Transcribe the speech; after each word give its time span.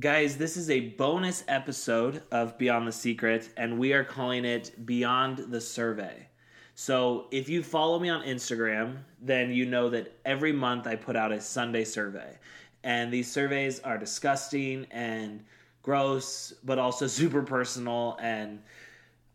Guys, 0.00 0.36
this 0.36 0.56
is 0.56 0.70
a 0.70 0.80
bonus 0.80 1.44
episode 1.46 2.24
of 2.32 2.58
Beyond 2.58 2.88
the 2.88 2.92
Secret, 2.92 3.50
and 3.56 3.78
we 3.78 3.92
are 3.92 4.02
calling 4.02 4.44
it 4.44 4.84
Beyond 4.84 5.52
the 5.52 5.60
Survey. 5.60 6.26
So, 6.74 7.28
if 7.30 7.48
you 7.48 7.62
follow 7.62 8.00
me 8.00 8.08
on 8.08 8.24
Instagram, 8.24 8.96
then 9.22 9.52
you 9.52 9.66
know 9.66 9.88
that 9.90 10.18
every 10.24 10.52
month 10.52 10.88
I 10.88 10.96
put 10.96 11.14
out 11.14 11.30
a 11.30 11.40
Sunday 11.40 11.84
survey. 11.84 12.36
And 12.82 13.12
these 13.12 13.30
surveys 13.30 13.78
are 13.80 13.96
disgusting 13.96 14.84
and 14.90 15.44
gross, 15.82 16.52
but 16.64 16.80
also 16.80 17.06
super 17.20 17.42
personal. 17.42 18.18
And 18.20 18.58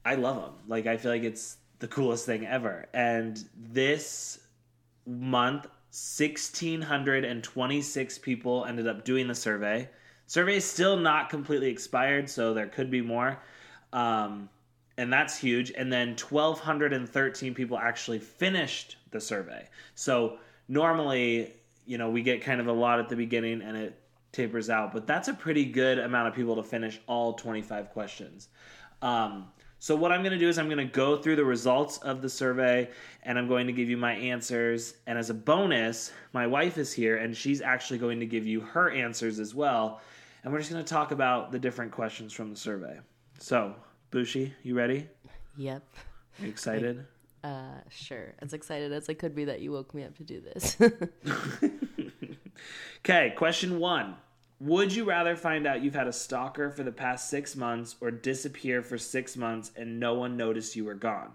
I 0.03 0.15
love 0.15 0.41
them. 0.41 0.55
Like, 0.67 0.87
I 0.87 0.97
feel 0.97 1.11
like 1.11 1.23
it's 1.23 1.55
the 1.79 1.87
coolest 1.87 2.25
thing 2.25 2.45
ever. 2.45 2.85
And 2.93 3.41
this 3.55 4.39
month, 5.05 5.67
1,626 5.91 8.17
people 8.17 8.65
ended 8.65 8.87
up 8.87 9.05
doing 9.05 9.29
the 9.29 9.35
survey. 9.35 9.87
Survey 10.30 10.57
is 10.57 10.64
still 10.64 10.96
not 10.96 11.27
completely 11.32 11.71
expired, 11.71 12.29
so 12.29 12.54
there 12.54 12.68
could 12.68 12.92
be 12.92 13.01
more. 13.01 13.39
Um, 13.92 14.47
and 14.96 15.11
that's 15.11 15.36
huge. 15.36 15.71
And 15.71 15.92
then 15.92 16.10
1,213 16.10 17.56
people 17.56 17.79
actually 17.79 18.20
finished 18.20 18.97
the 19.10 19.20
survey. 19.20 19.68
So 19.96 20.37
normally, 20.68 21.56
you 21.87 21.97
know, 21.97 22.11
we 22.11 22.21
get 22.21 22.43
kind 22.43 22.61
of 22.61 22.68
a 22.68 22.71
lot 22.71 23.00
at 23.00 23.10
the 23.10 23.15
beginning 23.15 23.64
and 23.64 23.75
it 23.75 24.00
tapers 24.32 24.70
out, 24.70 24.93
but 24.93 25.07
that's 25.07 25.29
a 25.29 25.34
pretty 25.34 25.65
good 25.65 25.97
amount 25.97 26.28
of 26.28 26.36
people 26.36 26.56
to 26.57 26.64
finish 26.64 27.01
all 27.07 27.34
25 27.34 27.89
questions. 27.89 28.50
Um, 29.01 29.48
so 29.79 29.96
what 29.96 30.11
I'm 30.11 30.21
going 30.21 30.34
to 30.34 30.37
do 30.37 30.48
is 30.48 30.59
I'm 30.59 30.68
going 30.68 30.78
to 30.78 30.93
go 30.93 31.18
through 31.18 31.37
the 31.37 31.46
results 31.46 31.98
of 32.00 32.22
the 32.22 32.30
survey 32.30 32.89
and 33.23 33.39
I'm 33.39 33.48
going 33.48 33.66
to 33.66 33.73
give 33.73 33.89
you 33.89 33.98
my 33.98 34.14
answers. 34.14 34.94
And 35.08 35.17
as 35.17 35.31
a 35.31 35.34
bonus, 35.34 36.11
my 36.34 36.45
wife 36.45 36.78
is 36.78 36.94
here 36.94 37.17
and 37.17 37.36
she's 37.36 37.61
actually 37.61 37.98
going 37.98 38.20
to 38.20 38.28
give 38.28 38.45
you 38.45 38.59
her 38.59 38.92
answers 38.92 39.39
as 39.39 39.56
well. 39.56 40.02
And 40.44 40.53
we're 40.53 40.59
just 40.59 40.72
going 40.72 40.84
to 40.84 40.89
talk 40.89 41.11
about 41.11 41.52
the 41.52 41.59
different 41.59 41.92
questions 41.92 42.34
from 42.34 42.52
the 42.52 42.56
survey. 42.56 43.00
So, 43.39 43.75
Bushi, 44.11 44.54
you 44.64 44.76
ready? 44.76 45.08
Yep. 45.58 45.84
Are 46.40 46.46
you 46.46 46.50
excited? 46.50 47.06
Uh, 47.44 47.80
sure. 47.90 48.34
As 48.40 48.54
excited 48.54 48.92
as 48.92 49.09
I 49.09 49.14
could 49.14 49.36
be 49.36 49.46
that 49.46 49.59
you 49.59 49.72
woke 49.72 49.94
me 49.94 50.04
up 50.04 50.16
to 50.18 50.23
do 50.23 50.42
this. 50.42 50.78
okay, 53.00 53.34
question 53.36 53.80
one. 53.80 54.16
Would 54.62 54.94
you 54.94 55.06
rather 55.06 55.38
find 55.38 55.66
out 55.66 55.81
you've 55.81 55.96
had 55.96 56.08
a 56.08 56.14
stalker 56.14 56.70
for 56.70 56.84
the 56.84 56.92
past 56.92 57.30
six 57.30 57.56
months 57.56 57.96
or 58.02 58.12
disappear 58.12 58.81
for 58.81 58.98
six 58.98 59.38
months 59.38 59.72
and 59.78 60.00
no 60.00 60.16
one 60.16 60.36
noticed 60.36 60.76
you 60.76 60.84
were 60.84 60.96
gone? 60.96 61.31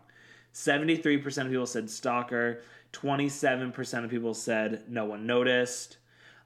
73% 0.52 1.38
of 1.38 1.48
people 1.48 1.66
said 1.66 1.88
stalker, 1.88 2.60
27% 2.92 4.04
of 4.04 4.10
people 4.10 4.34
said 4.34 4.82
no 4.88 5.06
one 5.06 5.26
noticed. 5.26 5.96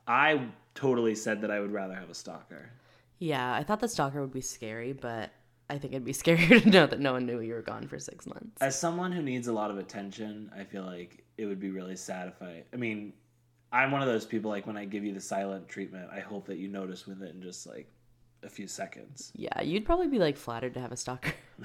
I 0.07 0.47
totally 0.79 1.15
said 1.15 1.41
that 1.41 1.51
I 1.51 1.61
would 1.61 1.73
rather 1.73 1.95
have 1.95 2.11
a 2.11 2.15
stalker. 2.15 2.71
yeah, 3.19 3.53
I 3.53 3.65
thought 3.65 3.81
the 3.81 3.89
stalker 3.89 4.21
would 4.21 4.33
be 4.33 4.41
scary, 4.41 4.93
but 4.93 5.31
I 5.69 5.79
think 5.79 5.93
it'd 5.93 6.05
be 6.05 6.13
scarier 6.25 6.63
to 6.63 6.71
know 6.71 6.87
that 6.87 7.01
no 7.01 7.13
one 7.13 7.27
knew 7.27 7.41
you 7.41 7.55
were 7.55 7.63
gone 7.63 7.89
for 7.89 7.99
six 7.99 8.27
months. 8.27 8.61
As 8.61 8.79
someone 8.79 9.13
who 9.13 9.23
needs 9.23 9.49
a 9.49 9.53
lot 9.53 9.71
of 9.71 9.79
attention, 9.79 10.51
I 10.57 10.65
feel 10.65 10.85
like 10.85 11.25
it 11.37 11.47
would 11.47 11.61
be 11.61 11.71
really 11.71 11.97
sad 11.97 12.29
if 12.29 12.41
I. 12.43 12.63
I 12.73 12.77
mean, 12.77 13.13
I'm 13.73 13.91
one 13.91 14.03
of 14.03 14.09
those 14.09 14.25
people 14.25 14.51
like 14.51 14.67
when 14.67 14.77
I 14.77 14.85
give 14.85 15.05
you 15.05 15.13
the 15.13 15.21
silent 15.21 15.69
treatment, 15.69 16.09
I 16.13 16.21
hope 16.21 16.47
that 16.47 16.59
you 16.59 16.69
notice 16.69 17.07
within 17.07 17.43
just 17.43 17.67
like 17.67 17.91
a 18.45 18.49
few 18.49 18.69
seconds. 18.69 19.33
Yeah, 19.35 19.61
you'd 19.63 19.85
probably 19.85 20.07
be 20.07 20.21
like 20.21 20.37
flattered 20.37 20.75
to 20.75 20.81
have 20.81 20.93
a 20.93 20.97
stalker. 20.97 21.33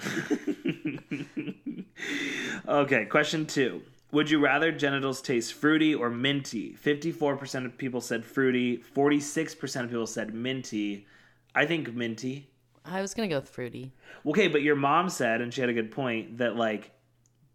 okay, 2.68 3.06
question 3.06 3.46
two. 3.46 3.82
Would 4.14 4.30
you 4.30 4.40
rather 4.40 4.72
genitals 4.72 5.24
taste 5.24 5.54
fruity 5.54 5.96
or 5.96 6.12
minty? 6.12 6.76
54% 6.76 7.66
of 7.66 7.76
people 7.80 8.00
said 8.00 8.24
fruity, 8.24 8.78
46% 8.78 9.84
of 9.84 9.90
people 9.90 10.06
said 10.06 10.36
minty. 10.36 11.08
I 11.56 11.66
think 11.66 11.94
minty. 11.96 12.48
I 12.86 13.02
was 13.02 13.16
gonna 13.16 13.28
go 13.28 13.38
with 13.38 13.50
fruity. 13.50 13.92
Okay, 14.24 14.48
but 14.48 14.62
your 14.62 14.76
mom 14.76 15.10
said, 15.10 15.42
and 15.42 15.52
she 15.52 15.62
had 15.62 15.70
a 15.72 15.74
good 15.74 15.90
point, 15.90 16.38
that 16.38 16.56
like 16.56 16.92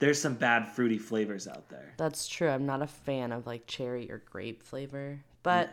there's 0.01 0.20
some 0.20 0.34
bad 0.34 0.67
fruity 0.67 0.98
flavors 0.98 1.47
out 1.47 1.68
there. 1.68 1.95
That's 1.97 2.27
true. 2.27 2.48
I'm 2.48 2.67
not 2.67 2.83
a 2.83 2.89
fan 2.89 3.30
of 3.30 3.47
like 3.47 3.67
cherry 3.68 4.11
or 4.11 4.23
grape 4.29 4.63
flavor, 4.63 5.20
but 5.45 5.68
mm. 5.68 5.73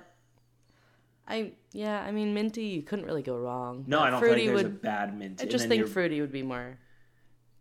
I 1.28 1.52
yeah, 1.72 2.00
I 2.02 2.12
mean 2.12 2.36
minty. 2.36 2.66
You 2.66 2.84
couldn't 2.84 3.06
really 3.06 3.24
go 3.24 3.38
wrong. 3.38 3.86
No, 3.88 4.00
But 4.00 4.04
I 4.04 4.10
don't 4.12 4.20
think 4.20 4.30
fruity 4.30 4.48
there's 4.48 4.64
would. 4.64 4.66
a 4.68 4.70
bad 4.70 5.18
mint. 5.18 5.42
I 5.42 5.46
just 5.46 5.68
think 5.68 5.80
you're- 5.80 5.92
fruity 5.92 6.22
would 6.22 6.32
be 6.32 6.44
more. 6.44 6.78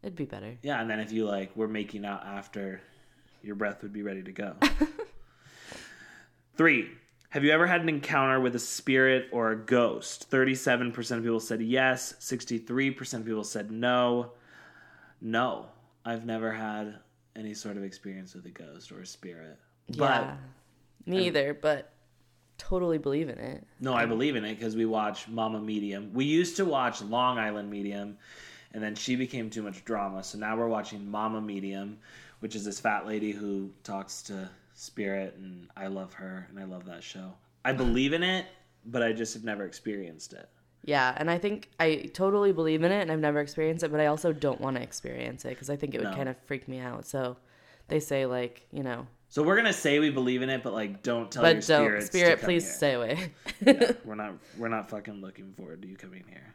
It'd 0.02 0.16
be 0.16 0.26
better. 0.26 0.58
Yeah, 0.62 0.82
and 0.82 0.90
then 0.90 1.00
if 1.00 1.10
you 1.10 1.24
like 1.24 1.56
were 1.56 1.68
making 1.68 2.04
out 2.04 2.22
after, 2.26 2.82
your 3.44 3.56
breath 3.56 3.82
would 3.82 3.92
be 3.92 4.02
ready 4.02 4.22
to 4.22 4.32
go. 4.32 4.56
Three. 6.56 6.88
Have 7.30 7.42
you 7.42 7.50
ever 7.50 7.66
had 7.66 7.80
an 7.80 7.88
encounter 7.88 8.38
with 8.38 8.54
a 8.54 8.60
spirit 8.60 9.26
or 9.32 9.50
a 9.50 9.56
ghost? 9.56 10.30
37% 10.30 10.96
of 11.16 11.22
people 11.22 11.40
said 11.40 11.60
yes. 11.60 12.14
63% 12.20 13.14
of 13.14 13.24
people 13.26 13.42
said 13.42 13.72
no. 13.72 14.32
No. 15.20 15.66
I've 16.04 16.24
never 16.24 16.52
had 16.52 16.98
any 17.34 17.54
sort 17.54 17.76
of 17.76 17.82
experience 17.82 18.34
with 18.34 18.46
a 18.46 18.50
ghost 18.50 18.92
or 18.92 19.00
a 19.00 19.06
spirit. 19.06 19.58
But 19.88 20.22
yeah, 20.22 20.36
me 21.06 21.26
either. 21.26 21.54
But 21.54 21.92
totally 22.58 22.98
believe 22.98 23.28
in 23.28 23.38
it. 23.38 23.66
No, 23.80 23.94
I 23.94 24.06
believe 24.06 24.36
in 24.36 24.44
it 24.44 24.54
because 24.56 24.76
we 24.76 24.86
watch 24.86 25.28
Mama 25.28 25.60
Medium. 25.60 26.12
We 26.12 26.24
used 26.24 26.56
to 26.56 26.64
watch 26.64 27.02
Long 27.02 27.38
Island 27.38 27.70
Medium, 27.70 28.16
and 28.72 28.82
then 28.82 28.94
she 28.94 29.16
became 29.16 29.50
too 29.50 29.62
much 29.62 29.84
drama. 29.84 30.22
So 30.22 30.38
now 30.38 30.56
we're 30.56 30.68
watching 30.68 31.10
Mama 31.10 31.40
Medium, 31.40 31.98
which 32.40 32.54
is 32.54 32.64
this 32.64 32.80
fat 32.80 33.06
lady 33.06 33.32
who 33.32 33.70
talks 33.82 34.22
to 34.24 34.48
spirit, 34.74 35.34
and 35.36 35.68
I 35.76 35.86
love 35.86 36.12
her, 36.14 36.46
and 36.50 36.58
I 36.58 36.64
love 36.64 36.84
that 36.86 37.02
show. 37.02 37.32
I 37.64 37.72
believe 37.72 38.12
in 38.12 38.22
it, 38.22 38.46
but 38.86 39.02
I 39.02 39.12
just 39.12 39.34
have 39.34 39.44
never 39.44 39.64
experienced 39.64 40.32
it. 40.32 40.48
Yeah, 40.86 41.14
and 41.16 41.30
I 41.30 41.38
think 41.38 41.70
I 41.80 42.10
totally 42.12 42.52
believe 42.52 42.82
in 42.82 42.92
it, 42.92 43.00
and 43.00 43.10
I've 43.10 43.18
never 43.20 43.40
experienced 43.40 43.82
it, 43.84 43.90
but 43.90 44.00
I 44.00 44.06
also 44.06 44.32
don't 44.34 44.60
want 44.60 44.76
to 44.76 44.82
experience 44.82 45.44
it 45.46 45.50
because 45.50 45.70
I 45.70 45.76
think 45.76 45.94
it 45.94 45.98
would 46.02 46.10
No. 46.10 46.14
kind 46.16 46.28
of 46.28 46.36
freak 46.46 46.68
me 46.68 46.78
out. 46.78 47.06
So 47.06 47.38
they 47.88 48.00
say 48.00 48.26
like 48.26 48.66
you 48.70 48.82
know, 48.82 49.06
So 49.30 49.42
we're 49.42 49.56
gonna 49.56 49.72
say 49.72 49.98
we 49.98 50.10
believe 50.10 50.42
in 50.42 50.50
it, 50.50 50.62
but 50.62 50.74
like 50.74 51.02
don't 51.02 51.30
tell 51.32 51.42
your 51.42 51.54
but 51.54 51.66
don't 51.66 51.86
spirits. 51.86 52.08
to 52.10 52.18
spirit, 52.18 52.40
please 52.42 52.64
here. 52.64 52.72
stay 52.74 52.92
away. 52.94 53.32
Yeah, 53.64 53.92
we're 54.04 54.14
not 54.14 54.34
we're 54.58 54.68
not 54.68 54.90
fucking 54.90 55.22
looking 55.22 55.54
forward 55.54 55.80
to 55.80 55.88
you 55.88 55.96
coming 55.96 56.24
here. 56.28 56.54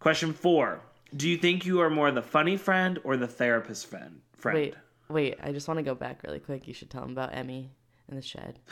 Question 0.00 0.32
four: 0.32 0.80
Do 1.14 1.28
you 1.28 1.36
think 1.36 1.64
you 1.64 1.80
are 1.80 1.90
more 1.90 2.10
the 2.10 2.22
funny 2.22 2.56
friend 2.56 2.98
or 3.04 3.16
the 3.16 3.28
therapist 3.28 3.86
friend? 3.86 4.22
Friend. 4.38 4.56
wait, 4.58 4.74
wait, 5.08 5.38
I 5.42 5.52
just 5.52 5.68
want 5.68 5.78
to 5.78 5.84
go 5.84 5.94
back 5.94 6.22
really 6.24 6.40
quick. 6.40 6.66
You 6.66 6.74
should 6.74 6.90
tell 6.90 7.02
them 7.02 7.12
about 7.12 7.34
Emmy 7.34 7.70
in 8.08 8.16
the 8.16 8.22
shed. 8.22 8.58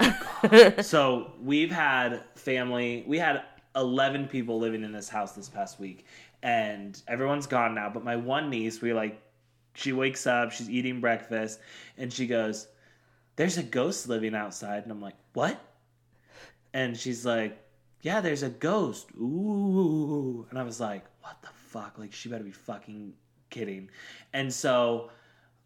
Oh 0.00 0.72
so 0.82 1.32
we've 1.42 1.72
had 1.72 2.22
family 2.36 3.04
we 3.08 3.18
had 3.18 3.42
11 3.74 4.28
people 4.28 4.60
living 4.60 4.84
in 4.84 4.92
this 4.92 5.08
house 5.08 5.32
this 5.32 5.48
past 5.48 5.80
week 5.80 6.06
and 6.44 7.02
everyone's 7.08 7.48
gone 7.48 7.74
now 7.74 7.90
but 7.92 8.04
my 8.04 8.14
one 8.14 8.48
niece 8.48 8.80
we 8.80 8.92
like 8.92 9.20
she 9.74 9.92
wakes 9.92 10.28
up 10.28 10.52
she's 10.52 10.70
eating 10.70 11.00
breakfast 11.00 11.58
and 11.96 12.12
she 12.12 12.26
goes 12.26 12.68
there's 13.34 13.56
a 13.56 13.62
ghost 13.62 14.08
living 14.08 14.34
outside. 14.34 14.82
And 14.82 14.92
i'm 14.92 15.00
like 15.00 15.16
what? 15.32 15.58
And 16.74 16.96
she's 16.96 17.24
like 17.24 17.58
yeah 18.02 18.20
there's 18.20 18.42
a 18.42 18.50
ghost. 18.50 19.08
Ooh. 19.16 20.46
And 20.50 20.58
i 20.58 20.62
was 20.62 20.78
like 20.80 21.04
what 21.22 21.40
the 21.42 21.48
fuck? 21.48 21.98
Like 21.98 22.12
she 22.12 22.28
better 22.28 22.44
be 22.44 22.52
fucking 22.52 23.12
kidding. 23.50 23.90
And 24.32 24.52
so 24.52 25.10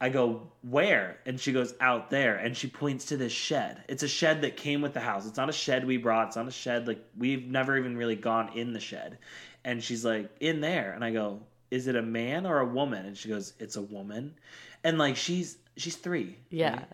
I 0.03 0.09
go, 0.09 0.49
where? 0.63 1.19
And 1.27 1.39
she 1.39 1.53
goes, 1.53 1.75
out 1.81 2.11
there. 2.11 2.35
And 2.35 2.57
she 2.57 2.67
points 2.67 3.05
to 3.07 3.17
this 3.17 3.31
shed. 3.31 3.85
It's 3.89 4.03
a 4.03 4.09
shed 4.09 4.43
that 4.43 4.57
came 4.57 4.83
with 4.83 4.95
the 4.95 5.01
house. 5.01 5.29
It's 5.29 5.37
not 5.37 5.49
a 5.49 5.53
shed 5.53 5.87
we 5.87 5.97
brought. 5.97 6.27
It's 6.27 6.37
not 6.37 6.49
a 6.49 6.51
shed. 6.51 6.89
Like, 6.89 7.05
we've 7.17 7.47
never 7.47 7.79
even 7.79 7.97
really 7.97 8.17
gone 8.17 8.51
in 8.59 8.73
the 8.73 8.81
shed. 8.81 9.19
And 9.65 9.81
she's 9.81 10.05
like, 10.05 10.29
in 10.41 10.61
there. 10.61 10.93
And 10.93 11.05
I 11.05 11.13
go, 11.13 11.39
is 11.71 11.87
it 11.87 11.95
a 11.95 12.03
man 12.03 12.47
or 12.47 12.59
a 12.59 12.67
woman? 12.67 13.07
And 13.07 13.17
she 13.17 13.29
goes, 13.29 13.53
it's 13.61 13.77
a 13.77 13.83
woman. 13.83 14.35
And 14.83 14.99
like, 14.99 15.15
she's, 15.15 15.57
she's 15.77 15.95
three. 15.95 16.37
Yeah. 16.51 16.73
right? 16.73 16.89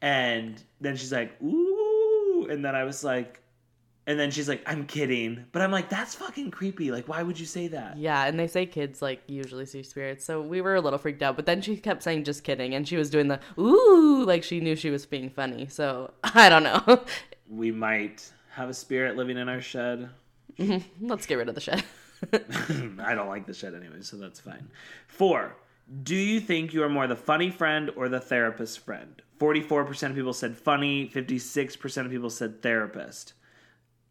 And 0.00 0.62
then 0.80 0.94
she's 0.94 1.12
like, 1.12 1.42
ooh. 1.42 2.46
And 2.48 2.64
then 2.64 2.76
I 2.76 2.84
was 2.84 3.02
like, 3.02 3.41
and 4.06 4.18
then 4.18 4.30
she's 4.30 4.48
like, 4.48 4.62
I'm 4.66 4.86
kidding. 4.86 5.44
But 5.52 5.62
I'm 5.62 5.70
like, 5.70 5.88
that's 5.88 6.14
fucking 6.16 6.50
creepy. 6.50 6.90
Like, 6.90 7.06
why 7.06 7.22
would 7.22 7.38
you 7.38 7.46
say 7.46 7.68
that? 7.68 7.96
Yeah, 7.96 8.24
and 8.24 8.38
they 8.38 8.48
say 8.48 8.66
kids 8.66 9.00
like 9.00 9.22
usually 9.28 9.66
see 9.66 9.82
spirits, 9.82 10.24
so 10.24 10.40
we 10.40 10.60
were 10.60 10.74
a 10.74 10.80
little 10.80 10.98
freaked 10.98 11.22
out. 11.22 11.36
But 11.36 11.46
then 11.46 11.60
she 11.60 11.76
kept 11.76 12.02
saying 12.02 12.24
just 12.24 12.42
kidding, 12.42 12.74
and 12.74 12.86
she 12.86 12.96
was 12.96 13.10
doing 13.10 13.28
the 13.28 13.38
ooh 13.58 14.24
like 14.24 14.42
she 14.42 14.60
knew 14.60 14.74
she 14.74 14.90
was 14.90 15.06
being 15.06 15.30
funny. 15.30 15.66
So 15.68 16.12
I 16.24 16.48
don't 16.48 16.64
know. 16.64 17.04
We 17.48 17.70
might 17.70 18.30
have 18.50 18.68
a 18.68 18.74
spirit 18.74 19.16
living 19.16 19.38
in 19.38 19.48
our 19.48 19.60
shed. 19.60 20.10
Let's 21.00 21.26
get 21.26 21.36
rid 21.36 21.48
of 21.48 21.54
the 21.54 21.60
shed. 21.60 21.84
I 22.32 23.14
don't 23.14 23.28
like 23.28 23.46
the 23.46 23.54
shed 23.54 23.74
anyway, 23.74 24.02
so 24.02 24.16
that's 24.16 24.40
fine. 24.40 24.68
Four. 25.06 25.56
Do 26.02 26.14
you 26.14 26.40
think 26.40 26.72
you 26.72 26.82
are 26.84 26.88
more 26.88 27.06
the 27.06 27.16
funny 27.16 27.50
friend 27.50 27.90
or 27.96 28.08
the 28.08 28.20
therapist 28.20 28.78
friend? 28.78 29.20
44% 29.38 30.10
of 30.10 30.14
people 30.14 30.32
said 30.32 30.56
funny, 30.56 31.08
56% 31.08 32.04
of 32.04 32.10
people 32.10 32.30
said 32.30 32.62
therapist. 32.62 33.34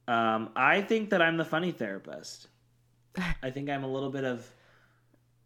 Um, 0.07 0.50
I 0.56 0.81
think 0.81 1.12
that 1.12 1.21
I'm 1.21 1.38
the 1.38 1.45
funny 1.45 1.71
therapist. 1.71 2.48
I 3.44 3.51
think 3.51 3.69
I'm 3.69 3.83
a 3.83 3.92
little 3.92 4.09
bit 4.09 4.24
of 4.24 4.50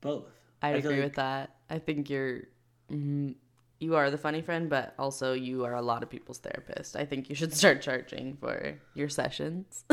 both. 0.02 0.32
I 0.62 0.72
feel 0.74 0.80
agree 0.80 0.96
like- 0.96 1.04
with 1.04 1.16
that. 1.16 1.56
I 1.70 1.80
think 1.80 2.10
you're 2.10 2.44
mm, 2.92 3.36
you 3.80 3.96
are 3.96 4.10
the 4.10 4.18
funny 4.18 4.42
friend, 4.42 4.70
but 4.70 4.94
also 4.98 5.34
you 5.34 5.66
are 5.66 5.76
a 5.76 5.82
lot 5.82 6.04
of 6.04 6.10
people's 6.10 6.40
therapist. 6.40 6.96
I 6.96 7.06
think 7.06 7.30
you 7.30 7.36
should 7.36 7.54
start 7.62 7.82
charging 7.82 8.38
for 8.38 8.80
your 8.94 9.10
sessions. 9.10 9.84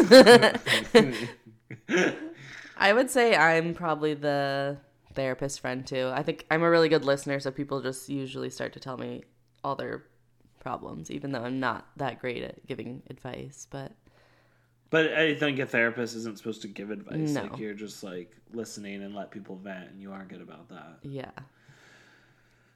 I 2.76 2.92
would 2.92 3.10
say 3.10 3.36
I'm 3.36 3.74
probably 3.74 4.14
the 4.14 4.78
therapist 5.14 5.60
friend 5.60 5.86
too. 5.86 6.10
I 6.14 6.22
think 6.22 6.46
I'm 6.50 6.62
a 6.62 6.70
really 6.70 6.88
good 6.88 7.04
listener, 7.04 7.38
so 7.40 7.50
people 7.50 7.80
just 7.82 8.08
usually 8.08 8.50
start 8.50 8.72
to 8.74 8.80
tell 8.80 8.96
me 8.96 9.24
all 9.64 9.76
their 9.76 10.04
problems, 10.60 11.10
even 11.10 11.32
though 11.32 11.42
I'm 11.42 11.60
not 11.60 11.86
that 11.96 12.20
great 12.20 12.42
at 12.42 12.66
giving 12.66 13.02
advice. 13.10 13.66
But 13.70 13.92
But 14.92 15.14
I 15.14 15.34
think 15.34 15.58
a 15.58 15.64
therapist 15.64 16.14
isn't 16.16 16.36
supposed 16.36 16.60
to 16.62 16.68
give 16.68 16.90
advice. 16.90 17.30
No. 17.30 17.44
Like 17.44 17.56
you're 17.56 17.72
just 17.72 18.02
like 18.02 18.36
listening 18.52 19.02
and 19.02 19.14
let 19.14 19.30
people 19.30 19.56
vent, 19.56 19.88
and 19.90 20.02
you 20.02 20.12
are 20.12 20.22
good 20.26 20.42
about 20.42 20.68
that. 20.68 20.98
yeah, 21.02 21.30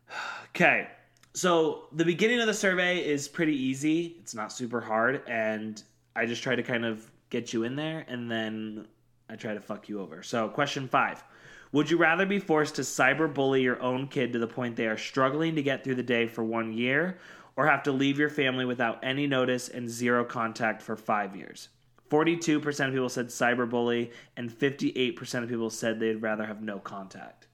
Okay. 0.48 0.88
So 1.34 1.88
the 1.92 2.06
beginning 2.06 2.40
of 2.40 2.46
the 2.46 2.54
survey 2.54 3.06
is 3.06 3.28
pretty 3.28 3.54
easy. 3.54 4.16
It's 4.18 4.34
not 4.34 4.50
super 4.50 4.80
hard, 4.80 5.28
and 5.28 5.82
I 6.16 6.24
just 6.24 6.42
try 6.42 6.56
to 6.56 6.62
kind 6.62 6.86
of 6.86 7.12
get 7.28 7.52
you 7.52 7.64
in 7.64 7.76
there, 7.76 8.06
and 8.08 8.30
then 8.30 8.86
I 9.28 9.36
try 9.36 9.52
to 9.52 9.60
fuck 9.60 9.86
you 9.90 10.00
over. 10.00 10.22
So 10.22 10.48
question 10.48 10.88
five: 10.88 11.22
Would 11.72 11.90
you 11.90 11.98
rather 11.98 12.24
be 12.24 12.38
forced 12.38 12.76
to 12.76 12.82
cyberbully 12.82 13.62
your 13.62 13.78
own 13.82 14.08
kid 14.08 14.32
to 14.32 14.38
the 14.38 14.46
point 14.46 14.76
they 14.76 14.86
are 14.86 14.96
struggling 14.96 15.54
to 15.56 15.62
get 15.62 15.84
through 15.84 15.96
the 15.96 16.02
day 16.02 16.26
for 16.26 16.42
one 16.42 16.72
year, 16.72 17.18
or 17.56 17.66
have 17.66 17.82
to 17.82 17.92
leave 17.92 18.18
your 18.18 18.30
family 18.30 18.64
without 18.64 19.04
any 19.04 19.26
notice 19.26 19.68
and 19.68 19.86
zero 19.86 20.24
contact 20.24 20.80
for 20.80 20.96
five 20.96 21.36
years? 21.36 21.68
Forty-two 22.08 22.60
percent 22.60 22.88
of 22.88 22.94
people 22.94 23.08
said 23.08 23.28
cyberbully, 23.28 24.12
and 24.36 24.52
fifty-eight 24.52 25.16
percent 25.16 25.44
of 25.44 25.50
people 25.50 25.70
said 25.70 25.98
they'd 25.98 26.22
rather 26.22 26.46
have 26.46 26.62
no 26.62 26.78
contact. 26.78 27.48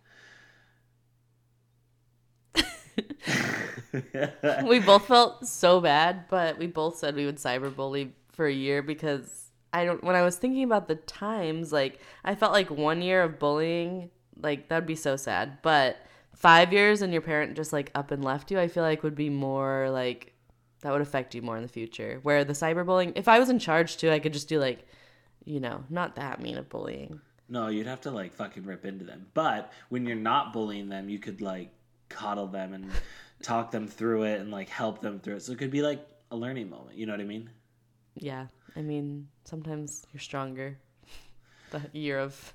we 4.67 4.81
both 4.81 5.07
felt 5.07 5.47
so 5.47 5.81
bad, 5.81 6.25
but 6.29 6.59
we 6.59 6.67
both 6.67 6.97
said 6.97 7.15
we 7.15 7.27
would 7.27 7.37
cyberbully 7.37 8.11
for 8.33 8.47
a 8.47 8.53
year 8.53 8.83
because 8.83 9.51
I 9.73 9.85
don't. 9.85 10.03
When 10.05 10.17
I 10.17 10.23
was 10.23 10.37
thinking 10.37 10.65
about 10.65 10.89
the 10.89 10.97
times, 10.97 11.73
like 11.73 12.01
I 12.25 12.35
felt 12.35 12.53
like 12.53 12.71
one 12.71 13.03
year 13.03 13.23
of 13.23 13.39
bullying, 13.39 14.11
like 14.41 14.69
that'd 14.69 14.87
be 14.87 14.97
so 14.97 15.17
sad. 15.17 15.59
But 15.63 15.97
five 16.35 16.73
years 16.73 17.03
and 17.03 17.13
your 17.13 17.23
parent 17.23 17.57
just 17.57 17.73
like 17.73 17.91
up 17.95 18.11
and 18.11 18.25
left 18.25 18.51
you, 18.51 18.59
I 18.59 18.69
feel 18.69 18.83
like 18.83 19.03
would 19.03 19.15
be 19.15 19.31
more 19.31 19.89
like 19.91 20.32
that 20.83 20.93
would 20.93 21.01
affect 21.01 21.35
you 21.35 21.43
more 21.43 21.57
in 21.57 21.63
the 21.63 21.69
future. 21.69 22.19
Where 22.23 22.45
the 22.45 22.53
cyberbullying, 22.53 23.13
if 23.17 23.29
I 23.29 23.39
was 23.39 23.49
in 23.49 23.59
charge 23.59 23.97
too, 23.97 24.11
I 24.11 24.19
could 24.19 24.33
just 24.33 24.49
do 24.49 24.61
like, 24.61 24.87
you 25.45 25.61
know, 25.61 25.85
not 25.89 26.17
that 26.17 26.41
mean 26.41 26.59
of 26.59 26.69
bullying. 26.69 27.21
No, 27.49 27.69
you'd 27.69 27.87
have 27.87 28.01
to 28.03 28.11
like 28.11 28.35
fucking 28.35 28.65
rip 28.65 28.85
into 28.85 29.05
them. 29.05 29.27
But 29.33 29.73
when 29.89 30.07
you're 30.07 30.17
not 30.17 30.53
bullying 30.53 30.89
them, 30.89 31.09
you 31.09 31.19
could 31.19 31.41
like 31.41 31.71
coddle 32.09 32.49
them 32.49 32.75
and 32.75 32.91
talk 33.43 33.71
them 33.71 33.87
through 33.87 34.25
it 34.25 34.41
and 34.41 34.51
like 34.51 34.69
help 34.69 35.01
them 35.01 35.21
through 35.21 35.37
it. 35.37 35.43
So 35.43 35.53
it 35.53 35.59
could 35.59 35.71
be 35.71 35.83
like 35.83 36.05
a 36.31 36.37
learning 36.37 36.69
moment. 36.69 36.97
You 36.97 37.07
know 37.07 37.13
what 37.13 37.21
I 37.21 37.25
mean? 37.25 37.49
Yeah, 38.17 38.49
I 38.77 38.83
mean, 38.83 39.29
sometimes 39.45 40.07
you're 40.13 40.21
stronger. 40.21 40.79
The 41.71 41.81
year 41.99 42.19
of 42.19 42.53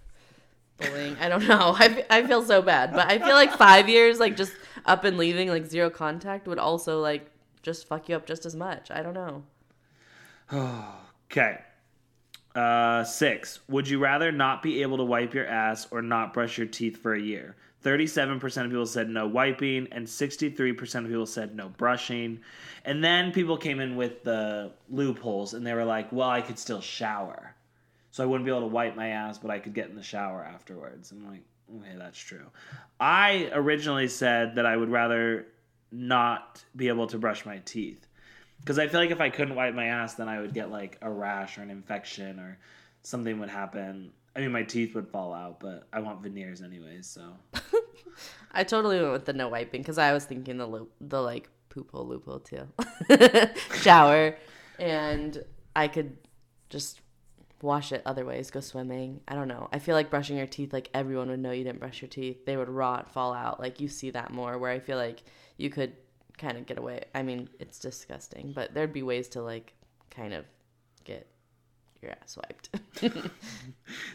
bullying, 0.78 1.18
I 1.20 1.28
don't 1.28 1.48
know. 1.48 1.76
I, 1.76 2.06
I 2.08 2.28
feel 2.28 2.44
so 2.44 2.62
bad, 2.62 2.94
but 2.94 3.08
I 3.08 3.18
feel 3.18 3.34
like 3.34 3.52
five 3.54 3.90
years, 3.90 4.20
like 4.20 4.38
just 4.38 4.54
up 4.86 5.06
and 5.06 5.18
leaving, 5.18 5.50
like 5.50 5.66
zero 5.66 5.90
contact, 5.90 6.48
would 6.48 6.60
also 6.60 7.02
like 7.02 7.32
just 7.62 7.88
fuck 7.88 8.10
you 8.10 8.16
up 8.16 8.26
just 8.26 8.46
as 8.46 8.56
much. 8.56 8.92
I 8.92 9.02
don't 9.02 9.14
know. 9.14 9.44
Okay. 11.32 11.60
Uh, 12.56 13.04
six. 13.04 13.60
Would 13.68 13.88
you 13.88 14.00
rather 14.00 14.32
not 14.32 14.64
be 14.64 14.82
able 14.82 14.98
to 14.98 15.04
wipe 15.04 15.34
your 15.34 15.46
ass 15.46 15.88
or 15.92 16.02
not 16.02 16.34
brush 16.34 16.58
your 16.58 16.68
teeth 16.68 16.98
for 16.98 17.14
a 17.14 17.20
year? 17.20 17.56
37% 17.84 18.66
of 18.66 18.70
people 18.70 18.86
said 18.86 19.10
no 19.10 19.28
wiping, 19.28 19.88
and 19.92 20.06
63% 20.08 20.96
of 20.96 21.08
people 21.08 21.26
said 21.26 21.56
no 21.56 21.70
brushing. 21.70 22.40
And 22.86 23.04
then 23.04 23.32
people 23.32 23.58
came 23.58 23.80
in 23.80 23.96
with 23.96 24.24
the 24.24 24.72
loopholes, 24.90 25.54
and 25.54 25.66
they 25.66 25.74
were 25.74 25.86
like, 25.86 26.12
well, 26.12 26.30
I 26.30 26.42
could 26.42 26.58
still 26.58 26.82
shower. 26.82 27.54
So 28.12 28.24
I 28.24 28.26
wouldn't 28.26 28.46
be 28.46 28.52
able 28.52 28.62
to 28.62 28.68
wipe 28.68 28.96
my 28.96 29.10
ass, 29.10 29.38
but 29.38 29.52
I 29.52 29.60
could 29.60 29.74
get 29.74 29.90
in 29.90 29.96
the 29.96 30.04
shower 30.04 30.44
afterwards. 30.44 31.12
I'm 31.12 31.28
like, 31.28 31.44
okay, 31.78 31.96
that's 31.98 32.18
true. 32.18 32.48
I 33.00 33.50
originally 33.54 34.08
said 34.08 34.56
that 34.56 34.66
I 34.66 34.76
would 34.76 34.90
rather 34.90 35.46
not 35.92 36.64
be 36.76 36.88
able 36.88 37.08
to 37.08 37.18
brush 37.18 37.46
my 37.46 37.60
teeth. 37.60 38.08
Because 38.60 38.80
I 38.80 38.88
feel 38.88 39.00
like 39.00 39.12
if 39.12 39.22
I 39.22 39.30
couldn't 39.30 39.56
wipe 39.56 39.74
my 39.74 39.86
ass, 39.86 40.16
then 40.16 40.28
I 40.28 40.42
would 40.42 40.54
get 40.54 40.72
like 40.72 40.98
a 41.02 41.10
rash 41.10 41.58
or 41.58 41.62
an 41.62 41.70
infection 41.70 42.40
or 42.40 42.58
something 43.04 43.40
would 43.40 43.50
happen. 43.50 44.12
I 44.36 44.42
mean, 44.42 44.52
my 44.52 44.64
teeth 44.64 44.94
would 44.96 45.08
fall 45.08 45.34
out, 45.34 45.60
but 45.60 45.88
I 45.92 46.00
want 46.00 46.22
veneers 46.22 46.62
anyways, 46.62 47.08
so. 47.08 47.22
I 48.52 48.64
totally 48.64 49.00
went 49.00 49.12
with 49.12 49.26
the 49.26 49.34
no 49.34 49.50
wiping 49.50 49.82
because 49.82 49.98
I 49.98 50.14
was 50.14 50.26
thinking 50.26 50.58
the 50.58 50.68
loop, 50.68 50.92
the 51.02 51.22
like 51.22 51.50
poop 51.70 51.92
hole 51.92 52.08
loophole 52.08 52.40
too. 52.40 52.68
Shower, 53.82 54.36
and 54.80 55.44
I 55.76 55.88
could 55.88 56.18
just 56.70 57.02
wash 57.62 57.92
it 57.92 58.02
other 58.06 58.26
ways, 58.26 58.52
go 58.52 58.60
swimming. 58.60 59.22
I 59.28 59.36
don't 59.36 59.48
know. 59.48 59.70
I 59.72 59.80
feel 59.80 59.96
like 59.96 60.10
brushing 60.10 60.38
your 60.38 60.48
teeth, 60.48 60.74
like 60.74 60.90
everyone 60.94 61.30
would 61.30 61.40
know 61.40 61.52
you 61.52 61.64
didn't 61.64 61.80
brush 61.80 62.02
your 62.02 62.10
teeth. 62.10 62.46
They 62.46 62.58
would 62.58 62.70
rot, 62.70 63.12
fall 63.12 63.34
out. 63.34 63.60
Like 63.60 63.80
you 63.80 63.88
see 63.88 64.12
that 64.12 64.32
more. 64.32 64.58
Where 64.58 64.72
I 64.72 64.80
feel 64.80 64.98
like 64.98 65.24
you 65.58 65.70
could 65.70 65.94
kind 66.38 66.58
of 66.58 66.66
get 66.66 66.78
away. 66.78 67.04
I 67.14 67.24
mean, 67.24 67.50
it's 67.60 67.80
disgusting, 67.80 68.52
but 68.54 68.74
there'd 68.74 68.94
be 68.94 69.04
ways 69.04 69.28
to 69.30 69.42
like 69.42 69.74
kind 70.10 70.34
of 70.34 70.46
get 71.04 71.28
your 72.02 72.12
ass 72.12 72.38
wiped. 72.38 72.70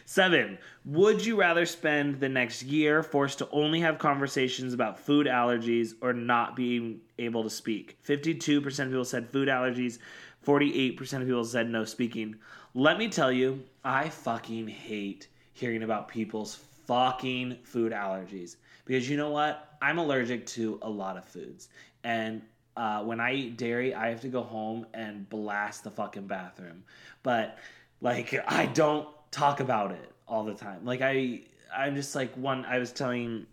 Seven, 0.05 0.57
would 0.85 1.25
you 1.25 1.35
rather 1.35 1.65
spend 1.65 2.19
the 2.19 2.29
next 2.29 2.63
year 2.63 3.03
forced 3.03 3.39
to 3.39 3.49
only 3.51 3.81
have 3.81 3.97
conversations 3.99 4.73
about 4.73 4.99
food 4.99 5.27
allergies 5.27 5.93
or 6.01 6.13
not 6.13 6.55
being 6.55 7.01
able 7.19 7.43
to 7.43 7.49
speak? 7.49 7.97
52% 8.07 8.65
of 8.65 8.87
people 8.89 9.05
said 9.05 9.29
food 9.29 9.47
allergies, 9.47 9.99
48% 10.45 10.99
of 11.13 11.27
people 11.27 11.43
said 11.43 11.69
no 11.69 11.85
speaking. 11.85 12.35
Let 12.73 12.97
me 12.97 13.09
tell 13.09 13.31
you, 13.31 13.63
I 13.83 14.09
fucking 14.09 14.67
hate 14.67 15.27
hearing 15.53 15.83
about 15.83 16.07
people's 16.07 16.55
fucking 16.87 17.57
food 17.63 17.91
allergies 17.91 18.57
because 18.85 19.09
you 19.09 19.17
know 19.17 19.29
what? 19.29 19.72
I'm 19.83 19.97
allergic 19.97 20.45
to 20.45 20.79
a 20.81 20.89
lot 20.89 21.17
of 21.17 21.25
foods. 21.25 21.67
And 22.05 22.41
uh, 22.77 23.03
when 23.03 23.19
I 23.19 23.33
eat 23.33 23.57
dairy, 23.57 23.93
I 23.93 24.07
have 24.07 24.21
to 24.21 24.29
go 24.29 24.41
home 24.41 24.87
and 24.93 25.27
blast 25.27 25.83
the 25.83 25.91
fucking 25.91 26.25
bathroom. 26.25 26.85
But 27.21 27.57
like, 27.99 28.33
I 28.47 28.67
don't 28.67 29.09
talk 29.29 29.59
about 29.59 29.91
it 29.91 30.09
all 30.25 30.45
the 30.45 30.53
time. 30.53 30.85
Like, 30.85 31.01
I, 31.01 31.41
I'm 31.75 31.95
just 31.95 32.15
like 32.15 32.33
one. 32.35 32.63
I 32.63 32.79
was 32.79 32.93
telling 32.93 33.45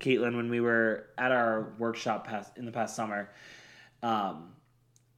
Caitlin 0.00 0.36
when 0.36 0.48
we 0.48 0.62
were 0.62 1.08
at 1.18 1.32
our 1.32 1.74
workshop 1.78 2.26
past 2.26 2.56
in 2.56 2.64
the 2.64 2.72
past 2.72 2.96
summer. 2.96 3.28
Um, 4.02 4.52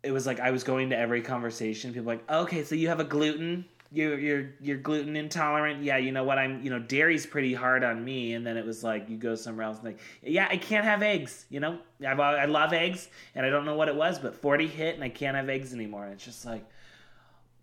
it 0.03 0.11
was 0.11 0.27
like 0.27 0.41
I 0.41 0.51
was 0.51 0.65
going 0.65 0.91
to 0.91 0.99
every 0.99 1.23
conversation. 1.23 1.93
People 1.93 2.09
like, 2.09 2.29
okay, 2.29 2.65
so 2.65 2.75
you 2.75 2.89
have 2.89 2.99
a 2.99 3.05
gluten. 3.05 3.67
You're 3.93 4.19
you're 4.19 4.50
you're 4.61 4.77
gluten 4.77 5.17
intolerant. 5.17 5.83
Yeah, 5.83 5.97
you 5.97 6.12
know 6.12 6.25
what? 6.25 6.38
I'm 6.38 6.63
you 6.63 6.70
know 6.70 6.79
dairy's 6.79 7.27
pretty 7.27 7.55
hard 7.55 7.84
on 7.84 8.05
me. 8.05 8.34
And 8.34 8.46
then 8.46 8.56
it 8.56 8.67
was 8.67 8.82
like 8.82 9.08
you 9.08 9.17
go 9.17 9.34
somewhere 9.34 9.67
else 9.67 9.77
and 9.79 9.87
like, 9.87 9.99
yeah, 10.22 10.49
I 10.51 10.56
can't 10.56 10.84
have 10.84 11.03
eggs. 11.03 11.46
You 11.51 11.60
know, 11.60 11.79
I 12.05 12.13
I 12.13 12.44
love 12.46 12.72
eggs, 12.72 13.08
and 13.34 13.46
I 13.46 13.51
don't 13.51 13.65
know 13.65 13.77
what 13.77 13.89
it 13.89 13.94
was, 13.96 14.19
but 14.19 14.34
forty 14.34 14.67
hit, 14.67 14.94
and 14.94 15.05
I 15.05 15.08
can't 15.08 15.37
have 15.37 15.49
eggs 15.49 15.72
anymore. 15.72 16.05
And 16.05 16.15
it's 16.15 16.25
just 16.25 16.44
like, 16.44 16.65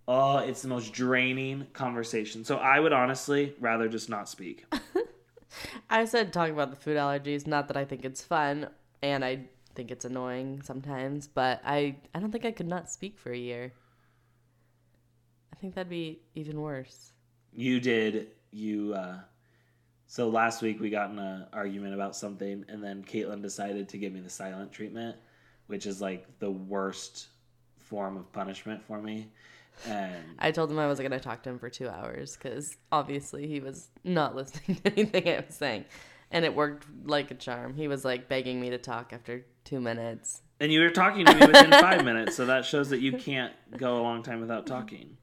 oh, 0.07 0.37
it's 0.37 0.61
the 0.61 0.67
most 0.69 0.93
draining 0.93 1.67
conversation. 1.73 2.43
So 2.45 2.57
I 2.57 2.79
would 2.79 2.93
honestly 2.93 3.53
rather 3.59 3.87
just 3.87 4.09
not 4.09 4.29
speak. 4.29 4.65
I 5.89 6.05
said 6.05 6.33
talk 6.33 6.49
about 6.49 6.69
the 6.69 6.75
food 6.75 6.97
allergies. 6.97 7.45
Not 7.45 7.67
that 7.67 7.77
I 7.77 7.85
think 7.85 8.05
it's 8.05 8.23
fun, 8.23 8.69
and 9.01 9.23
I 9.23 9.45
think 9.75 9.91
it's 9.91 10.05
annoying 10.05 10.61
sometimes, 10.63 11.27
but 11.27 11.61
I 11.65 11.97
I 12.13 12.19
don't 12.19 12.31
think 12.31 12.45
I 12.45 12.51
could 12.51 12.67
not 12.67 12.89
speak 12.89 13.17
for 13.17 13.31
a 13.31 13.37
year. 13.37 13.73
I 15.63 15.65
think 15.65 15.75
that'd 15.75 15.89
be 15.89 16.19
even 16.35 16.59
worse. 16.59 17.13
you 17.53 17.79
did 17.79 18.31
you 18.51 18.93
uh 18.95 19.19
so 20.07 20.27
last 20.27 20.61
week 20.61 20.81
we 20.81 20.89
got 20.89 21.09
in 21.09 21.17
an 21.17 21.45
argument 21.53 21.93
about 21.93 22.17
something 22.17 22.65
and 22.67 22.83
then 22.83 23.01
caitlin 23.01 23.41
decided 23.41 23.87
to 23.87 23.97
give 23.97 24.11
me 24.11 24.19
the 24.19 24.29
silent 24.29 24.73
treatment 24.73 25.15
which 25.67 25.85
is 25.85 26.01
like 26.01 26.27
the 26.39 26.51
worst 26.51 27.27
form 27.79 28.17
of 28.17 28.29
punishment 28.33 28.83
for 28.83 29.01
me 29.01 29.29
and 29.87 30.13
I 30.37 30.51
told 30.51 30.69
him 30.69 30.79
I 30.79 30.87
wasn't 30.87 31.07
gonna 31.07 31.21
talk 31.21 31.43
to 31.43 31.51
him 31.51 31.59
for 31.59 31.69
two 31.69 31.87
hours 31.87 32.35
because 32.35 32.75
obviously 32.91 33.47
he 33.47 33.61
was 33.61 33.87
not 34.03 34.35
listening 34.39 34.75
to 34.83 34.91
anything 34.91 35.29
I 35.29 35.45
was 35.47 35.55
saying, 35.55 35.85
and 36.29 36.43
it 36.43 36.53
worked 36.53 36.85
like 37.05 37.31
a 37.31 37.35
charm. 37.35 37.73
He 37.73 37.87
was 37.87 38.03
like 38.05 38.27
begging 38.27 38.59
me 38.61 38.69
to 38.69 38.77
talk 38.77 39.13
after 39.13 39.45
two 39.63 39.79
minutes. 39.79 40.41
and 40.59 40.71
you 40.73 40.81
were 40.81 40.91
talking 40.91 41.25
to 41.25 41.33
me 41.33 41.47
within 41.47 41.71
five 41.87 42.03
minutes 42.03 42.35
so 42.35 42.45
that 42.47 42.65
shows 42.65 42.89
that 42.89 42.99
you 42.99 43.13
can't 43.13 43.53
go 43.77 43.97
a 43.99 44.03
long 44.03 44.21
time 44.21 44.41
without 44.41 44.67
talking 44.67 45.17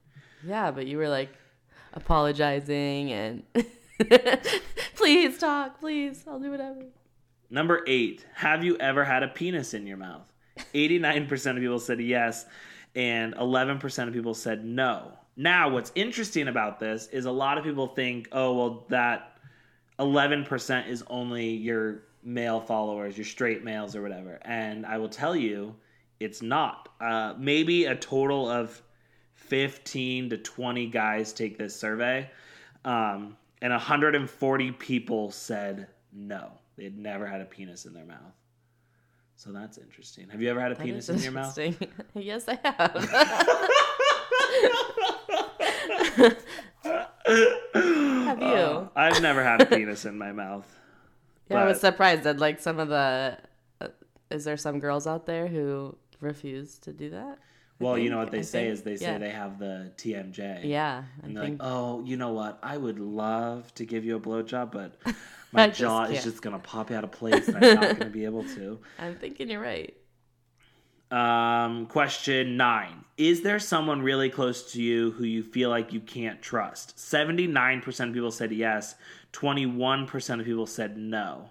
Yeah, 0.44 0.70
but 0.70 0.86
you 0.86 0.98
were 0.98 1.08
like 1.08 1.30
apologizing 1.92 3.12
and 3.12 3.42
please 4.94 5.38
talk, 5.38 5.80
please, 5.80 6.24
I'll 6.26 6.40
do 6.40 6.50
whatever. 6.50 6.84
Number 7.50 7.82
eight, 7.86 8.24
have 8.34 8.62
you 8.62 8.76
ever 8.78 9.04
had 9.04 9.22
a 9.22 9.28
penis 9.28 9.74
in 9.74 9.86
your 9.86 9.96
mouth? 9.96 10.30
89% 10.74 11.50
of 11.50 11.56
people 11.56 11.80
said 11.80 12.00
yes, 12.00 12.46
and 12.94 13.34
11% 13.34 14.08
of 14.08 14.14
people 14.14 14.34
said 14.34 14.64
no. 14.64 15.12
Now, 15.36 15.68
what's 15.70 15.90
interesting 15.94 16.48
about 16.48 16.78
this 16.78 17.08
is 17.08 17.24
a 17.24 17.30
lot 17.30 17.58
of 17.58 17.64
people 17.64 17.88
think, 17.88 18.28
oh, 18.32 18.54
well, 18.54 18.86
that 18.90 19.38
11% 19.98 20.88
is 20.88 21.02
only 21.08 21.50
your 21.50 22.02
male 22.22 22.60
followers, 22.60 23.16
your 23.16 23.24
straight 23.24 23.64
males 23.64 23.96
or 23.96 24.02
whatever. 24.02 24.38
And 24.42 24.84
I 24.86 24.98
will 24.98 25.08
tell 25.08 25.34
you, 25.34 25.74
it's 26.20 26.42
not. 26.42 26.88
Uh, 27.00 27.34
maybe 27.38 27.86
a 27.86 27.96
total 27.96 28.48
of 28.48 28.82
15 29.48 30.30
to 30.30 30.38
20 30.38 30.86
guys 30.86 31.32
take 31.32 31.58
this 31.58 31.74
survey, 31.74 32.30
um, 32.84 33.36
and 33.62 33.72
140 33.72 34.72
people 34.72 35.30
said 35.30 35.88
no. 36.12 36.50
They 36.76 36.84
had 36.84 36.96
never 36.96 37.26
had 37.26 37.40
a 37.40 37.44
penis 37.44 37.84
in 37.84 37.92
their 37.92 38.04
mouth. 38.04 38.34
So 39.36 39.52
that's 39.52 39.78
interesting. 39.78 40.28
Have 40.28 40.42
you 40.42 40.50
ever 40.50 40.60
had 40.60 40.72
a 40.72 40.74
That 40.74 40.84
penis 40.84 41.08
in 41.08 41.18
your 41.18 41.32
mouth? 41.32 41.58
yes, 42.14 42.44
I 42.46 42.58
have. 42.62 42.94
have 47.74 48.40
you? 48.40 48.46
Uh, 48.46 48.88
I've 48.94 49.22
never 49.22 49.42
had 49.42 49.62
a 49.62 49.66
penis 49.66 50.04
in 50.04 50.18
my 50.18 50.32
mouth. 50.32 50.66
yeah, 51.48 51.62
I 51.62 51.64
was 51.64 51.80
surprised 51.80 52.24
that 52.24 52.38
like 52.38 52.60
some 52.60 52.78
of 52.78 52.88
the. 52.88 53.38
Uh, 53.80 53.88
is 54.30 54.44
there 54.44 54.56
some 54.56 54.78
girls 54.78 55.06
out 55.06 55.26
there 55.26 55.48
who 55.48 55.96
refuse 56.20 56.78
to 56.80 56.92
do 56.92 57.10
that? 57.10 57.38
Well, 57.80 57.98
you 57.98 58.10
know 58.10 58.18
what 58.18 58.30
they 58.30 58.38
I 58.40 58.42
say 58.42 58.62
think- 58.64 58.72
is 58.74 58.82
they 58.82 58.96
say 58.96 59.12
yeah. 59.12 59.18
they 59.18 59.30
have 59.30 59.58
the 59.58 59.90
TMJ. 59.96 60.64
Yeah, 60.64 61.02
I 61.22 61.26
And 61.26 61.36
they're 61.36 61.44
like, 61.44 61.56
oh, 61.60 62.04
you 62.04 62.16
know 62.16 62.32
what? 62.32 62.58
I 62.62 62.76
would 62.76 62.98
love 62.98 63.72
to 63.74 63.86
give 63.86 64.04
you 64.04 64.16
a 64.16 64.20
blowjob, 64.20 64.70
but 64.70 64.96
my 65.52 65.68
jaw 65.68 66.04
is 66.04 66.12
can't." 66.12 66.24
just 66.24 66.42
going 66.42 66.54
to 66.54 66.62
pop 66.62 66.90
out 66.90 67.04
of 67.04 67.10
place 67.10 67.48
and 67.48 67.56
I'm 67.56 67.74
not 67.74 67.80
going 67.84 67.96
to 67.98 68.04
be 68.10 68.24
able 68.26 68.44
to. 68.44 68.78
I'm 68.98 69.16
thinking 69.16 69.48
you're 69.50 69.60
right. 69.62 69.94
Um, 71.10 71.86
question 71.86 72.56
nine 72.56 73.04
Is 73.16 73.40
there 73.42 73.58
someone 73.58 74.00
really 74.02 74.30
close 74.30 74.72
to 74.74 74.82
you 74.82 75.10
who 75.12 75.24
you 75.24 75.42
feel 75.42 75.68
like 75.68 75.92
you 75.92 75.98
can't 76.00 76.40
trust? 76.40 76.96
79% 76.98 78.08
of 78.08 78.14
people 78.14 78.30
said 78.30 78.52
yes, 78.52 78.94
21% 79.32 80.38
of 80.40 80.46
people 80.46 80.66
said 80.66 80.96
no. 80.96 81.50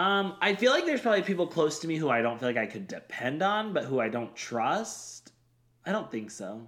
Um, 0.00 0.36
I 0.40 0.54
feel 0.54 0.72
like 0.72 0.86
there's 0.86 1.02
probably 1.02 1.20
people 1.20 1.46
close 1.46 1.78
to 1.80 1.86
me 1.86 1.96
who 1.96 2.08
I 2.08 2.22
don't 2.22 2.40
feel 2.40 2.48
like 2.48 2.56
I 2.56 2.64
could 2.64 2.88
depend 2.88 3.42
on, 3.42 3.74
but 3.74 3.84
who 3.84 4.00
I 4.00 4.08
don't 4.08 4.34
trust. 4.34 5.32
I 5.84 5.92
don't 5.92 6.10
think 6.10 6.30
so. 6.30 6.66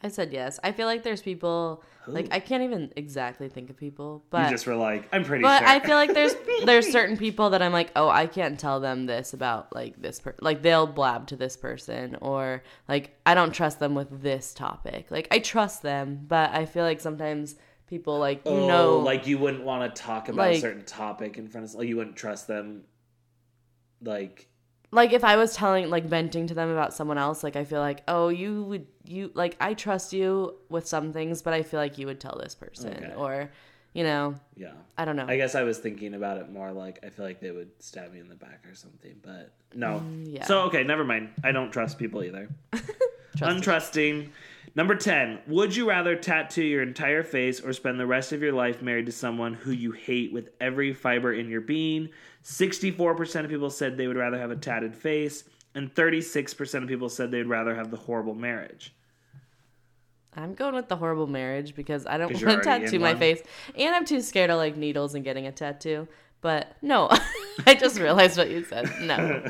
I 0.00 0.06
said 0.06 0.32
yes. 0.32 0.60
I 0.62 0.70
feel 0.70 0.86
like 0.86 1.02
there's 1.02 1.20
people 1.20 1.82
Who? 2.04 2.12
like 2.12 2.28
I 2.30 2.38
can't 2.38 2.62
even 2.62 2.92
exactly 2.94 3.48
think 3.48 3.70
of 3.70 3.76
people, 3.76 4.24
but 4.30 4.44
you 4.44 4.50
just 4.50 4.68
were 4.68 4.76
like, 4.76 5.08
I'm 5.12 5.24
pretty 5.24 5.42
but 5.42 5.58
sure. 5.60 5.68
I 5.68 5.80
feel 5.80 5.96
like 5.96 6.14
there's 6.14 6.34
there's 6.64 6.92
certain 6.92 7.16
people 7.16 7.50
that 7.50 7.62
I'm 7.62 7.72
like, 7.72 7.90
oh, 7.96 8.08
I 8.08 8.28
can't 8.28 8.58
tell 8.58 8.78
them 8.78 9.06
this 9.06 9.32
about 9.32 9.74
like 9.74 10.00
this 10.00 10.20
per 10.20 10.36
like 10.40 10.62
they'll 10.62 10.86
blab 10.86 11.26
to 11.28 11.36
this 11.36 11.56
person 11.56 12.16
or 12.20 12.62
like 12.88 13.16
I 13.26 13.34
don't 13.34 13.52
trust 13.52 13.80
them 13.80 13.96
with 13.96 14.22
this 14.22 14.54
topic. 14.54 15.10
Like 15.10 15.26
I 15.32 15.40
trust 15.40 15.82
them, 15.82 16.20
but 16.28 16.50
I 16.50 16.66
feel 16.66 16.84
like 16.84 17.00
sometimes 17.00 17.56
people 17.86 18.18
like 18.18 18.44
you 18.46 18.52
oh, 18.52 18.66
know 18.68 18.98
like 18.98 19.26
you 19.26 19.38
wouldn't 19.38 19.64
want 19.64 19.94
to 19.94 20.02
talk 20.02 20.28
about 20.28 20.50
a 20.50 20.60
certain 20.60 20.84
topic 20.84 21.38
in 21.38 21.48
front 21.48 21.66
of, 21.66 21.74
like 21.74 21.88
you 21.88 21.96
wouldn't 21.96 22.16
trust 22.16 22.46
them. 22.46 22.84
Like, 24.04 24.48
like 24.90 25.12
if 25.12 25.22
I 25.24 25.36
was 25.36 25.54
telling 25.54 25.88
like 25.90 26.04
venting 26.04 26.46
to 26.48 26.54
them 26.54 26.70
about 26.70 26.92
someone 26.94 27.18
else, 27.18 27.44
like 27.44 27.56
I 27.56 27.64
feel 27.64 27.80
like, 27.80 28.02
oh, 28.08 28.28
you 28.28 28.64
would 28.64 28.86
you 29.04 29.30
like 29.34 29.56
I 29.60 29.74
trust 29.74 30.12
you 30.12 30.56
with 30.68 30.86
some 30.86 31.12
things, 31.12 31.42
but 31.42 31.52
I 31.52 31.62
feel 31.62 31.80
like 31.80 31.98
you 31.98 32.06
would 32.06 32.20
tell 32.20 32.38
this 32.42 32.54
person 32.54 32.94
Okay. 32.94 33.14
or 33.14 33.50
you 33.94 34.04
know, 34.04 34.34
yeah. 34.56 34.72
I 34.96 35.04
don't 35.04 35.16
know. 35.16 35.26
I 35.28 35.36
guess 35.36 35.54
I 35.54 35.64
was 35.64 35.78
thinking 35.78 36.14
about 36.14 36.38
it 36.38 36.50
more 36.50 36.72
like 36.72 36.98
I 37.04 37.10
feel 37.10 37.26
like 37.26 37.40
they 37.40 37.50
would 37.50 37.70
stab 37.82 38.12
me 38.12 38.20
in 38.20 38.28
the 38.28 38.34
back 38.34 38.64
or 38.70 38.74
something, 38.74 39.16
but 39.22 39.52
no. 39.74 40.02
Mm, 40.04 40.34
yeah. 40.34 40.44
So 40.46 40.62
okay, 40.62 40.82
never 40.82 41.04
mind. 41.04 41.30
I 41.44 41.52
don't 41.52 41.70
trust 41.70 41.98
people 41.98 42.22
either. 42.24 42.48
Trust 43.36 43.64
Untrusting. 43.64 44.28
Number 44.74 44.94
10. 44.94 45.40
Would 45.48 45.76
you 45.76 45.88
rather 45.88 46.16
tattoo 46.16 46.62
your 46.64 46.82
entire 46.82 47.22
face 47.22 47.60
or 47.60 47.72
spend 47.72 48.00
the 48.00 48.06
rest 48.06 48.32
of 48.32 48.42
your 48.42 48.52
life 48.52 48.80
married 48.80 49.06
to 49.06 49.12
someone 49.12 49.54
who 49.54 49.70
you 49.70 49.92
hate 49.92 50.32
with 50.32 50.48
every 50.60 50.94
fiber 50.94 51.32
in 51.32 51.48
your 51.48 51.60
being? 51.60 52.08
64% 52.44 53.44
of 53.44 53.50
people 53.50 53.70
said 53.70 53.96
they 53.96 54.06
would 54.06 54.16
rather 54.16 54.38
have 54.38 54.50
a 54.50 54.56
tatted 54.56 54.94
face, 54.94 55.44
and 55.74 55.94
36% 55.94 56.82
of 56.82 56.88
people 56.88 57.08
said 57.08 57.30
they'd 57.30 57.42
rather 57.42 57.74
have 57.74 57.90
the 57.90 57.96
horrible 57.96 58.34
marriage. 58.34 58.94
I'm 60.34 60.54
going 60.54 60.74
with 60.74 60.88
the 60.88 60.96
horrible 60.96 61.26
marriage 61.26 61.74
because 61.74 62.06
I 62.06 62.16
don't 62.16 62.32
want 62.32 62.62
to 62.62 62.62
tattoo 62.62 62.98
my 62.98 63.14
face, 63.14 63.42
and 63.76 63.94
I'm 63.94 64.06
too 64.06 64.22
scared 64.22 64.48
of 64.48 64.56
like 64.56 64.76
needles 64.76 65.14
and 65.14 65.22
getting 65.22 65.46
a 65.46 65.52
tattoo. 65.52 66.08
But 66.42 66.76
no, 66.82 67.08
I 67.66 67.74
just 67.74 67.98
realized 67.98 68.36
what 68.36 68.50
you 68.50 68.64
said. 68.64 68.92
No, 69.00 69.42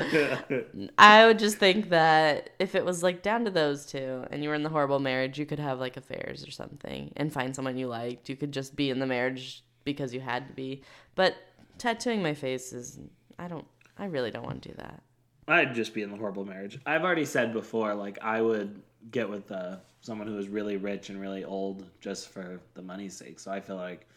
I 0.97 1.25
would 1.25 1.39
just 1.39 1.57
think 1.57 1.89
that 1.89 2.51
if 2.59 2.75
it 2.75 2.85
was 2.85 3.03
like 3.03 3.21
down 3.21 3.43
to 3.43 3.51
those 3.51 3.85
two, 3.85 4.23
and 4.31 4.41
you 4.41 4.47
were 4.47 4.55
in 4.55 4.63
the 4.63 4.69
horrible 4.69 4.99
marriage, 4.99 5.37
you 5.37 5.45
could 5.45 5.59
have 5.59 5.79
like 5.79 5.97
affairs 5.97 6.47
or 6.47 6.51
something 6.51 7.11
and 7.17 7.33
find 7.33 7.53
someone 7.53 7.77
you 7.77 7.87
liked. 7.87 8.29
You 8.29 8.37
could 8.37 8.53
just 8.53 8.77
be 8.77 8.89
in 8.89 8.99
the 8.99 9.05
marriage 9.05 9.63
because 9.83 10.13
you 10.13 10.21
had 10.21 10.47
to 10.47 10.53
be. 10.53 10.83
But 11.15 11.35
tattooing 11.77 12.23
my 12.23 12.35
face 12.35 12.71
is, 12.71 12.99
I 13.37 13.49
don't, 13.49 13.65
I 13.97 14.05
really 14.05 14.31
don't 14.31 14.45
want 14.45 14.61
to 14.61 14.69
do 14.69 14.75
that. 14.77 15.01
I'd 15.47 15.75
just 15.75 15.93
be 15.93 16.03
in 16.03 16.11
the 16.11 16.15
horrible 16.15 16.45
marriage. 16.45 16.79
I've 16.85 17.03
already 17.03 17.25
said 17.25 17.51
before, 17.51 17.93
like 17.95 18.17
I 18.21 18.41
would 18.41 18.81
get 19.11 19.29
with 19.29 19.51
uh, 19.51 19.77
someone 19.99 20.27
who 20.27 20.37
is 20.37 20.47
really 20.47 20.77
rich 20.77 21.09
and 21.09 21.19
really 21.19 21.43
old 21.43 21.85
just 21.99 22.29
for 22.29 22.61
the 22.75 22.81
money's 22.81 23.17
sake. 23.17 23.39
So 23.39 23.51
I 23.51 23.59
feel 23.59 23.75
like 23.75 24.07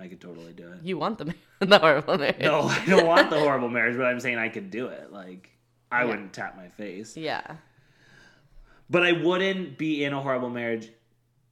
I 0.00 0.08
could 0.08 0.20
totally 0.20 0.52
do 0.52 0.66
it. 0.72 0.78
You 0.82 0.96
want 0.98 1.18
the 1.18 1.34
the 1.60 1.78
horrible 1.78 2.16
marriage? 2.18 2.40
No, 2.40 2.62
I 2.62 2.84
don't 2.86 3.06
want 3.06 3.28
the 3.30 3.38
horrible 3.46 3.68
marriage, 3.68 3.96
but 3.96 4.06
I'm 4.06 4.18
saying 4.20 4.38
I 4.38 4.48
could 4.48 4.70
do 4.70 4.86
it. 4.86 5.12
Like 5.12 5.50
I 5.92 6.00
Yeah. 6.02 6.08
wouldn't 6.08 6.32
tap 6.32 6.56
my 6.56 6.68
face, 6.68 7.16
Yeah. 7.16 7.56
but 8.88 9.02
I 9.04 9.12
wouldn't 9.12 9.76
be 9.76 10.02
in 10.04 10.12
a 10.12 10.20
horrible 10.20 10.50
marriage 10.50 10.88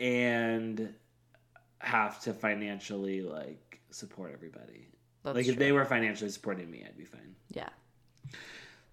and 0.00 0.94
have 1.80 2.20
to 2.22 2.32
financially 2.32 3.20
like 3.22 3.80
support 3.90 4.32
everybody. 4.32 4.88
That's 5.24 5.36
like 5.36 5.46
if 5.48 5.56
they 5.58 5.72
were 5.72 5.84
financially 5.84 6.30
supporting 6.30 6.70
me, 6.70 6.84
I'd 6.86 6.96
be 6.96 7.04
fine. 7.04 7.34
Yeah. 7.50 7.68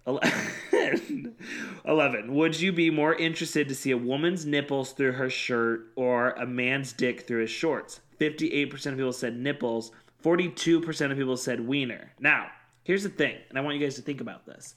11. 0.08 1.36
11. 1.86 2.34
Would 2.34 2.60
you 2.60 2.72
be 2.72 2.90
more 2.92 3.16
interested 3.16 3.68
to 3.70 3.76
see 3.76 3.92
a 3.92 3.98
woman's 3.98 4.46
nipples 4.46 4.92
through 4.92 5.14
her 5.14 5.30
shirt 5.30 5.92
or 5.96 6.32
a 6.32 6.46
man's 6.46 6.94
dick 6.94 7.26
through 7.28 7.42
his 7.42 7.50
shorts? 7.50 8.02
58% 8.20 8.74
of 8.74 8.98
people 8.98 9.14
said 9.14 9.38
nipples, 9.38 9.92
42% 10.24 11.12
of 11.12 11.18
people 11.18 11.38
said 11.38 11.60
wiener. 11.60 12.12
Now, 12.20 12.48
here's 12.84 13.04
the 13.04 13.10
thing, 13.10 13.38
and 13.50 13.58
I 13.58 13.62
want 13.62 13.78
you 13.78 13.84
guys 13.84 13.96
to 13.96 14.02
think 14.02 14.22
about 14.22 14.46
this. 14.46 14.76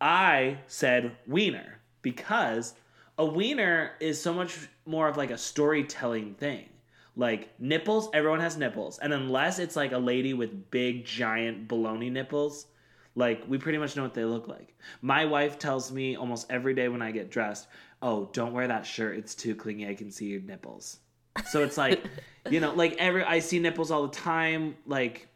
I 0.00 0.58
said 0.66 1.16
wiener 1.26 1.80
because 2.02 2.74
a 3.18 3.24
wiener 3.24 3.92
is 4.00 4.20
so 4.20 4.32
much 4.32 4.68
more 4.86 5.08
of 5.08 5.16
like 5.16 5.30
a 5.30 5.38
storytelling 5.38 6.34
thing. 6.34 6.68
Like 7.16 7.50
nipples, 7.60 8.08
everyone 8.14 8.40
has 8.40 8.56
nipples. 8.56 8.98
And 8.98 9.12
unless 9.12 9.58
it's 9.58 9.76
like 9.76 9.92
a 9.92 9.98
lady 9.98 10.32
with 10.32 10.70
big, 10.70 11.04
giant 11.04 11.68
baloney 11.68 12.10
nipples, 12.10 12.66
like 13.14 13.42
we 13.48 13.58
pretty 13.58 13.78
much 13.78 13.96
know 13.96 14.02
what 14.02 14.14
they 14.14 14.24
look 14.24 14.48
like. 14.48 14.74
My 15.02 15.26
wife 15.26 15.58
tells 15.58 15.92
me 15.92 16.16
almost 16.16 16.50
every 16.50 16.74
day 16.74 16.88
when 16.88 17.02
I 17.02 17.10
get 17.10 17.30
dressed, 17.30 17.68
"Oh, 18.00 18.30
don't 18.32 18.54
wear 18.54 18.68
that 18.68 18.86
shirt. 18.86 19.18
It's 19.18 19.34
too 19.34 19.54
clingy. 19.54 19.88
I 19.88 19.94
can 19.94 20.10
see 20.10 20.28
your 20.28 20.40
nipples." 20.40 21.00
So 21.48 21.62
it's 21.62 21.76
like, 21.76 22.04
you 22.50 22.60
know, 22.60 22.72
like 22.74 22.96
every 22.98 23.24
I 23.24 23.38
see 23.40 23.58
nipples 23.58 23.90
all 23.90 24.06
the 24.06 24.16
time. 24.16 24.76
Like, 24.86 25.28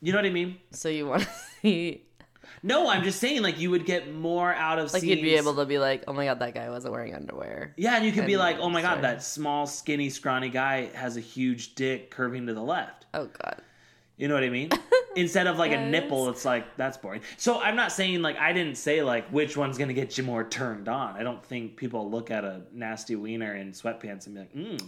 you 0.00 0.12
know 0.12 0.18
what 0.18 0.26
I 0.26 0.30
mean? 0.30 0.58
So 0.70 0.88
you 0.88 1.06
want 1.06 1.22
to 1.22 1.28
see 1.62 2.04
No, 2.62 2.88
I'm 2.88 3.04
just 3.04 3.20
saying, 3.20 3.42
like 3.42 3.58
you 3.58 3.70
would 3.70 3.84
get 3.84 4.12
more 4.12 4.52
out 4.52 4.78
of 4.78 4.92
like 4.92 5.02
seeing 5.02 5.18
you'd 5.18 5.22
be 5.24 5.34
able 5.34 5.54
to 5.56 5.64
be 5.66 5.78
like, 5.78 6.04
oh 6.08 6.12
my 6.12 6.24
god, 6.24 6.40
that 6.40 6.54
guy 6.54 6.68
wasn't 6.70 6.92
wearing 6.92 7.14
underwear. 7.14 7.74
Yeah, 7.76 7.96
and 7.96 8.04
you 8.04 8.12
could 8.12 8.26
be 8.26 8.36
like, 8.36 8.58
"Oh 8.58 8.68
my 8.68 8.82
god, 8.82 8.94
sorry. 8.94 9.02
that 9.02 9.22
small, 9.22 9.66
skinny, 9.66 10.10
scrawny 10.10 10.48
guy 10.48 10.86
has 10.94 11.16
a 11.16 11.20
huge 11.20 11.74
dick 11.74 12.10
curving 12.10 12.46
to 12.46 12.54
the 12.54 12.62
left." 12.62 13.06
Oh 13.14 13.26
god. 13.26 13.62
You 14.16 14.26
know 14.26 14.34
what 14.34 14.42
I 14.42 14.50
mean? 14.50 14.70
Instead 15.16 15.46
of 15.46 15.58
like 15.58 15.72
a 15.72 15.86
nipple, 15.86 16.28
it's 16.28 16.44
like 16.44 16.76
that's 16.76 16.96
boring. 16.96 17.22
So 17.36 17.60
I'm 17.60 17.76
not 17.76 17.92
saying 17.92 18.22
like 18.22 18.36
I 18.38 18.52
didn't 18.52 18.76
say 18.76 19.02
like 19.02 19.28
which 19.28 19.56
one's 19.56 19.78
gonna 19.78 19.92
get 19.92 20.18
you 20.18 20.24
more 20.24 20.44
turned 20.44 20.88
on. 20.88 21.16
I 21.16 21.22
don't 21.22 21.44
think 21.44 21.76
people 21.76 22.10
look 22.10 22.30
at 22.30 22.44
a 22.44 22.62
nasty 22.72 23.14
wiener 23.14 23.54
in 23.54 23.72
sweatpants 23.72 24.26
and 24.26 24.34
be 24.34 24.40
like, 24.40 24.54
"Mm." 24.54 24.82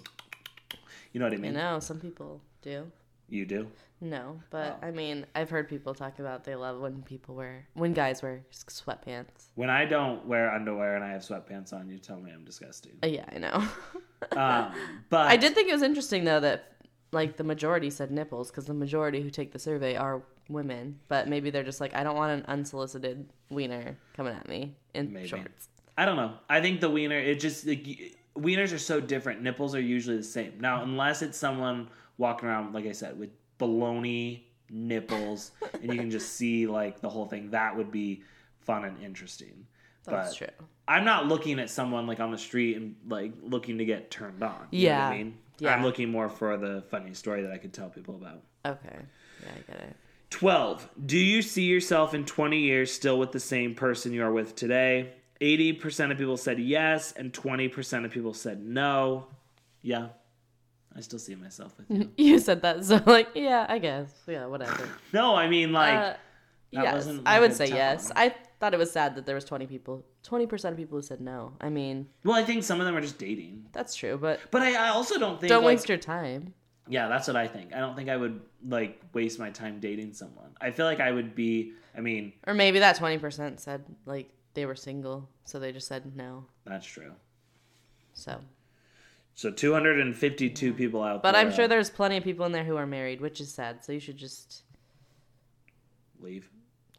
You 1.13 1.21
know 1.21 1.27
what 1.27 1.35
I 1.35 1.39
mean? 1.39 1.53
know, 1.55 1.81
some 1.81 1.99
people 2.01 2.41
do. 2.63 2.91
You 3.29 3.47
do. 3.47 3.69
No, 4.01 4.41
but 4.51 4.79
Oh. 4.83 4.87
I 4.87 4.91
mean, 4.91 5.27
I've 5.35 5.51
heard 5.51 5.69
people 5.69 5.95
talk 5.95 6.19
about 6.19 6.45
they 6.45 6.55
love 6.57 6.81
when 6.81 7.03
people 7.03 7.35
wear 7.35 7.67
when 7.75 7.93
guys 7.93 8.23
wear 8.23 8.43
sweatpants. 8.51 9.51
When 9.55 9.71
I 9.71 9.85
don't 9.85 10.27
wear 10.27 10.51
underwear 10.53 10.97
and 10.97 11.05
I 11.05 11.11
have 11.13 11.21
sweatpants 11.23 11.73
on, 11.73 11.89
you 11.89 11.99
tell 11.99 12.19
me 12.19 12.31
I'm 12.33 12.45
disgusting. 12.45 12.93
Uh, 13.03 13.09
yeah, 13.09 13.27
I 13.33 13.39
know. 13.39 13.63
Um, 14.37 14.75
but 15.09 15.29
I 15.29 15.39
did 15.39 15.55
think 15.55 15.71
it 15.71 15.73
was 15.73 15.83
interesting 15.83 16.25
though 16.25 16.41
that 16.41 16.73
like 17.11 17.39
the 17.39 17.43
majority 17.45 17.89
said 17.89 18.11
nipples 18.11 18.51
because 18.51 18.67
the 18.67 18.75
majority 18.75 19.23
who 19.23 19.31
take 19.31 19.51
the 19.51 19.59
survey 19.59 19.97
are 19.97 20.23
women, 20.51 20.99
but 21.09 21.27
maybe 21.27 21.49
they're 21.49 21.65
just 21.65 21.81
like, 21.81 21.95
I 21.95 22.03
don't 22.05 22.17
want 22.17 22.33
an 22.39 22.45
unsolicited 22.47 23.31
wiener 23.49 23.97
coming 24.15 24.35
at 24.35 24.47
me 24.47 24.75
in 24.93 25.11
Maybe. 25.13 25.27
shorts. 25.27 25.69
I 25.97 26.05
don't 26.05 26.17
know. 26.17 26.35
I 26.51 26.61
think 26.61 26.81
the 26.83 26.91
wiener, 26.91 27.19
it 27.19 27.41
just 27.41 27.67
like, 27.67 27.87
wieners 28.41 28.73
are 28.75 28.79
so 28.79 29.01
different. 29.01 29.43
Nipples 29.43 29.75
are 29.75 29.81
usually 29.81 30.17
the 30.17 30.23
same. 30.23 30.55
Now, 30.61 30.79
mm-hmm. 30.81 30.91
unless 30.91 31.23
it's 31.23 31.39
someone 31.39 31.89
walking 32.19 32.49
around, 32.49 32.75
like 32.75 32.87
I 32.87 32.93
said, 32.93 33.19
with 33.19 33.31
baloney 33.59 34.43
nipples, 34.69 35.53
and 35.75 35.93
you 35.93 35.99
can 35.99 36.11
just 36.11 36.33
see 36.37 36.67
like 36.67 37.01
the 37.01 37.09
whole 37.09 37.27
thing, 37.27 37.51
that 37.51 37.77
would 37.77 37.91
be 37.91 38.23
fun 38.61 38.85
and 38.85 39.03
interesting. 39.03 39.67
That's 40.05 40.31
but 40.31 40.37
true. 40.39 40.67
I'm 40.89 41.05
not 41.05 41.27
looking 41.27 41.59
at 41.61 41.71
someone 41.71 42.07
like 42.07 42.21
on 42.21 42.31
the 42.31 42.39
street 42.39 42.77
and 42.77 42.97
like 43.09 43.33
looking 43.43 43.79
to 43.79 43.85
get 43.85 44.11
turned 44.11 44.43
on. 44.43 44.67
You 44.71 44.89
know 44.89 44.95
what 44.95 45.03
I 45.03 45.11
Yeah. 45.13 45.19
mean, 45.19 45.39
Yeah. 45.59 45.75
I'm 45.75 45.83
looking 45.83 46.11
more 46.11 46.29
for 46.29 46.57
the 46.57 46.83
funny 46.91 47.15
story 47.15 47.43
that 47.43 47.53
I 47.53 47.59
could 47.59 47.73
tell 47.73 47.91
people 47.91 48.17
about. 48.17 48.43
Okay, 48.65 48.99
yeah, 49.43 49.49
I 49.53 49.73
get 49.73 49.83
it. 49.83 49.97
12. 50.31 50.89
Do 51.07 51.19
you 51.19 51.43
see 51.43 51.65
yourself 51.65 52.15
in 52.15 52.25
20 52.25 52.59
years 52.59 52.93
still 52.93 53.19
with 53.19 53.33
the 53.33 53.41
same 53.41 53.75
person 53.75 54.13
you 54.13 54.23
are 54.23 54.33
with 54.33 54.55
today? 54.55 55.13
80% 55.41 56.11
of 56.13 56.19
people 56.19 56.37
said 56.37 56.59
yes, 56.59 57.13
and 57.13 57.33
20% 57.33 58.05
of 58.05 58.11
people 58.11 58.35
said 58.35 58.63
no. 58.63 59.27
Yeah, 59.83 60.09
I 60.95 61.01
still 61.01 61.19
see 61.19 61.35
myself 61.35 61.75
with 61.79 61.91
you. 61.91 62.11
You 62.17 62.39
said 62.39 62.63
that, 62.63 62.85
so 62.85 63.01
like, 63.07 63.29
yeah, 63.35 63.67
I 63.69 63.79
guess, 63.79 64.13
yeah, 64.27 64.47
whatever. 64.47 64.89
no, 65.13 65.35
I 65.35 65.49
mean, 65.49 65.73
like, 65.73 65.95
Uh, 65.99 66.15
yes, 66.71 67.09
I 67.25 67.41
would 67.41 67.55
say 67.55 67.69
yes. 67.69 68.09
one. 68.09 68.13
I 68.19 68.35
thought 68.61 68.75
it 68.75 68.79
was 68.79 68.93
sad 68.93 69.15
that 69.15 69.25
there 69.25 69.35
was 69.35 69.45
twenty 69.47 69.67
people, 69.67 70.05
twenty 70.23 70.47
percent 70.47 70.73
of 70.75 70.79
people 70.79 70.99
who 70.99 71.03
said 71.03 71.21
no. 71.23 71.55
I 71.61 71.71
mean, 71.71 72.09
well, 72.25 72.37
I 72.37 72.45
think 72.45 72.63
some 72.63 72.79
of 72.81 72.87
them 72.87 72.95
are 72.97 73.01
just 73.01 73.19
dating. 73.19 73.67
that's 73.73 73.95
true, 73.95 74.19
but 74.19 74.41
But 74.51 74.61
I, 74.63 74.75
I 74.75 74.89
also 74.91 75.19
don't 75.19 75.41
think. 75.41 75.49
don't 75.49 75.65
like, 75.65 75.77
waste 75.77 75.89
your 75.89 75.99
time. 75.99 76.53
Yeah, 76.89 77.09
that's 77.09 77.27
what 77.29 77.37
I 77.37 77.47
think. 77.47 77.73
I 77.75 77.79
don't 77.79 77.95
think 77.95 78.09
I 78.11 78.17
would, 78.17 78.41
like, 78.67 79.01
waste 79.15 79.39
my 79.39 79.51
time 79.51 79.79
dating 79.79 80.13
someone. 80.13 80.51
I 80.61 80.73
feel 80.73 80.87
like 80.87 80.99
I 80.99 81.13
would 81.13 81.37
be, 81.37 81.73
I 81.97 82.01
mean, 82.01 82.33
Or 82.47 82.53
maybe 82.53 82.81
that 82.81 82.97
twenty 82.97 83.17
percent 83.19 83.61
said 83.61 83.85
like 84.05 84.29
they 84.55 84.67
were 84.67 84.75
single, 84.75 85.29
so 85.45 85.59
they 85.59 85.73
just 85.73 85.87
said 85.89 86.17
no. 86.17 86.45
that's 86.65 86.87
true. 86.87 87.13
So, 88.13 88.41
So 89.35 89.51
252 89.51 90.73
people 90.75 91.03
out 91.03 91.23
but 91.23 91.33
there. 91.33 91.43
But 91.43 91.47
I'm 91.47 91.53
sure 91.55 91.69
there's 91.69 91.89
plenty 91.91 92.17
of 92.17 92.25
people 92.25 92.45
in 92.47 92.53
there 92.53 92.65
who 92.65 92.77
are 92.77 92.87
married, 92.87 93.21
which 93.21 93.41
is 93.41 93.53
sad. 93.53 93.85
So 93.85 93.93
you 93.93 94.01
should 94.01 94.17
just, 94.17 94.63
Leave. 96.21 96.51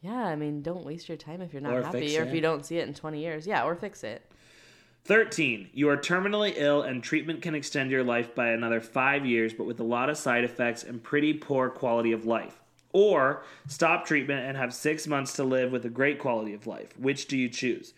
yeah, 0.01 0.25
I 0.25 0.35
mean, 0.35 0.61
don't 0.61 0.85
waste 0.85 1.09
your 1.09 1.17
time 1.17 1.41
if 1.41 1.53
you're 1.53 1.61
not 1.61 1.73
Or 1.73 1.83
happy, 1.83 2.17
or 2.17 2.23
if 2.23 2.33
you 2.33 2.41
don't 2.41 2.65
see 2.65 2.77
it 2.77 2.87
in 2.87 2.93
twenty 2.93 3.19
years. 3.19 3.45
Yeah, 3.45 3.63
or 3.63 3.75
fix 3.75 4.03
it. 4.03 4.25
13. 5.05 5.69
You 5.73 5.89
are 5.89 5.97
terminally 5.97 6.53
ill 6.55 6.83
and 6.83 7.03
treatment 7.03 7.41
can 7.41 7.55
extend 7.55 7.89
your 7.89 8.03
life 8.03 8.35
by 8.35 8.49
another 8.49 8.79
five 8.79 9.25
years, 9.25 9.51
but 9.51 9.65
with 9.65 9.79
a 9.79 9.83
lot 9.83 10.11
of 10.11 10.17
side 10.17 10.43
effects 10.43 10.83
and 10.83 11.01
pretty 11.01 11.33
poor 11.33 11.69
quality 11.71 12.11
of 12.11 12.25
life. 12.27 12.60
Or 12.93 13.43
stop 13.67 14.05
treatment 14.05 14.45
and 14.45 14.57
have 14.57 14.73
six 14.73 15.07
months 15.07 15.33
to 15.33 15.43
live 15.43 15.71
with 15.71 15.85
a 15.85 15.89
great 15.89 16.19
quality 16.19 16.53
of 16.53 16.67
life. 16.67 16.97
Which 16.97 17.27
do 17.27 17.37
you 17.37 17.49
choose? 17.49 17.93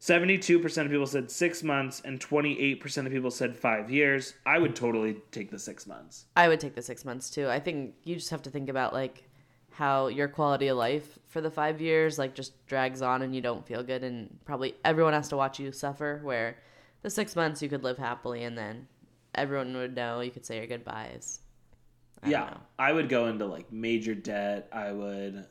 72% 0.00 0.84
of 0.84 0.90
people 0.90 1.06
said 1.06 1.30
six 1.30 1.62
months 1.62 2.00
and 2.04 2.18
28% 2.18 3.06
of 3.06 3.12
people 3.12 3.30
said 3.30 3.54
five 3.54 3.90
years. 3.90 4.32
I 4.46 4.58
would 4.58 4.74
totally 4.74 5.18
take 5.30 5.50
the 5.50 5.58
six 5.58 5.86
months. 5.86 6.24
I 6.36 6.48
would 6.48 6.58
take 6.58 6.74
the 6.74 6.80
six 6.80 7.04
months 7.04 7.28
too. 7.28 7.48
I 7.48 7.60
think 7.60 7.94
you 8.04 8.14
just 8.14 8.30
have 8.30 8.42
to 8.42 8.50
think 8.50 8.70
about 8.70 8.94
like 8.94 9.24
how 9.72 10.06
your 10.06 10.26
quality 10.26 10.68
of 10.68 10.78
life 10.78 11.18
for 11.28 11.40
the 11.40 11.50
five 11.50 11.80
years 11.80 12.18
like 12.18 12.34
just 12.34 12.66
drags 12.66 13.02
on 13.02 13.22
and 13.22 13.34
you 13.34 13.40
don't 13.40 13.66
feel 13.66 13.82
good 13.82 14.02
and 14.02 14.38
probably 14.44 14.74
everyone 14.84 15.12
has 15.12 15.28
to 15.28 15.36
watch 15.36 15.58
you 15.60 15.70
suffer 15.70 16.20
where 16.22 16.56
the 17.02 17.10
six 17.10 17.36
months 17.36 17.62
you 17.62 17.68
could 17.68 17.84
live 17.84 17.98
happily 17.98 18.42
and 18.42 18.58
then 18.58 18.86
everyone 19.34 19.74
would 19.74 19.94
know 19.94 20.20
you 20.20 20.30
could 20.30 20.44
say 20.46 20.56
your 20.56 20.66
goodbyes. 20.66 21.40
I 22.22 22.30
yeah. 22.30 22.54
I 22.78 22.92
would 22.92 23.08
go 23.08 23.26
into 23.26 23.46
like 23.46 23.72
major 23.72 24.14
debt. 24.14 24.68
I 24.72 24.92
would 24.92 25.46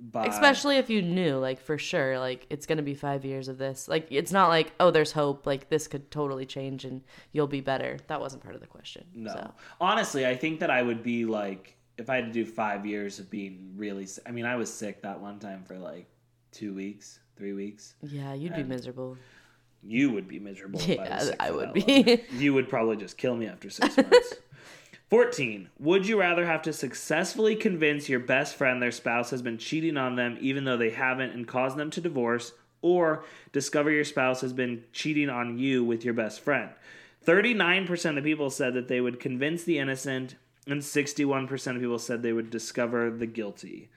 buy. 0.00 0.26
Especially 0.26 0.76
if 0.76 0.90
you 0.90 1.02
knew 1.02 1.36
like 1.36 1.60
for 1.60 1.78
sure 1.78 2.18
like 2.18 2.46
it's 2.50 2.66
gonna 2.66 2.82
be 2.82 2.94
five 2.94 3.24
years 3.24 3.48
of 3.48 3.58
this. 3.58 3.88
Like 3.88 4.06
it's 4.10 4.32
not 4.32 4.48
like, 4.48 4.72
oh 4.80 4.90
there's 4.90 5.12
hope, 5.12 5.46
like 5.46 5.68
this 5.68 5.86
could 5.86 6.10
totally 6.10 6.46
change 6.46 6.84
and 6.84 7.02
you'll 7.32 7.46
be 7.46 7.60
better. 7.60 7.98
That 8.08 8.20
wasn't 8.20 8.42
part 8.42 8.54
of 8.54 8.60
the 8.60 8.66
question. 8.66 9.04
No. 9.14 9.32
So. 9.32 9.52
Honestly, 9.80 10.26
I 10.26 10.36
think 10.36 10.60
that 10.60 10.70
I 10.70 10.82
would 10.82 11.02
be 11.02 11.24
like, 11.24 11.76
if 11.98 12.08
I 12.08 12.16
had 12.16 12.26
to 12.26 12.32
do 12.32 12.46
five 12.46 12.86
years 12.86 13.18
of 13.18 13.30
being 13.30 13.74
really 13.76 14.06
sick. 14.06 14.24
I 14.26 14.30
mean, 14.32 14.46
I 14.46 14.56
was 14.56 14.72
sick 14.72 15.02
that 15.02 15.20
one 15.20 15.38
time 15.38 15.62
for 15.62 15.78
like 15.78 16.06
two 16.50 16.74
weeks, 16.74 17.20
three 17.36 17.52
weeks. 17.52 17.94
Yeah, 18.02 18.32
you'd 18.32 18.56
be 18.56 18.62
miserable. 18.62 19.16
You 19.82 20.10
would 20.10 20.28
be 20.28 20.38
miserable. 20.38 20.80
if 20.80 20.98
I, 20.98 21.04
Yeah, 21.04 21.18
sick 21.18 21.36
I 21.40 21.50
would 21.50 21.72
be. 21.72 22.22
You 22.32 22.54
would 22.54 22.68
probably 22.68 22.96
just 22.96 23.16
kill 23.16 23.36
me 23.36 23.46
after 23.46 23.70
six 23.70 23.96
months. 23.96 24.34
14. 25.10 25.68
Would 25.80 26.06
you 26.06 26.20
rather 26.20 26.46
have 26.46 26.62
to 26.62 26.72
successfully 26.72 27.56
convince 27.56 28.08
your 28.08 28.20
best 28.20 28.54
friend 28.54 28.80
their 28.80 28.92
spouse 28.92 29.30
has 29.30 29.42
been 29.42 29.58
cheating 29.58 29.96
on 29.96 30.14
them 30.14 30.38
even 30.40 30.64
though 30.64 30.76
they 30.76 30.90
haven't 30.90 31.32
and 31.32 31.48
cause 31.48 31.74
them 31.74 31.90
to 31.90 32.00
divorce, 32.00 32.52
or 32.80 33.24
discover 33.52 33.90
your 33.90 34.04
spouse 34.04 34.40
has 34.40 34.52
been 34.52 34.84
cheating 34.92 35.28
on 35.28 35.58
you 35.58 35.84
with 35.84 36.04
your 36.04 36.14
best 36.14 36.40
friend? 36.40 36.70
39% 37.26 38.16
of 38.16 38.24
people 38.24 38.50
said 38.50 38.72
that 38.74 38.88
they 38.88 39.00
would 39.00 39.20
convince 39.20 39.64
the 39.64 39.78
innocent, 39.78 40.36
and 40.66 40.80
61% 40.80 41.74
of 41.74 41.80
people 41.82 41.98
said 41.98 42.22
they 42.22 42.32
would 42.32 42.48
discover 42.48 43.10
the 43.10 43.26
guilty. 43.26 43.90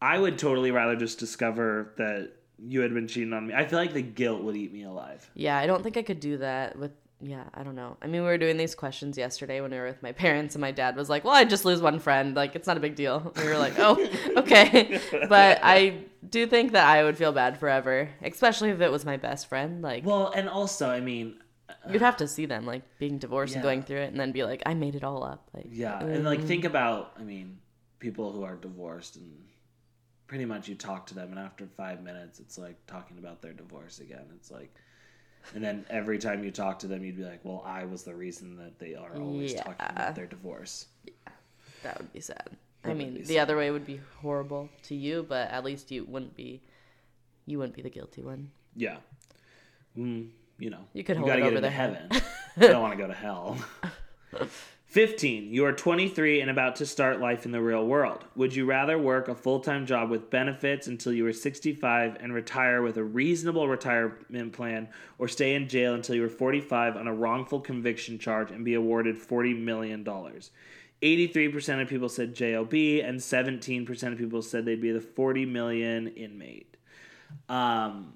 I 0.00 0.18
would 0.18 0.38
totally 0.38 0.70
rather 0.70 0.94
just 0.94 1.18
discover 1.18 1.94
that 1.96 2.32
you 2.58 2.80
had 2.80 2.92
been 2.92 3.08
cheating 3.08 3.32
on 3.32 3.46
me. 3.46 3.54
I 3.54 3.64
feel 3.64 3.78
like 3.78 3.94
the 3.94 4.02
guilt 4.02 4.42
would 4.42 4.56
eat 4.56 4.72
me 4.72 4.84
alive. 4.84 5.28
Yeah, 5.34 5.56
I 5.56 5.66
don't 5.66 5.82
think 5.82 5.96
I 5.96 6.02
could 6.02 6.20
do 6.20 6.36
that 6.38 6.78
with. 6.78 6.92
Yeah, 7.20 7.44
I 7.52 7.64
don't 7.64 7.74
know. 7.74 7.96
I 8.00 8.06
mean, 8.06 8.22
we 8.22 8.28
were 8.28 8.38
doing 8.38 8.56
these 8.56 8.76
questions 8.76 9.18
yesterday 9.18 9.60
when 9.60 9.72
we 9.72 9.76
were 9.76 9.86
with 9.86 10.02
my 10.02 10.12
parents, 10.24 10.54
and 10.54 10.60
my 10.60 10.70
dad 10.70 10.96
was 10.96 11.10
like, 11.10 11.24
"Well, 11.24 11.34
I 11.34 11.44
just 11.44 11.64
lose 11.64 11.80
one 11.80 11.98
friend. 11.98 12.34
Like, 12.36 12.54
it's 12.54 12.66
not 12.66 12.76
a 12.76 12.80
big 12.80 12.94
deal." 12.94 13.32
We 13.36 13.44
were 13.44 13.58
like, 13.58 13.74
"Oh, 13.78 13.96
okay." 14.36 15.00
But 15.28 15.58
I 15.62 16.04
do 16.28 16.46
think 16.46 16.72
that 16.72 16.86
I 16.86 17.02
would 17.02 17.16
feel 17.16 17.32
bad 17.32 17.58
forever, 17.58 18.10
especially 18.22 18.70
if 18.70 18.80
it 18.80 18.92
was 18.92 19.04
my 19.04 19.16
best 19.16 19.48
friend. 19.48 19.82
Like, 19.82 20.04
Well, 20.04 20.30
and 20.30 20.48
also, 20.48 20.88
I 20.88 21.00
mean, 21.00 21.38
uh, 21.68 21.72
you'd 21.90 22.02
have 22.02 22.16
to 22.18 22.28
see 22.28 22.46
them 22.46 22.64
like 22.64 22.82
being 22.98 23.18
divorced 23.18 23.54
and 23.54 23.62
going 23.62 23.82
through 23.82 24.00
it, 24.00 24.10
and 24.10 24.20
then 24.20 24.30
be 24.30 24.44
like, 24.44 24.62
"I 24.64 24.74
made 24.74 24.94
it 24.94 25.02
all 25.02 25.24
up." 25.24 25.48
Like, 25.52 25.66
yeah, 25.70 25.98
and 26.00 26.24
like 26.24 26.38
mm-hmm. 26.38 26.48
think 26.48 26.64
about, 26.64 27.14
I 27.18 27.24
mean, 27.24 27.58
people 27.98 28.32
who 28.32 28.44
are 28.44 28.54
divorced 28.54 29.16
and 29.16 29.32
pretty 30.28 30.44
much 30.44 30.68
you 30.68 30.76
talk 30.76 31.06
to 31.06 31.14
them, 31.14 31.30
and 31.30 31.38
after 31.40 31.66
five 31.76 32.02
minutes, 32.02 32.38
it's 32.38 32.58
like 32.58 32.76
talking 32.86 33.18
about 33.18 33.42
their 33.42 33.54
divorce 33.54 33.98
again. 33.98 34.26
It's 34.36 34.52
like, 34.52 34.72
and 35.54 35.62
then 35.64 35.84
every 35.90 36.18
time 36.18 36.44
you 36.44 36.50
talk 36.50 36.78
to 36.80 36.86
them, 36.86 37.04
you'd 37.04 37.16
be 37.16 37.24
like, 37.24 37.40
"Well, 37.44 37.62
I 37.66 37.84
was 37.84 38.02
the 38.02 38.14
reason 38.14 38.56
that 38.56 38.78
they 38.78 38.94
are 38.94 39.14
always 39.16 39.54
talking 39.54 39.74
about 39.78 40.14
their 40.14 40.26
divorce." 40.26 40.86
Yeah. 41.04 41.12
That 41.82 41.98
would 41.98 42.12
be 42.12 42.20
sad. 42.20 42.50
That 42.82 42.90
I 42.90 42.94
mean, 42.94 43.14
the 43.14 43.24
sad. 43.24 43.38
other 43.38 43.56
way 43.56 43.70
would 43.70 43.86
be 43.86 44.00
horrible 44.20 44.68
to 44.84 44.94
you, 44.94 45.24
but 45.28 45.50
at 45.50 45.64
least 45.64 45.90
you 45.90 46.04
wouldn't 46.04 46.36
be. 46.36 46.60
You 47.46 47.58
wouldn't 47.58 47.74
be 47.74 47.82
the 47.82 47.90
guilty 47.90 48.22
one. 48.22 48.50
Yeah, 48.76 48.98
mm, 49.96 50.28
you 50.58 50.70
know, 50.70 50.84
You 50.92 51.02
could 51.02 51.16
hold 51.16 51.28
gotta 51.28 51.42
it 51.42 51.46
over 51.46 51.60
their 51.60 51.70
heaven. 51.70 52.08
I 52.10 52.20
don't 52.60 52.82
want 52.82 52.92
to 52.92 52.98
go 52.98 53.06
to 53.08 53.14
hell. 53.14 53.56
15. 54.88 55.52
You 55.52 55.66
are 55.66 55.72
23 55.72 56.40
and 56.40 56.50
about 56.50 56.76
to 56.76 56.86
start 56.86 57.20
life 57.20 57.44
in 57.44 57.52
the 57.52 57.60
real 57.60 57.86
world. 57.86 58.24
Would 58.36 58.56
you 58.56 58.64
rather 58.64 58.98
work 58.98 59.28
a 59.28 59.34
full 59.34 59.60
time 59.60 59.84
job 59.84 60.08
with 60.08 60.30
benefits 60.30 60.86
until 60.86 61.12
you 61.12 61.24
were 61.24 61.32
65 61.34 62.16
and 62.20 62.32
retire 62.32 62.80
with 62.80 62.96
a 62.96 63.04
reasonable 63.04 63.68
retirement 63.68 64.54
plan, 64.54 64.88
or 65.18 65.28
stay 65.28 65.54
in 65.54 65.68
jail 65.68 65.92
until 65.92 66.14
you 66.14 66.24
are 66.24 66.30
45 66.30 66.96
on 66.96 67.06
a 67.06 67.12
wrongful 67.12 67.60
conviction 67.60 68.18
charge 68.18 68.50
and 68.50 68.64
be 68.64 68.74
awarded 68.74 69.16
$40 69.16 69.62
million? 69.62 70.02
83% 70.04 71.82
of 71.82 71.88
people 71.88 72.08
said 72.08 72.34
JOB, 72.34 72.72
and 72.72 73.20
17% 73.20 74.12
of 74.12 74.18
people 74.18 74.40
said 74.40 74.64
they'd 74.64 74.80
be 74.80 74.92
the 74.92 75.02
40 75.02 75.44
million 75.44 76.08
inmate. 76.08 76.78
Um, 77.50 78.14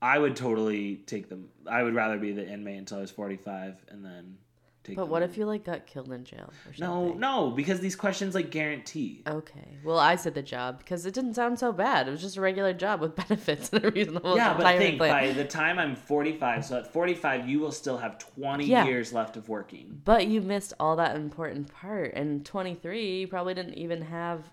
I 0.00 0.16
would 0.16 0.36
totally 0.36 0.96
take 1.06 1.28
them. 1.28 1.48
I 1.68 1.82
would 1.82 1.96
rather 1.96 2.18
be 2.18 2.30
the 2.30 2.48
inmate 2.48 2.78
until 2.78 2.98
I 2.98 3.00
was 3.00 3.10
45 3.10 3.84
and 3.88 4.04
then 4.04 4.38
take 4.84 4.96
But 4.96 5.08
what 5.08 5.22
in. 5.22 5.30
if 5.30 5.36
you 5.36 5.46
like 5.46 5.64
got 5.64 5.86
killed 5.86 6.10
in 6.12 6.24
jail 6.24 6.50
or 6.66 6.72
No, 6.78 6.86
something? 7.04 7.20
no, 7.20 7.50
because 7.50 7.80
these 7.80 7.94
questions 7.96 8.34
like 8.34 8.50
guarantee. 8.50 9.22
Okay. 9.26 9.78
Well, 9.84 9.98
I 9.98 10.16
said 10.16 10.34
the 10.34 10.42
job 10.42 10.78
because 10.78 11.06
it 11.06 11.14
didn't 11.14 11.34
sound 11.34 11.58
so 11.58 11.72
bad. 11.72 12.08
It 12.08 12.10
was 12.10 12.20
just 12.20 12.36
a 12.36 12.40
regular 12.40 12.72
job 12.72 13.00
with 13.00 13.14
benefits 13.28 13.70
and 13.72 13.84
a 13.84 13.90
reasonable 13.90 14.36
yeah, 14.36 14.54
but 14.56 14.76
think 14.78 14.98
plan. 14.98 15.10
by 15.28 15.32
the 15.32 15.44
time 15.44 15.78
I'm 15.78 15.94
45, 15.96 16.64
so 16.64 16.78
at 16.78 16.92
45 16.92 17.48
you 17.48 17.60
will 17.60 17.72
still 17.72 17.98
have 17.98 18.18
20 18.18 18.64
Yeah. 18.66 18.84
years 18.86 19.12
left 19.12 19.36
of 19.36 19.48
working. 19.48 20.00
But 20.04 20.26
you 20.26 20.40
missed 20.40 20.72
all 20.80 20.96
that 20.96 21.16
important 21.16 21.72
part. 21.72 22.14
And 22.14 22.44
23, 22.44 23.20
you 23.20 23.28
probably 23.28 23.54
didn't 23.54 23.74
even 23.74 24.02
have 24.02 24.50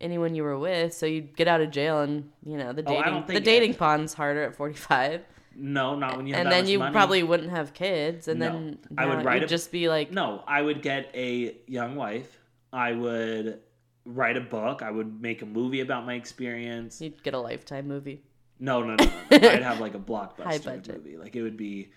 anyone 0.00 0.34
you 0.34 0.42
were 0.42 0.58
with, 0.58 0.92
so 0.92 1.06
you'd 1.06 1.34
get 1.36 1.48
out 1.48 1.60
of 1.62 1.70
jail 1.70 2.00
and 2.02 2.30
you 2.44 2.58
know 2.58 2.72
the 2.72 2.82
Oh, 2.82 2.90
dating 2.92 3.04
don't 3.12 3.26
the 3.26 3.40
dating 3.40 3.70
it- 3.70 3.78
pond's 3.78 4.12
harder 4.14 4.42
at 4.42 4.54
45. 4.54 5.22
No, 5.56 5.94
not 5.96 6.16
when 6.16 6.26
you 6.26 6.34
have 6.34 6.42
and 6.46 6.52
then 6.52 6.66
you 6.66 6.78
money. 6.78 6.92
probably 6.92 7.22
wouldn't 7.22 7.50
have 7.50 7.74
kids, 7.74 8.28
and 8.28 8.40
No. 8.40 8.46
then 8.52 8.78
I 8.98 9.06
would 9.06 9.24
write 9.24 9.42
a- 9.42 9.46
just 9.46 9.70
be 9.72 9.88
like 9.88 10.10
No, 10.12 10.42
I 10.46 10.60
would 10.62 10.82
get 10.82 11.10
a 11.14 11.56
young 11.66 11.96
wife. 11.96 12.38
I 12.72 12.92
would 12.92 13.60
write 14.04 14.36
a 14.36 14.40
book. 14.40 14.82
I 14.82 14.90
would 14.90 15.20
make 15.22 15.42
a 15.42 15.46
movie 15.46 15.80
about 15.80 16.04
my 16.06 16.14
experience. 16.14 17.00
you'd 17.00 17.22
get 17.22 17.34
a 17.34 17.38
lifetime 17.38 17.86
movie. 17.88 18.22
No, 18.58 18.82
no, 18.82 18.94
no. 18.94 19.04
no. 19.04 19.12
I'd 19.30 19.62
have 19.62 19.80
like 19.80 19.94
a 19.94 19.98
blockbuster 19.98 20.86
movie. 20.94 21.16
Like 21.16 21.36
it 21.36 21.42
would 21.42 21.56
be 21.56 21.90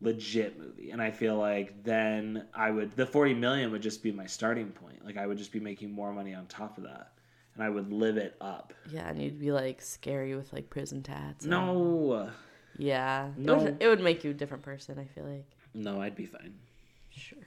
legit 0.00 0.58
movie. 0.58 0.90
And 0.90 1.00
I 1.00 1.10
feel 1.10 1.36
like 1.36 1.84
then 1.84 2.46
I 2.54 2.70
would 2.70 2.92
the 2.92 3.06
40 3.06 3.34
million 3.34 3.70
would 3.72 3.82
just 3.82 4.02
be 4.02 4.10
my 4.12 4.26
starting 4.26 4.70
point. 4.70 5.04
Like 5.04 5.16
I 5.16 5.26
would 5.26 5.38
just 5.38 5.52
be 5.52 5.60
making 5.60 5.92
more 5.92 6.12
money 6.12 6.34
on 6.34 6.46
top 6.46 6.76
of 6.78 6.84
that. 6.84 7.12
And 7.54 7.62
I 7.62 7.68
would 7.68 7.92
live 7.92 8.16
it 8.16 8.34
up. 8.40 8.72
Yeah, 8.90 9.08
and 9.08 9.20
you'd 9.22 9.38
be 9.38 9.52
like 9.52 9.82
scary 9.82 10.34
with 10.34 10.52
like 10.52 10.70
prison 10.70 11.02
tats. 11.02 11.44
No. 11.44 12.30
Yeah. 12.78 13.28
No. 13.36 13.54
It 13.54 13.62
would, 13.62 13.76
it 13.82 13.88
would 13.88 14.00
make 14.00 14.24
you 14.24 14.30
a 14.30 14.34
different 14.34 14.62
person, 14.62 14.98
I 14.98 15.04
feel 15.04 15.24
like. 15.24 15.46
No, 15.74 16.00
I'd 16.00 16.16
be 16.16 16.26
fine. 16.26 16.54
Sure. 17.10 17.38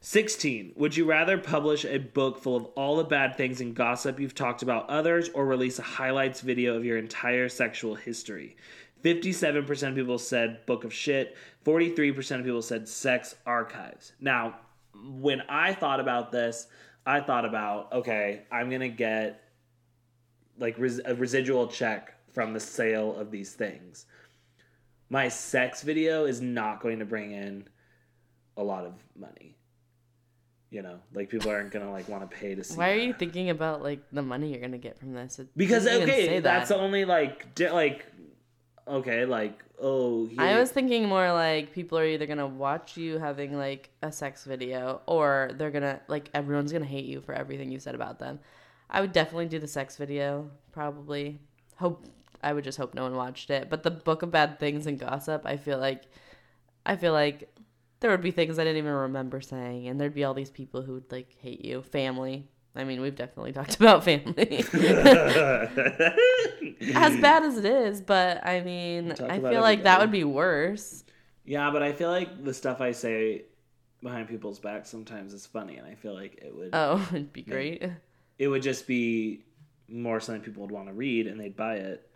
16. 0.00 0.72
Would 0.76 0.96
you 0.96 1.04
rather 1.04 1.36
publish 1.36 1.84
a 1.84 1.98
book 1.98 2.38
full 2.38 2.56
of 2.56 2.64
all 2.76 2.96
the 2.96 3.04
bad 3.04 3.36
things 3.36 3.60
and 3.60 3.74
gossip 3.74 4.18
you've 4.18 4.34
talked 4.34 4.62
about 4.62 4.88
others 4.88 5.28
or 5.30 5.44
release 5.44 5.78
a 5.78 5.82
highlights 5.82 6.40
video 6.40 6.74
of 6.74 6.84
your 6.84 6.96
entire 6.96 7.48
sexual 7.48 7.94
history? 7.94 8.56
57% 9.04 9.88
of 9.88 9.94
people 9.94 10.18
said 10.18 10.64
book 10.66 10.84
of 10.84 10.92
shit. 10.92 11.36
43% 11.64 12.38
of 12.38 12.44
people 12.44 12.62
said 12.62 12.88
sex 12.88 13.34
archives. 13.44 14.12
Now, 14.20 14.56
when 15.04 15.42
I 15.48 15.74
thought 15.74 16.00
about 16.00 16.32
this, 16.32 16.66
I 17.06 17.20
thought 17.20 17.44
about 17.44 17.92
okay, 17.92 18.42
I'm 18.50 18.70
gonna 18.70 18.88
get 18.88 19.42
like 20.58 20.78
res- 20.78 21.00
a 21.04 21.14
residual 21.14 21.66
check 21.66 22.14
from 22.32 22.52
the 22.52 22.60
sale 22.60 23.16
of 23.16 23.30
these 23.30 23.54
things. 23.54 24.06
My 25.10 25.28
sex 25.28 25.82
video 25.82 26.24
is 26.24 26.40
not 26.40 26.80
going 26.80 27.00
to 27.00 27.04
bring 27.04 27.32
in 27.32 27.66
a 28.56 28.62
lot 28.62 28.84
of 28.86 28.94
money. 29.16 29.56
You 30.70 30.82
know, 30.82 31.00
like 31.12 31.28
people 31.28 31.50
aren't 31.50 31.72
gonna 31.72 31.90
like 31.90 32.08
want 32.08 32.30
to 32.30 32.36
pay 32.36 32.54
to 32.54 32.62
see. 32.62 32.76
Why 32.76 32.90
are 32.90 32.96
that. 32.96 33.04
you 33.04 33.12
thinking 33.12 33.50
about 33.50 33.82
like 33.82 34.04
the 34.12 34.22
money 34.22 34.52
you're 34.52 34.60
gonna 34.60 34.78
get 34.78 35.00
from 35.00 35.14
this? 35.14 35.40
It 35.40 35.48
Because 35.56 35.84
okay, 35.84 36.38
that's 36.38 36.68
that. 36.68 36.78
only 36.78 37.04
like 37.04 37.56
di- 37.56 37.72
like 37.72 38.06
okay, 38.86 39.24
like 39.24 39.64
oh. 39.80 40.26
Here, 40.26 40.40
I 40.40 40.60
was 40.60 40.70
thinking 40.70 41.08
more 41.08 41.32
like 41.32 41.72
people 41.72 41.98
are 41.98 42.06
either 42.06 42.24
gonna 42.24 42.46
watch 42.46 42.96
you 42.96 43.18
having 43.18 43.58
like 43.58 43.90
a 44.02 44.12
sex 44.12 44.44
video 44.44 45.00
or 45.06 45.50
they're 45.54 45.72
gonna 45.72 46.00
like 46.06 46.30
everyone's 46.34 46.70
gonna 46.72 46.84
hate 46.84 47.06
you 47.06 47.20
for 47.20 47.34
everything 47.34 47.72
you 47.72 47.80
said 47.80 47.96
about 47.96 48.20
them. 48.20 48.38
I 48.88 49.00
would 49.00 49.12
definitely 49.12 49.46
do 49.46 49.58
the 49.58 49.66
sex 49.68 49.96
video, 49.96 50.50
probably. 50.70 51.40
Hope 51.78 52.04
I 52.42 52.52
would 52.52 52.64
just 52.64 52.78
hope 52.78 52.94
no 52.94 53.02
one 53.02 53.14
watched 53.14 53.50
it. 53.50 53.68
But 53.70 53.82
the 53.82 53.90
book 53.90 54.22
of 54.22 54.30
bad 54.30 54.58
things 54.58 54.86
and 54.86 54.98
gossip, 54.98 55.42
I 55.44 55.56
feel 55.56 55.78
like 55.78 56.02
I 56.86 56.96
feel 56.96 57.12
like 57.12 57.54
there 58.00 58.10
would 58.10 58.22
be 58.22 58.30
things 58.30 58.58
I 58.58 58.64
didn't 58.64 58.78
even 58.78 58.92
remember 58.92 59.40
saying 59.40 59.86
and 59.88 60.00
there'd 60.00 60.14
be 60.14 60.24
all 60.24 60.32
these 60.34 60.50
people 60.50 60.82
who 60.82 60.94
would 60.94 61.12
like 61.12 61.36
hate 61.40 61.64
you. 61.64 61.82
Family. 61.82 62.48
I 62.74 62.84
mean, 62.84 63.00
we've 63.00 63.16
definitely 63.16 63.52
talked 63.52 63.76
about 63.80 64.04
family. 64.04 64.64
as 66.94 67.16
bad 67.20 67.42
as 67.42 67.56
it 67.58 67.64
is, 67.64 68.00
but 68.00 68.46
I 68.46 68.60
mean, 68.60 69.12
I 69.12 69.40
feel 69.40 69.60
like 69.60 69.82
that 69.84 70.00
would 70.00 70.10
be 70.12 70.24
worse. 70.24 71.04
Yeah, 71.44 71.70
but 71.70 71.82
I 71.82 71.92
feel 71.92 72.10
like 72.10 72.44
the 72.44 72.54
stuff 72.54 72.80
I 72.80 72.92
say 72.92 73.44
behind 74.02 74.28
people's 74.28 74.58
backs 74.58 74.88
sometimes 74.88 75.32
is 75.34 75.46
funny, 75.46 75.76
and 75.76 75.86
I 75.86 75.94
feel 75.94 76.14
like 76.14 76.36
it 76.42 76.54
would 76.54 76.70
Oh, 76.72 77.06
it'd 77.12 77.32
be 77.32 77.42
great. 77.42 77.82
it 78.38 78.48
would 78.48 78.62
just 78.62 78.86
be 78.86 79.44
more 79.88 80.20
something 80.20 80.42
people 80.42 80.62
would 80.62 80.70
want 80.70 80.86
to 80.86 80.92
read, 80.94 81.26
and 81.26 81.40
they'd 81.40 81.56
buy 81.56 81.74
it. 81.76 82.08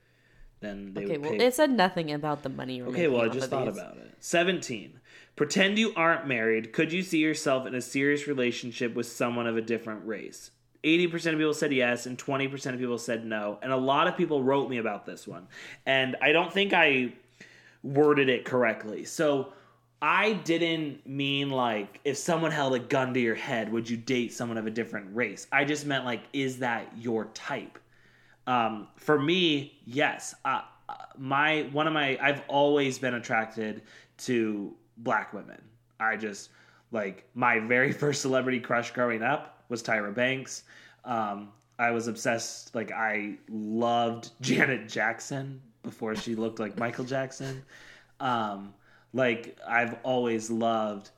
Then 0.65 0.95
they 0.95 1.05
Okay, 1.05 1.19
well, 1.19 1.31
pay. 1.33 1.47
it 1.47 1.55
said 1.55 1.71
nothing 1.71 2.13
about 2.13 2.43
the 2.43 2.49
money 2.49 2.81
okay, 2.83 3.09
well, 3.09 3.23
I 3.23 3.29
just 3.29 3.51
thought 3.51 3.67
these. 3.67 3.77
about 3.77 3.97
it. 3.97 4.15
Seventeen. 4.21 5.01
Pretend 5.37 5.79
you 5.79 5.93
aren't 5.97 6.27
married. 6.29 6.73
Could 6.73 6.93
you 6.93 7.03
see 7.03 7.19
yourself 7.19 7.67
in 7.67 7.75
a 7.75 7.81
serious 7.81 8.29
relationship 8.29 8.95
with 8.95 9.07
someone 9.07 9.47
of 9.49 9.57
a 9.57 9.61
different 9.61 10.07
race? 10.07 10.53
80% 10.85 11.15
of 11.15 11.39
people 11.39 11.55
said 11.55 11.73
yes, 11.73 12.07
and 12.07 12.17
20% 12.17 12.73
of 12.75 12.79
people 12.79 12.99
said 12.99 13.25
no. 13.25 13.59
And 13.63 13.73
a 13.73 13.77
lot 13.77 14.07
of 14.07 14.17
people 14.17 14.43
wrote 14.45 14.69
me 14.71 14.77
about 14.79 15.07
this 15.07 15.27
one. 15.27 15.49
And 15.87 16.15
I 16.23 16.31
don't 16.33 16.53
think 16.53 16.73
I 16.73 17.15
worded 17.83 18.29
it 18.29 18.45
correctly. 18.45 19.05
So 19.05 19.53
I 20.01 20.35
didn't 20.35 21.07
mean 21.07 21.51
like 21.51 22.01
if 22.05 22.17
someone 22.17 22.51
held 22.53 22.75
a 22.75 22.79
gun 22.79 23.15
to 23.15 23.21
your 23.21 23.35
head, 23.35 23.73
would 23.73 23.89
you 23.89 23.97
date 23.97 24.33
someone 24.33 24.59
of 24.59 24.67
a 24.67 24.71
different 24.71 25.17
race? 25.17 25.47
I 25.51 25.65
just 25.65 25.87
meant 25.87 26.05
like, 26.05 26.23
is 26.33 26.59
that 26.59 26.93
your 26.97 27.25
type? 27.35 27.79
Um, 28.47 28.89
for 28.97 29.19
me, 29.19 29.79
yes. 29.85 30.35
Uh, 30.45 30.63
my 31.17 31.63
one 31.73 31.87
of 31.87 31.93
my 31.93 32.19
I've 32.21 32.43
always 32.49 32.99
been 32.99 33.15
attracted 33.15 33.83
to 34.19 34.75
black 34.99 35.33
women. 35.33 35.61
I 35.99 36.17
just 36.17 36.51
like 36.93 37.27
my 37.35 37.59
very 37.59 37.93
first 38.03 38.23
celebrity 38.23 38.61
crush 38.61 38.91
growing 38.93 39.23
up 39.23 39.65
was 39.69 39.83
Tyra 39.83 40.15
Banks. 40.15 40.65
Um, 41.05 41.51
I 41.79 41.91
was 41.91 42.07
obsessed. 42.07 42.75
Like 42.75 42.93
I 42.93 43.37
loved 43.49 44.31
Janet 44.41 44.89
Jackson 44.89 45.61
before 45.83 46.15
she 46.17 46.35
looked 46.35 46.59
like 46.59 46.79
Michael 46.79 47.05
Jackson. 47.05 47.63
Um, 48.21 48.75
like 49.13 49.57
I've 49.67 49.97
always 50.03 50.51
loved 50.51 51.11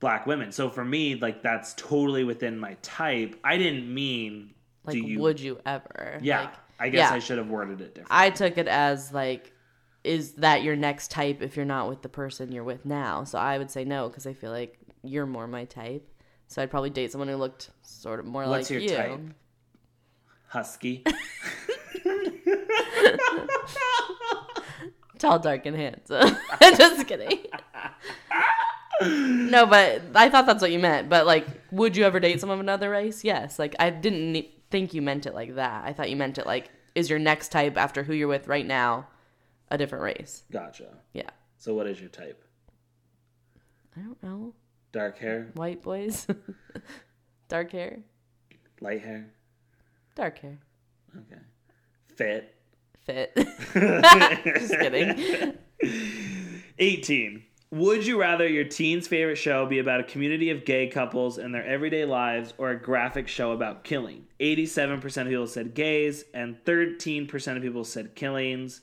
black 0.00 0.26
women. 0.26 0.52
So 0.52 0.68
for 0.68 0.84
me, 0.84 1.14
like 1.14 1.42
that's 1.42 1.74
totally 1.74 2.24
within 2.24 2.58
my 2.58 2.76
type. 2.82 3.36
I 3.44 3.56
didn't 3.56 3.92
mean 3.92 4.54
Like, 4.84 4.96
you 4.96 5.18
would 5.20 5.40
you 5.40 5.58
ever? 5.66 6.18
yeah, 6.22 6.40
Like, 6.42 6.54
I 6.84 6.90
guess 6.90 7.10
yeah. 7.10 7.16
I 7.16 7.18
should 7.18 7.38
have 7.38 7.48
worded 7.48 7.80
it 7.80 7.94
different. 7.94 8.08
I 8.10 8.28
took 8.28 8.58
it 8.58 8.68
as 8.68 9.10
like, 9.10 9.52
is 10.04 10.32
that 10.34 10.62
your 10.62 10.76
next 10.76 11.10
type 11.10 11.40
if 11.40 11.56
you're 11.56 11.64
not 11.64 11.88
with 11.88 12.02
the 12.02 12.10
person 12.10 12.52
you're 12.52 12.62
with 12.62 12.84
now? 12.84 13.24
So 13.24 13.38
I 13.38 13.56
would 13.56 13.70
say 13.70 13.84
no 13.84 14.08
because 14.08 14.26
I 14.26 14.34
feel 14.34 14.50
like 14.50 14.78
you're 15.02 15.24
more 15.24 15.46
my 15.46 15.64
type. 15.64 16.06
So 16.46 16.60
I'd 16.60 16.70
probably 16.70 16.90
date 16.90 17.10
someone 17.10 17.28
who 17.28 17.36
looked 17.36 17.70
sort 17.80 18.20
of 18.20 18.26
more 18.26 18.46
What's 18.46 18.68
like 18.68 18.70
your 18.70 18.80
you. 18.82 18.96
type? 18.96 19.20
Husky. 20.48 21.04
Tall, 25.18 25.38
dark, 25.38 25.64
and 25.64 25.76
handsome. 25.76 26.36
Just 26.60 27.06
kidding. 27.06 27.46
no, 29.00 29.64
but 29.64 30.02
I 30.14 30.28
thought 30.28 30.44
that's 30.44 30.60
what 30.60 30.70
you 30.70 30.78
meant. 30.78 31.08
But 31.08 31.24
like, 31.24 31.46
would 31.70 31.96
you 31.96 32.04
ever 32.04 32.20
date 32.20 32.40
someone 32.40 32.58
of 32.58 32.60
another 32.60 32.90
race? 32.90 33.24
Yes. 33.24 33.58
Like, 33.58 33.74
I 33.78 33.88
didn't 33.88 34.32
ne- 34.32 34.54
think 34.74 34.92
you 34.92 35.02
meant 35.02 35.24
it 35.24 35.34
like 35.34 35.54
that. 35.54 35.84
I 35.84 35.92
thought 35.92 36.10
you 36.10 36.16
meant 36.16 36.36
it 36.36 36.46
like, 36.46 36.68
is 36.96 37.08
your 37.08 37.20
next 37.20 37.50
type 37.52 37.76
after 37.76 38.02
who 38.02 38.12
you're 38.12 38.26
with 38.26 38.48
right 38.48 38.66
now 38.66 39.06
a 39.70 39.78
different 39.78 40.02
race? 40.02 40.42
Gotcha. 40.50 40.88
Yeah. 41.12 41.30
So 41.58 41.74
what 41.74 41.86
is 41.86 42.00
your 42.00 42.08
type? 42.08 42.44
I 43.96 44.00
don't 44.00 44.20
know. 44.20 44.52
Dark 44.90 45.16
hair, 45.18 45.52
White 45.54 45.80
boys, 45.80 46.26
dark 47.48 47.70
hair, 47.70 48.00
light 48.80 49.02
hair. 49.02 49.32
dark 50.16 50.38
hair, 50.38 50.58
Okay. 51.16 51.40
Fit. 52.16 52.54
fit. 53.04 53.32
Just 54.44 54.72
kidding. 54.72 55.54
18. 56.80 57.44
Would 57.74 58.06
you 58.06 58.20
rather 58.20 58.46
your 58.46 58.62
teen's 58.62 59.08
favorite 59.08 59.34
show 59.34 59.66
be 59.66 59.80
about 59.80 59.98
a 59.98 60.04
community 60.04 60.50
of 60.50 60.64
gay 60.64 60.86
couples 60.86 61.38
and 61.38 61.52
their 61.52 61.66
everyday 61.66 62.04
lives 62.04 62.54
or 62.56 62.70
a 62.70 62.80
graphic 62.80 63.26
show 63.26 63.50
about 63.50 63.82
killing? 63.82 64.26
87% 64.38 65.22
of 65.22 65.26
people 65.26 65.48
said 65.48 65.74
gays 65.74 66.24
and 66.34 66.56
13% 66.64 67.56
of 67.56 67.62
people 67.64 67.82
said 67.82 68.14
killings. 68.14 68.82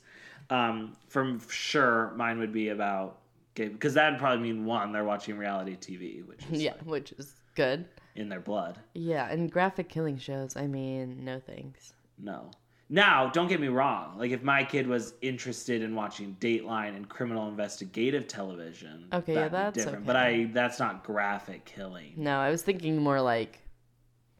Um, 0.50 0.94
for 1.08 1.38
sure, 1.48 2.12
mine 2.16 2.38
would 2.38 2.52
be 2.52 2.68
about 2.68 3.20
gay 3.54 3.68
because 3.68 3.94
that'd 3.94 4.18
probably 4.18 4.42
mean 4.42 4.66
one, 4.66 4.92
they're 4.92 5.04
watching 5.04 5.38
reality 5.38 5.74
TV, 5.74 6.26
which 6.26 6.44
is 6.50 6.60
Yeah, 6.62 6.72
like, 6.72 6.82
which 6.82 7.12
is 7.12 7.32
good. 7.54 7.86
in 8.14 8.28
their 8.28 8.40
blood. 8.40 8.78
Yeah, 8.92 9.26
and 9.30 9.50
graphic 9.50 9.88
killing 9.88 10.18
shows. 10.18 10.54
I 10.54 10.66
mean, 10.66 11.24
no 11.24 11.40
thanks. 11.40 11.94
No. 12.18 12.50
Now, 12.94 13.30
don't 13.30 13.48
get 13.48 13.58
me 13.58 13.68
wrong. 13.68 14.18
Like, 14.18 14.32
if 14.32 14.42
my 14.42 14.64
kid 14.64 14.86
was 14.86 15.14
interested 15.22 15.80
in 15.80 15.94
watching 15.94 16.36
Dateline 16.40 16.94
and 16.94 17.08
criminal 17.08 17.48
investigative 17.48 18.28
television, 18.28 19.06
Okay, 19.10 19.32
yeah, 19.32 19.48
that's 19.48 19.78
different. 19.78 20.04
But. 20.04 20.16
I 20.16 20.50
that's 20.52 20.78
not 20.78 21.02
graphic 21.02 21.64
killing. 21.64 22.12
No, 22.18 22.36
I 22.38 22.50
was 22.50 22.60
thinking 22.62 22.98
more 22.98 23.18
like 23.22 23.60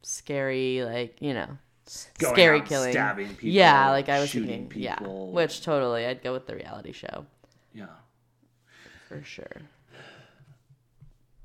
scary, 0.03 0.85
like 0.85 1.17
you 1.23 1.33
know, 1.33 1.47
Going 2.19 2.35
scary 2.35 2.61
killing. 2.61 2.93
stabbing 2.93 3.29
people, 3.37 3.49
yeah, 3.49 3.88
like 3.88 4.11
I 4.11 4.21
was 4.21 4.29
shooting 4.29 4.69
thinking, 4.69 4.83
yeah, 4.83 4.99
which 5.01 5.62
totally, 5.62 6.05
I'd 6.05 6.23
go 6.23 6.35
with 6.35 6.47
the 6.47 6.55
reality 6.55 6.93
show 6.93 7.25
Yeah. 7.73 7.87
for 9.09 9.23
sure. 9.25 9.62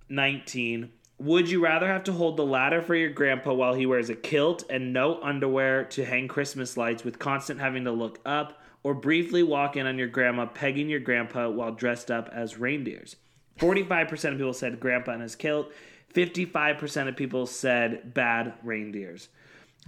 19. 0.10 0.92
Would 1.20 1.50
you 1.50 1.64
rather 1.64 1.88
have 1.88 2.04
to 2.04 2.14
hold 2.14 2.38
the 2.38 2.46
ladder 2.46 2.82
for 2.82 2.94
your 2.94 3.10
grandpa 3.10 3.52
while 3.52 3.74
he 3.74 3.88
wears 3.88 4.10
a 4.10 4.16
kilt 4.16 4.64
and 4.70 4.94
no 4.94 5.20
underwear 5.24 5.84
to 5.86 6.06
hang 6.06 6.28
Christmas 6.28 6.78
lights 6.78 7.04
with 7.04 7.18
constant 7.18 7.60
having 7.60 7.86
to 7.86 7.92
look 7.92 8.20
up, 8.24 8.62
or 8.84 8.94
briefly 8.94 9.42
walk 9.42 9.76
in 9.76 9.88
on 9.88 9.98
your 9.98 10.08
grandma 10.08 10.46
pegging 10.46 10.90
your 10.90 11.00
grandpa 11.00 11.50
while 11.50 11.72
dressed 11.72 12.12
up 12.12 12.30
as 12.32 12.60
reindeers? 12.60 13.16
45% 13.60 14.34
of 14.34 14.38
people 14.38 14.54
said 14.54 14.80
grandpa 14.80 15.14
in 15.14 15.22
his 15.22 15.36
kilt. 15.36 15.72
55% 16.14 17.08
of 17.08 17.16
people 17.16 17.48
said 17.48 18.14
bad 18.14 18.54
reindeers. 18.64 19.30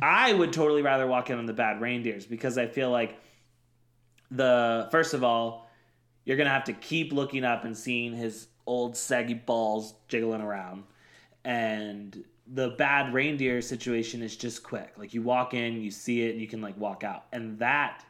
I 0.01 0.33
would 0.33 0.51
totally 0.51 0.81
rather 0.81 1.05
walk 1.05 1.29
in 1.29 1.37
on 1.37 1.45
the 1.45 1.53
bad 1.53 1.79
reindeers 1.79 2.25
because 2.25 2.57
I 2.57 2.65
feel 2.65 2.89
like 2.89 3.19
the 4.31 4.87
first 4.91 5.13
of 5.13 5.23
all, 5.23 5.69
you're 6.25 6.37
gonna 6.37 6.49
have 6.49 6.65
to 6.65 6.73
keep 6.73 7.13
looking 7.13 7.43
up 7.43 7.65
and 7.65 7.77
seeing 7.77 8.13
his 8.13 8.47
old 8.65 8.97
saggy 8.97 9.33
balls 9.35 9.93
jiggling 10.07 10.41
around. 10.41 10.83
And 11.45 12.23
the 12.51 12.69
bad 12.69 13.13
reindeer 13.13 13.61
situation 13.61 14.21
is 14.21 14.35
just 14.35 14.63
quick. 14.63 14.93
Like 14.97 15.13
you 15.13 15.21
walk 15.21 15.53
in, 15.53 15.81
you 15.81 15.91
see 15.91 16.23
it, 16.23 16.31
and 16.31 16.41
you 16.41 16.47
can 16.47 16.61
like 16.61 16.77
walk 16.77 17.03
out. 17.03 17.25
And 17.31 17.57
that 17.59 18.03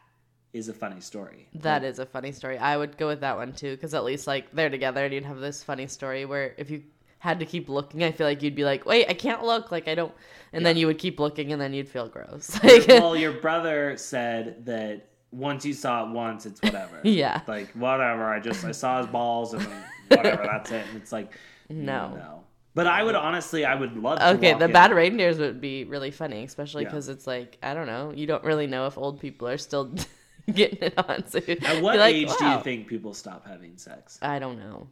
is 0.52 0.68
a 0.68 0.74
funny 0.74 1.00
story. 1.00 1.46
That 1.54 1.84
is 1.84 1.98
a 1.98 2.06
funny 2.06 2.32
story. 2.32 2.58
I 2.58 2.76
would 2.76 2.96
go 2.96 3.06
with 3.06 3.20
that 3.20 3.36
one 3.36 3.52
too, 3.52 3.74
because 3.76 3.94
at 3.94 4.02
least 4.04 4.26
like 4.26 4.50
they're 4.52 4.70
together 4.70 5.04
and 5.04 5.14
you'd 5.14 5.24
have 5.24 5.38
this 5.38 5.62
funny 5.62 5.86
story 5.86 6.24
where 6.24 6.54
if 6.58 6.70
you 6.70 6.82
had 7.18 7.38
to 7.38 7.46
keep 7.46 7.68
looking, 7.68 8.02
I 8.02 8.10
feel 8.12 8.26
like 8.26 8.42
you'd 8.42 8.54
be 8.56 8.64
like, 8.64 8.84
wait, 8.86 9.06
I 9.08 9.14
can't 9.14 9.44
look, 9.44 9.70
like 9.70 9.86
I 9.86 9.94
don't, 9.94 10.12
and 10.52 10.64
then 10.66 10.76
you 10.76 10.86
would 10.86 10.98
keep 10.98 11.20
looking 11.20 11.52
and 11.52 11.60
then 11.60 11.72
you'd 11.74 11.88
feel 11.88 12.08
gross. 12.08 12.58
Like, 12.64 12.88
well, 12.88 13.14
your 13.14 13.32
brother 13.32 13.96
said 13.96 14.64
that 14.66 15.06
once 15.30 15.64
you 15.64 15.74
saw 15.74 16.04
it 16.08 16.12
once, 16.12 16.46
it's 16.46 16.60
whatever. 16.62 17.00
Yeah. 17.04 17.42
Like 17.46 17.70
whatever. 17.72 18.24
I 18.24 18.40
just 18.40 18.64
I 18.64 18.72
saw 18.72 18.98
his 18.98 19.06
balls 19.06 19.54
and 19.54 19.64
whatever. 20.08 20.42
that's 20.44 20.72
it. 20.72 20.84
And 20.88 20.96
it's 21.00 21.12
like 21.12 21.32
No. 21.68 22.08
no. 22.16 22.39
But 22.74 22.86
I 22.86 23.02
would 23.02 23.16
honestly, 23.16 23.64
I 23.64 23.74
would 23.74 23.96
love. 23.96 24.18
to 24.18 24.28
Okay, 24.36 24.54
the 24.54 24.66
in. 24.66 24.72
bad 24.72 24.92
reindeers 24.92 25.38
would 25.38 25.60
be 25.60 25.84
really 25.84 26.10
funny, 26.12 26.44
especially 26.44 26.84
Yeah. 26.84 26.90
because 26.90 27.08
it's 27.08 27.26
like 27.26 27.58
I 27.62 27.74
don't 27.74 27.86
know, 27.88 28.12
you 28.14 28.26
don't 28.26 28.44
really 28.44 28.66
know 28.68 28.86
if 28.86 28.96
old 28.96 29.20
people 29.20 29.48
are 29.48 29.58
still 29.58 29.92
getting 30.52 30.78
it 30.80 30.94
on. 30.96 31.26
So 31.26 31.38
At 31.38 31.82
what 31.82 31.98
like, 31.98 32.14
age 32.14 32.30
do 32.38 32.44
you 32.46 32.60
think 32.62 32.86
people 32.86 33.12
stop 33.12 33.46
having 33.46 33.76
sex? 33.76 34.18
I 34.22 34.38
don't 34.38 34.58
know. 34.58 34.88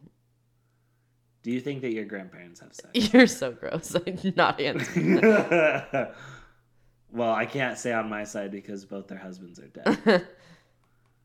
Do 1.41 1.51
you 1.51 1.61
think 1.61 1.81
that 1.83 1.93
your 1.93 2.03
grandparents 2.03 2.59
have 2.59 2.73
sex? 2.73 2.89
You're 3.13 3.25
so 3.27 3.53
gross. 3.53 3.95
I'm 3.95 4.33
not 4.35 4.59
answering. 4.59 5.21
well, 7.11 7.31
I 7.31 7.45
can't 7.45 7.77
say 7.77 7.93
on 7.93 8.09
my 8.09 8.25
side 8.25 8.51
because 8.51 8.83
both 8.83 9.07
their 9.07 9.17
husbands 9.17 9.57
are 9.57 9.67
dead. 9.69 10.27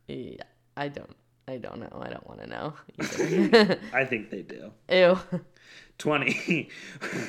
yeah, 0.07 0.43
I 0.77 0.87
don't. 0.87 1.17
I 1.47 1.59
don't 1.59 1.79
know. 1.79 2.01
I 2.01 2.09
don't 2.09 2.27
want 2.27 2.41
to 2.41 2.47
know. 2.47 2.75
I 3.93 4.05
think 4.05 4.31
they 4.31 4.43
do. 4.43 4.73
Ew. 4.91 5.19
20. 5.99 6.69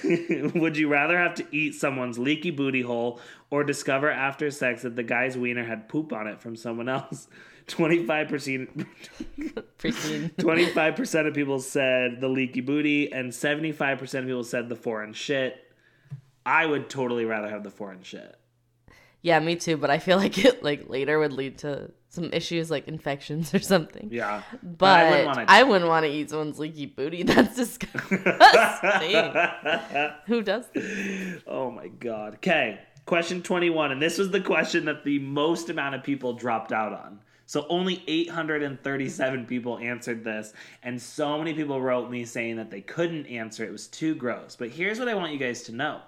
Would 0.56 0.78
you 0.78 0.88
rather 0.88 1.18
have 1.18 1.36
to 1.36 1.46
eat 1.52 1.76
someone's 1.76 2.18
leaky 2.18 2.52
booty 2.52 2.82
hole 2.82 3.20
or 3.50 3.64
discover 3.64 4.10
after 4.10 4.50
sex 4.52 4.82
that 4.84 4.96
the 4.96 5.04
guy's 5.04 5.38
wiener 5.38 5.64
had 5.64 5.88
poop 5.88 6.14
on 6.14 6.28
it 6.28 6.42
from 6.42 6.56
someone 6.56 6.90
else? 6.90 7.28
25% 7.68 8.86
25% 9.80 11.28
of 11.28 11.34
people 11.34 11.60
said 11.60 12.22
the 12.22 12.28
leaky 12.28 12.62
booty 12.62 13.12
and 13.12 13.32
75% 13.32 14.02
of 14.20 14.26
people 14.26 14.44
said 14.44 14.70
the 14.70 14.76
foreign 14.76 15.14
shit. 15.14 15.58
I 16.46 16.68
would 16.68 16.92
totally 16.92 17.26
rather 17.26 17.50
have 17.50 17.64
the 17.64 17.72
foreign 17.72 18.04
shit. 18.04 18.36
Yeah, 19.26 19.40
me 19.40 19.56
too. 19.56 19.76
But 19.76 19.90
I 19.90 19.98
feel 19.98 20.18
like 20.26 20.38
it 20.46 20.62
like 20.64 20.88
later 20.88 21.18
would 21.18 21.34
lead 21.34 21.58
to 21.60 21.90
some 22.10 22.30
issues 22.32 22.70
like 22.70 22.88
infections 22.88 23.56
or 23.56 23.60
something. 23.60 24.10
Yeah. 24.12 24.44
But 24.62 25.00
I 25.00 25.10
wouldn't 25.10 25.26
wanna- 25.28 25.46
I 25.48 25.64
wouldn't 25.64 25.90
want 25.90 26.06
to 26.06 26.12
eat 26.12 26.30
someone's 26.30 26.60
leaky 26.60 26.86
booty. 26.86 27.24
That's 27.32 27.56
disgusting. 27.56 28.20
Who 30.28 30.44
does? 30.44 30.68
That? 30.74 31.42
Oh 31.48 31.72
my 31.72 31.88
god. 31.88 32.36
Okay, 32.36 32.80
question 33.08 33.42
21 33.42 33.92
and 33.94 34.00
this 34.02 34.20
was 34.20 34.30
the 34.30 34.42
question 34.42 34.86
that 34.86 35.04
the 35.04 35.18
most 35.18 35.70
amount 35.72 35.96
of 35.96 36.04
people 36.04 36.34
dropped 36.34 36.72
out 36.72 36.94
on. 36.94 37.20
So 37.48 37.66
only 37.70 38.04
837 38.08 39.46
people 39.48 39.80
answered 39.80 40.24
this 40.24 40.54
and 40.84 41.02
so 41.02 41.38
many 41.40 41.56
people 41.56 41.82
wrote 41.82 42.12
me 42.12 42.26
saying 42.26 42.58
that 42.58 42.70
they 42.70 42.82
couldn't 42.82 43.26
answer 43.26 43.64
it 43.66 43.72
was 43.72 43.88
too 43.88 44.14
gross. 44.14 44.56
But 44.56 44.70
here's 44.70 45.00
what 45.00 45.08
I 45.08 45.16
want 45.16 45.34
you 45.34 45.40
guys 45.40 45.64
to 45.64 45.72
know 45.72 46.02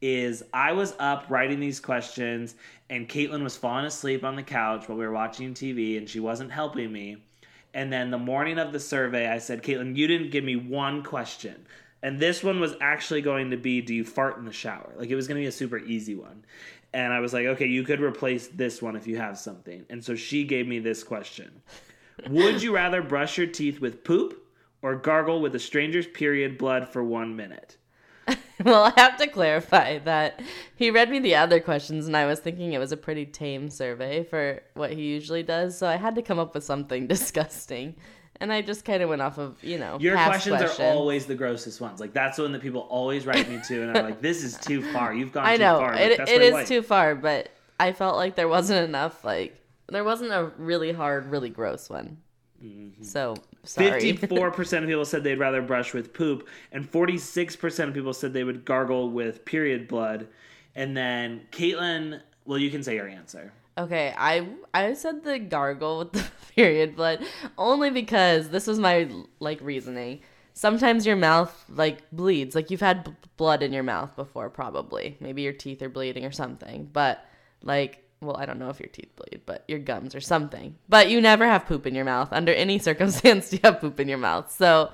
is 0.00 0.42
I 0.52 0.72
was 0.72 0.94
up 0.98 1.26
writing 1.28 1.60
these 1.60 1.80
questions 1.80 2.54
and 2.90 3.08
Caitlin 3.08 3.42
was 3.42 3.56
falling 3.56 3.86
asleep 3.86 4.24
on 4.24 4.36
the 4.36 4.42
couch 4.42 4.88
while 4.88 4.98
we 4.98 5.06
were 5.06 5.12
watching 5.12 5.54
TV 5.54 5.96
and 5.96 6.08
she 6.08 6.20
wasn't 6.20 6.52
helping 6.52 6.92
me. 6.92 7.24
And 7.72 7.92
then 7.92 8.10
the 8.10 8.18
morning 8.18 8.58
of 8.58 8.72
the 8.72 8.80
survey, 8.80 9.28
I 9.28 9.38
said, 9.38 9.62
Caitlin, 9.62 9.96
you 9.96 10.06
didn't 10.06 10.30
give 10.30 10.44
me 10.44 10.56
one 10.56 11.02
question. 11.02 11.66
And 12.02 12.20
this 12.20 12.44
one 12.44 12.60
was 12.60 12.76
actually 12.80 13.22
going 13.22 13.50
to 13.50 13.56
be, 13.56 13.80
do 13.80 13.94
you 13.94 14.04
fart 14.04 14.36
in 14.36 14.44
the 14.44 14.52
shower? 14.52 14.92
Like 14.96 15.08
it 15.08 15.16
was 15.16 15.26
going 15.26 15.36
to 15.36 15.44
be 15.44 15.48
a 15.48 15.52
super 15.52 15.78
easy 15.78 16.14
one. 16.14 16.44
And 16.92 17.12
I 17.12 17.20
was 17.20 17.32
like, 17.32 17.46
okay, 17.46 17.66
you 17.66 17.82
could 17.82 18.00
replace 18.00 18.46
this 18.48 18.80
one 18.80 18.94
if 18.94 19.06
you 19.06 19.16
have 19.16 19.38
something. 19.38 19.84
And 19.90 20.04
so 20.04 20.14
she 20.14 20.44
gave 20.44 20.68
me 20.68 20.78
this 20.78 21.02
question 21.02 21.62
Would 22.28 22.62
you 22.62 22.74
rather 22.74 23.02
brush 23.02 23.38
your 23.38 23.48
teeth 23.48 23.80
with 23.80 24.04
poop 24.04 24.46
or 24.82 24.94
gargle 24.94 25.40
with 25.40 25.54
a 25.54 25.58
stranger's 25.58 26.06
period 26.06 26.58
blood 26.58 26.88
for 26.88 27.02
one 27.02 27.34
minute? 27.34 27.78
Well, 28.64 28.84
I 28.84 28.92
have 29.00 29.18
to 29.18 29.26
clarify 29.26 29.98
that 29.98 30.40
he 30.76 30.90
read 30.90 31.10
me 31.10 31.18
the 31.18 31.34
other 31.34 31.60
questions, 31.60 32.06
and 32.06 32.16
I 32.16 32.24
was 32.24 32.38
thinking 32.38 32.72
it 32.72 32.78
was 32.78 32.92
a 32.92 32.96
pretty 32.96 33.26
tame 33.26 33.68
survey 33.68 34.22
for 34.22 34.62
what 34.74 34.92
he 34.92 35.02
usually 35.02 35.42
does. 35.42 35.76
So 35.76 35.86
I 35.86 35.96
had 35.96 36.14
to 36.14 36.22
come 36.22 36.38
up 36.38 36.54
with 36.54 36.64
something 36.64 37.06
disgusting, 37.08 37.96
and 38.40 38.52
I 38.52 38.62
just 38.62 38.84
kind 38.84 39.02
of 39.02 39.08
went 39.08 39.22
off 39.22 39.38
of 39.38 39.62
you 39.62 39.76
know 39.76 39.98
Your 40.00 40.14
questions 40.14 40.56
questions. 40.56 40.80
are 40.80 40.92
always 40.92 41.26
the 41.26 41.34
grossest 41.34 41.80
ones. 41.80 42.00
Like 42.00 42.14
that's 42.14 42.36
the 42.36 42.44
one 42.44 42.52
that 42.52 42.62
people 42.62 42.82
always 42.82 43.26
write 43.26 43.48
me 43.50 43.60
to, 43.68 43.82
and 43.82 43.98
I'm 43.98 44.04
like, 44.04 44.20
"This 44.22 44.42
is 44.44 44.56
too 44.56 44.82
far. 44.92 45.12
You've 45.12 45.32
gone 45.32 45.44
I 45.52 45.56
too 45.56 45.62
know 45.64 45.78
far." 45.78 45.92
Like, 45.94 46.12
it, 46.12 46.20
it 46.20 46.42
is 46.42 46.52
like. 46.52 46.66
too 46.68 46.80
far, 46.80 47.16
but 47.16 47.50
I 47.78 47.92
felt 47.92 48.16
like 48.16 48.36
there 48.36 48.48
wasn't 48.48 48.88
enough. 48.88 49.24
Like 49.24 49.60
there 49.88 50.04
wasn't 50.04 50.32
a 50.32 50.52
really 50.56 50.92
hard, 50.92 51.26
really 51.26 51.50
gross 51.50 51.90
one. 51.90 52.18
Mm-hmm. 52.64 53.02
So 53.02 53.36
sorry. 53.64 54.00
Fifty-four 54.00 54.50
percent 54.50 54.84
of 54.84 54.88
people 54.88 55.04
said 55.04 55.22
they'd 55.22 55.38
rather 55.38 55.60
brush 55.60 55.92
with 55.92 56.14
poop, 56.14 56.48
and 56.72 56.88
forty-six 56.88 57.56
percent 57.56 57.88
of 57.88 57.94
people 57.94 58.14
said 58.14 58.32
they 58.32 58.44
would 58.44 58.64
gargle 58.64 59.10
with 59.10 59.44
period 59.44 59.86
blood. 59.88 60.28
And 60.74 60.96
then 60.96 61.42
Caitlin, 61.52 62.20
well, 62.46 62.58
you 62.58 62.70
can 62.70 62.82
say 62.82 62.94
your 62.94 63.08
answer. 63.08 63.52
Okay, 63.76 64.14
I 64.16 64.48
I 64.72 64.94
said 64.94 65.24
the 65.24 65.38
gargle 65.38 65.98
with 65.98 66.12
the 66.12 66.24
period 66.54 66.96
blood 66.96 67.24
only 67.58 67.90
because 67.90 68.48
this 68.48 68.66
was 68.66 68.78
my 68.78 69.08
like 69.40 69.60
reasoning. 69.60 70.20
Sometimes 70.54 71.04
your 71.04 71.16
mouth 71.16 71.64
like 71.68 72.08
bleeds, 72.12 72.54
like 72.54 72.70
you've 72.70 72.80
had 72.80 73.04
b- 73.04 73.12
blood 73.36 73.62
in 73.62 73.72
your 73.72 73.82
mouth 73.82 74.14
before, 74.14 74.48
probably. 74.48 75.16
Maybe 75.20 75.42
your 75.42 75.52
teeth 75.52 75.82
are 75.82 75.88
bleeding 75.88 76.24
or 76.24 76.30
something. 76.30 76.88
But 76.92 77.26
like, 77.62 78.03
well, 78.24 78.36
I 78.36 78.46
don't 78.46 78.58
know 78.58 78.70
if 78.70 78.80
your 78.80 78.88
teeth 78.88 79.14
bleed, 79.16 79.42
but 79.46 79.64
your 79.68 79.78
gums 79.78 80.14
or 80.14 80.20
something. 80.20 80.76
But 80.88 81.10
you 81.10 81.20
never 81.20 81.44
have 81.46 81.66
poop 81.66 81.86
in 81.86 81.94
your 81.94 82.04
mouth. 82.04 82.32
Under 82.32 82.52
any 82.52 82.78
circumstance, 82.88 83.52
you 83.52 83.60
have 83.64 83.80
poop 83.80 84.00
in 84.00 84.08
your 84.08 84.18
mouth. 84.18 84.50
So 84.52 84.90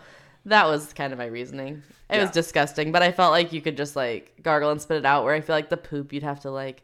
that 0.47 0.67
was 0.67 0.93
kind 0.93 1.13
of 1.13 1.19
my 1.19 1.27
reasoning. 1.27 1.83
It 2.09 2.19
was 2.19 2.31
disgusting, 2.31 2.91
but 2.91 3.03
I 3.03 3.13
felt 3.13 3.31
like 3.31 3.53
you 3.53 3.61
could 3.61 3.77
just 3.77 3.95
like 3.95 4.35
gargle 4.43 4.71
and 4.71 4.83
spit 4.83 4.97
it 4.99 5.07
out. 5.07 5.25
Where 5.25 5.35
I 5.35 5.41
feel 5.41 5.55
like 5.55 5.71
the 5.71 5.77
poop, 5.77 6.13
you'd 6.13 6.25
have 6.25 6.41
to 6.41 6.51
like 6.51 6.83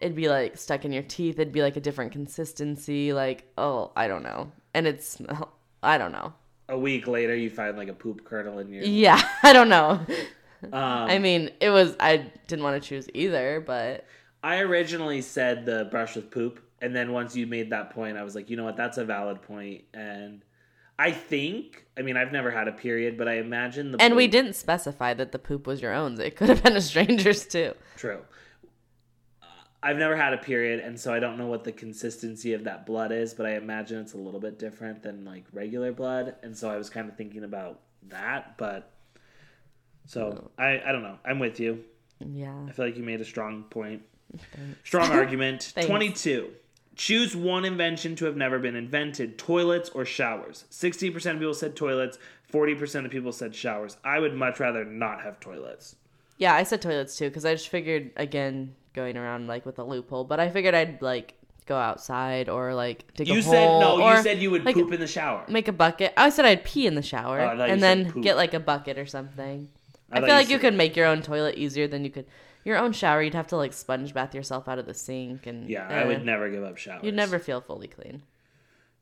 it'd 0.00 0.16
be 0.16 0.28
like 0.28 0.56
stuck 0.56 0.84
in 0.84 0.92
your 0.92 1.02
teeth. 1.02 1.38
It'd 1.38 1.52
be 1.52 1.62
like 1.62 1.76
a 1.76 1.80
different 1.80 2.12
consistency. 2.12 3.12
Like, 3.12 3.50
oh, 3.58 3.92
I 3.96 4.08
don't 4.08 4.22
know. 4.22 4.52
And 4.74 4.86
it's, 4.86 5.20
I 5.82 5.98
don't 5.98 6.12
know. 6.12 6.32
A 6.68 6.78
week 6.78 7.06
later, 7.06 7.34
you 7.34 7.50
find 7.50 7.76
like 7.76 7.88
a 7.88 7.94
poop 7.94 8.24
kernel 8.24 8.58
in 8.58 8.72
your. 8.72 8.84
Yeah, 8.84 9.20
I 9.42 9.52
don't 9.52 9.68
know. 9.68 10.00
Um, 10.64 10.72
I 10.72 11.18
mean, 11.18 11.50
it 11.60 11.70
was, 11.70 11.96
I 12.00 12.30
didn't 12.46 12.64
want 12.64 12.82
to 12.82 12.86
choose 12.86 13.08
either, 13.14 13.62
but 13.64 14.04
I 14.42 14.58
originally 14.60 15.20
said 15.20 15.66
the 15.66 15.88
brush 15.90 16.16
with 16.16 16.30
poop, 16.30 16.60
and 16.80 16.94
then 16.94 17.12
once 17.12 17.34
you 17.34 17.46
made 17.46 17.70
that 17.70 17.90
point, 17.90 18.16
I 18.16 18.22
was 18.22 18.34
like, 18.34 18.50
you 18.50 18.56
know 18.56 18.64
what, 18.64 18.76
that's 18.76 18.98
a 18.98 19.04
valid 19.04 19.42
point, 19.42 19.84
and 19.92 20.44
I 20.98 21.12
think, 21.12 21.86
I 21.96 22.02
mean, 22.02 22.16
I've 22.16 22.32
never 22.32 22.50
had 22.50 22.66
a 22.66 22.72
period, 22.72 23.16
but 23.16 23.28
I 23.28 23.34
imagine 23.34 23.92
the 23.92 24.02
and 24.02 24.16
we 24.16 24.26
didn't 24.26 24.54
specify 24.54 25.14
that 25.14 25.30
the 25.30 25.38
poop 25.38 25.66
was 25.66 25.80
your 25.80 25.92
own. 25.94 26.20
It 26.20 26.34
could 26.34 26.48
have 26.48 26.62
been 26.62 26.76
a 26.76 26.80
stranger's 26.80 27.46
too. 27.46 27.74
True. 27.96 28.20
Uh, 29.40 29.46
I've 29.80 29.96
never 29.96 30.16
had 30.16 30.34
a 30.34 30.38
period, 30.38 30.80
and 30.80 30.98
so 30.98 31.14
I 31.14 31.20
don't 31.20 31.38
know 31.38 31.46
what 31.46 31.62
the 31.62 31.70
consistency 31.70 32.52
of 32.52 32.64
that 32.64 32.84
blood 32.84 33.12
is, 33.12 33.32
but 33.32 33.46
I 33.46 33.54
imagine 33.54 34.00
it's 34.00 34.14
a 34.14 34.18
little 34.18 34.40
bit 34.40 34.58
different 34.58 35.02
than 35.02 35.24
like 35.24 35.44
regular 35.52 35.92
blood, 35.92 36.34
and 36.42 36.56
so 36.56 36.68
I 36.68 36.76
was 36.76 36.90
kind 36.90 37.08
of 37.08 37.16
thinking 37.16 37.44
about 37.44 37.80
that, 38.08 38.58
but 38.58 38.92
so 40.06 40.50
I 40.58 40.80
I 40.84 40.90
don't 40.90 41.02
know. 41.02 41.18
I'm 41.24 41.38
with 41.38 41.60
you. 41.60 41.84
Yeah. 42.18 42.66
I 42.68 42.72
feel 42.72 42.86
like 42.86 42.96
you 42.96 43.04
made 43.04 43.20
a 43.20 43.24
strong 43.24 43.64
point. 43.64 44.02
Strong 44.84 45.10
argument. 45.12 45.72
22. 45.80 46.50
Choose 46.96 47.36
one 47.36 47.64
invention 47.64 48.16
to 48.16 48.24
have 48.24 48.36
never 48.36 48.58
been 48.58 48.74
invented 48.74 49.38
toilets 49.38 49.88
or 49.90 50.04
showers. 50.04 50.64
60% 50.70 51.14
of 51.32 51.38
people 51.38 51.54
said 51.54 51.76
toilets, 51.76 52.18
40% 52.52 53.04
of 53.04 53.10
people 53.10 53.30
said 53.32 53.54
showers. 53.54 53.96
I 54.04 54.18
would 54.18 54.34
much 54.34 54.58
rather 54.58 54.84
not 54.84 55.22
have 55.22 55.38
toilets. 55.38 55.94
Yeah, 56.38 56.54
I 56.54 56.64
said 56.64 56.82
toilets 56.82 57.16
too 57.16 57.28
because 57.28 57.44
I 57.44 57.54
just 57.54 57.68
figured 57.68 58.10
again 58.16 58.74
going 58.94 59.16
around 59.16 59.46
like 59.48 59.64
with 59.66 59.78
a 59.78 59.84
loophole, 59.84 60.24
but 60.24 60.40
I 60.40 60.48
figured 60.50 60.74
I'd 60.74 61.00
like 61.02 61.34
go 61.66 61.76
outside 61.76 62.48
or 62.48 62.74
like 62.74 63.12
dig 63.14 63.28
You 63.28 63.38
a 63.40 63.42
said 63.42 63.66
hole 63.68 63.80
no, 63.80 64.02
or 64.02 64.14
you 64.16 64.22
said 64.22 64.38
you 64.40 64.50
would 64.50 64.64
like, 64.64 64.74
poop 64.74 64.92
in 64.92 65.00
the 65.00 65.06
shower. 65.06 65.44
make 65.48 65.68
a 65.68 65.72
bucket. 65.72 66.14
I 66.16 66.30
said 66.30 66.44
I'd 66.46 66.64
pee 66.64 66.86
in 66.86 66.94
the 66.94 67.02
shower 67.02 67.40
Oh, 67.40 67.46
I 67.48 67.56
thought 67.56 67.66
you 67.68 67.72
and 67.74 67.82
then 67.82 68.10
poop. 68.12 68.22
get 68.22 68.36
like 68.36 68.54
a 68.54 68.60
bucket 68.60 68.98
or 68.98 69.06
something. 69.06 69.68
I 70.10 70.18
I, 70.18 70.20
feel 70.20 70.34
like 70.34 70.48
you 70.48 70.58
could 70.58 70.74
make 70.74 70.96
your 70.96 71.06
own 71.06 71.22
toilet 71.22 71.56
easier 71.56 71.86
than 71.86 72.04
you 72.04 72.10
could 72.10 72.26
your 72.64 72.78
own 72.78 72.92
shower. 72.92 73.22
You'd 73.22 73.34
have 73.34 73.48
to 73.48 73.56
like 73.56 73.72
sponge 73.72 74.14
bath 74.14 74.34
yourself 74.34 74.68
out 74.68 74.78
of 74.78 74.86
the 74.86 74.94
sink 74.94 75.46
and 75.46 75.68
Yeah, 75.68 75.86
I 75.88 76.02
eh, 76.02 76.06
would 76.06 76.24
never 76.24 76.50
give 76.50 76.64
up 76.64 76.76
showers. 76.76 77.04
You'd 77.04 77.14
never 77.14 77.38
feel 77.38 77.60
fully 77.60 77.88
clean. 77.88 78.22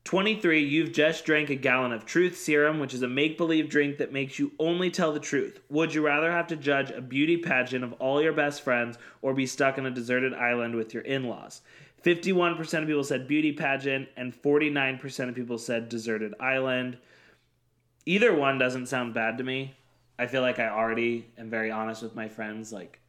23. 0.07 0.63
You've 0.63 0.93
just 0.93 1.25
drank 1.25 1.49
a 1.49 1.55
gallon 1.55 1.91
of 1.91 2.05
truth 2.05 2.37
serum, 2.37 2.79
which 2.79 2.93
is 2.93 3.01
a 3.01 3.09
make 3.09 3.37
believe 3.37 3.69
drink 3.69 3.97
that 3.97 4.13
makes 4.13 4.39
you 4.39 4.53
only 4.57 4.89
tell 4.89 5.11
the 5.11 5.19
truth. 5.19 5.59
Would 5.69 5.93
you 5.93 6.05
rather 6.05 6.31
have 6.31 6.47
to 6.47 6.55
judge 6.55 6.91
a 6.91 7.01
beauty 7.01 7.35
pageant 7.35 7.83
of 7.83 7.91
all 7.93 8.21
your 8.21 8.31
best 8.31 8.61
friends 8.61 8.97
or 9.21 9.33
be 9.33 9.45
stuck 9.45 9.77
on 9.77 9.85
a 9.85 9.91
deserted 9.91 10.33
island 10.33 10.75
with 10.75 10.93
your 10.93 11.03
in 11.03 11.25
laws? 11.25 11.61
51% 12.05 12.59
of 12.81 12.87
people 12.87 13.03
said 13.03 13.27
beauty 13.27 13.51
pageant, 13.51 14.07
and 14.15 14.33
49% 14.33 15.27
of 15.27 15.35
people 15.35 15.57
said 15.57 15.89
deserted 15.89 16.33
island. 16.39 16.97
Either 18.05 18.33
one 18.33 18.57
doesn't 18.57 18.85
sound 18.85 19.13
bad 19.13 19.37
to 19.37 19.43
me. 19.43 19.75
I 20.19 20.27
feel 20.27 20.41
like 20.41 20.59
I 20.59 20.69
already 20.69 21.27
am 21.37 21.49
very 21.49 21.71
honest 21.71 22.01
with 22.03 22.15
my 22.15 22.27
friends. 22.27 22.71
Like, 22.73 22.99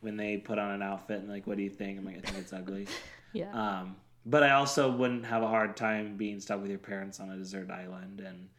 when 0.00 0.16
they 0.16 0.36
put 0.38 0.58
on 0.58 0.70
an 0.72 0.82
outfit 0.82 1.20
and, 1.20 1.28
like, 1.28 1.46
what 1.46 1.56
do 1.56 1.62
you 1.62 1.70
think? 1.70 1.98
I'm 1.98 2.04
like, 2.04 2.16
I 2.18 2.20
think 2.20 2.38
it's 2.38 2.52
ugly. 2.52 2.86
Yeah. 3.34 3.50
Um, 3.54 3.96
but 4.26 4.42
I 4.42 4.50
also 4.50 4.90
wouldn't 4.90 5.24
have 5.24 5.42
a 5.42 5.48
hard 5.48 5.74
time 5.74 6.18
being 6.18 6.38
stuck 6.38 6.60
with 6.60 6.68
your 6.68 6.78
parents 6.78 7.18
on 7.18 7.30
a 7.30 7.36
desert 7.38 7.70
island 7.70 8.20
and 8.20 8.50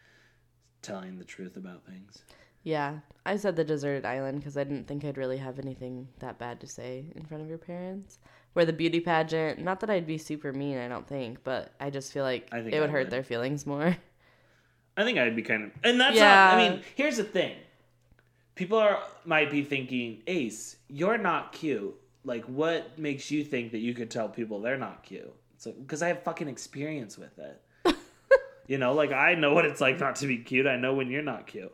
telling 0.82 1.18
the 1.20 1.24
truth 1.24 1.58
about 1.58 1.86
things. 1.86 2.24
yeah. 2.64 3.00
I 3.26 3.38
said 3.38 3.56
the 3.56 3.64
deserted 3.64 4.04
island 4.06 4.40
because 4.40 4.58
I 4.58 4.64
didn't 4.64 4.88
think 4.88 5.06
I'd 5.06 5.18
really 5.18 5.38
have 5.38 5.60
anything 5.60 6.08
that 6.20 6.40
bad 6.40 6.60
to 6.62 6.68
say 6.68 7.06
in 7.16 7.24
front 7.26 7.44
of 7.44 7.50
your 7.50 7.58
parents. 7.60 8.18
Where 8.54 8.66
the 8.66 8.74
beauty 8.74 9.00
pageant, 9.00 9.60
not 9.60 9.80
that 9.82 9.90
I'd 9.92 10.08
be 10.08 10.18
super 10.18 10.52
mean, 10.52 10.78
I 10.78 10.88
don't 10.88 11.08
think, 11.08 11.44
but 11.44 11.74
I 11.80 11.90
just 11.92 12.12
feel 12.12 12.24
like 12.24 12.50
it 12.52 12.80
would 12.82 12.90
I 12.90 12.92
hurt 12.92 13.06
would. 13.06 13.10
their 13.12 13.24
feelings 13.24 13.66
more. 13.66 13.96
I 14.96 15.04
think 15.04 15.18
I'd 15.18 15.36
be 15.36 15.42
kind 15.42 15.64
of, 15.66 15.72
and 15.84 16.00
that's 16.00 16.16
Yeah. 16.16 16.24
not. 16.26 16.54
I 16.54 16.70
mean, 16.70 16.82
here's 16.96 17.18
the 17.18 17.24
thing: 17.24 17.56
people 18.56 18.78
are 18.78 19.02
might 19.26 19.50
be 19.52 19.64
thinking, 19.64 20.22
Ace, 20.28 20.78
you're 20.88 21.18
not 21.18 21.52
cute. 21.54 21.96
Like, 22.26 22.46
what 22.46 22.98
makes 22.98 23.32
you 23.32 23.44
think 23.44 23.72
that 23.72 23.80
you 23.80 23.94
could 23.94 24.10
tell 24.10 24.30
people 24.30 24.62
they're 24.62 24.78
not 24.78 25.04
cute? 25.04 25.34
So, 25.58 25.72
because 25.72 26.02
I 26.04 26.10
have 26.10 26.24
fucking 26.24 26.48
experience 26.48 27.18
with 27.18 27.38
it. 27.40 27.62
you 28.68 28.78
know, 28.78 28.94
like 28.94 29.12
I 29.12 29.36
know 29.36 29.54
what 29.54 29.66
it's 29.66 29.82
like 29.82 30.00
not 30.00 30.16
to 30.18 30.28
be 30.28 30.38
cute. 30.38 30.68
I 30.68 30.76
know 30.78 30.94
when 30.94 31.10
you're 31.10 31.22
not 31.24 31.48
cute. 31.48 31.74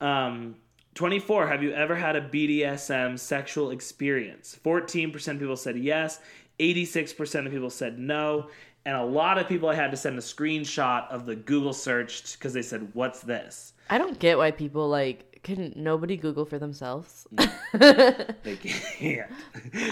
Um, 0.00 0.56
24. 0.94 1.46
Have 1.48 1.62
you 1.62 1.72
ever 1.72 1.94
had 1.94 2.16
a 2.16 2.20
BDSM 2.22 3.18
sexual 3.18 3.70
experience? 3.70 4.58
14% 4.64 5.14
of 5.28 5.38
people 5.38 5.56
said 5.56 5.76
yes. 5.78 6.18
86% 6.58 7.46
of 7.46 7.52
people 7.52 7.68
said 7.70 7.98
no. 7.98 8.48
And 8.86 8.94
a 8.94 9.04
lot 9.04 9.36
of 9.36 9.48
people 9.48 9.68
I 9.68 9.74
had 9.74 9.90
to 9.90 9.96
send 9.96 10.16
a 10.16 10.22
screenshot 10.22 11.10
of 11.10 11.26
the 11.26 11.34
Google 11.34 11.72
search 11.72 12.38
because 12.38 12.52
they 12.52 12.62
said, 12.62 12.88
What's 12.94 13.20
this? 13.20 13.72
I 13.90 13.98
don't 13.98 14.18
get 14.18 14.38
why 14.38 14.52
people 14.52 14.88
like 14.88 15.40
can 15.42 15.72
nobody 15.76 16.16
Google 16.16 16.44
for 16.44 16.58
themselves. 16.58 17.26
They 17.72 18.56
can't. 18.56 19.30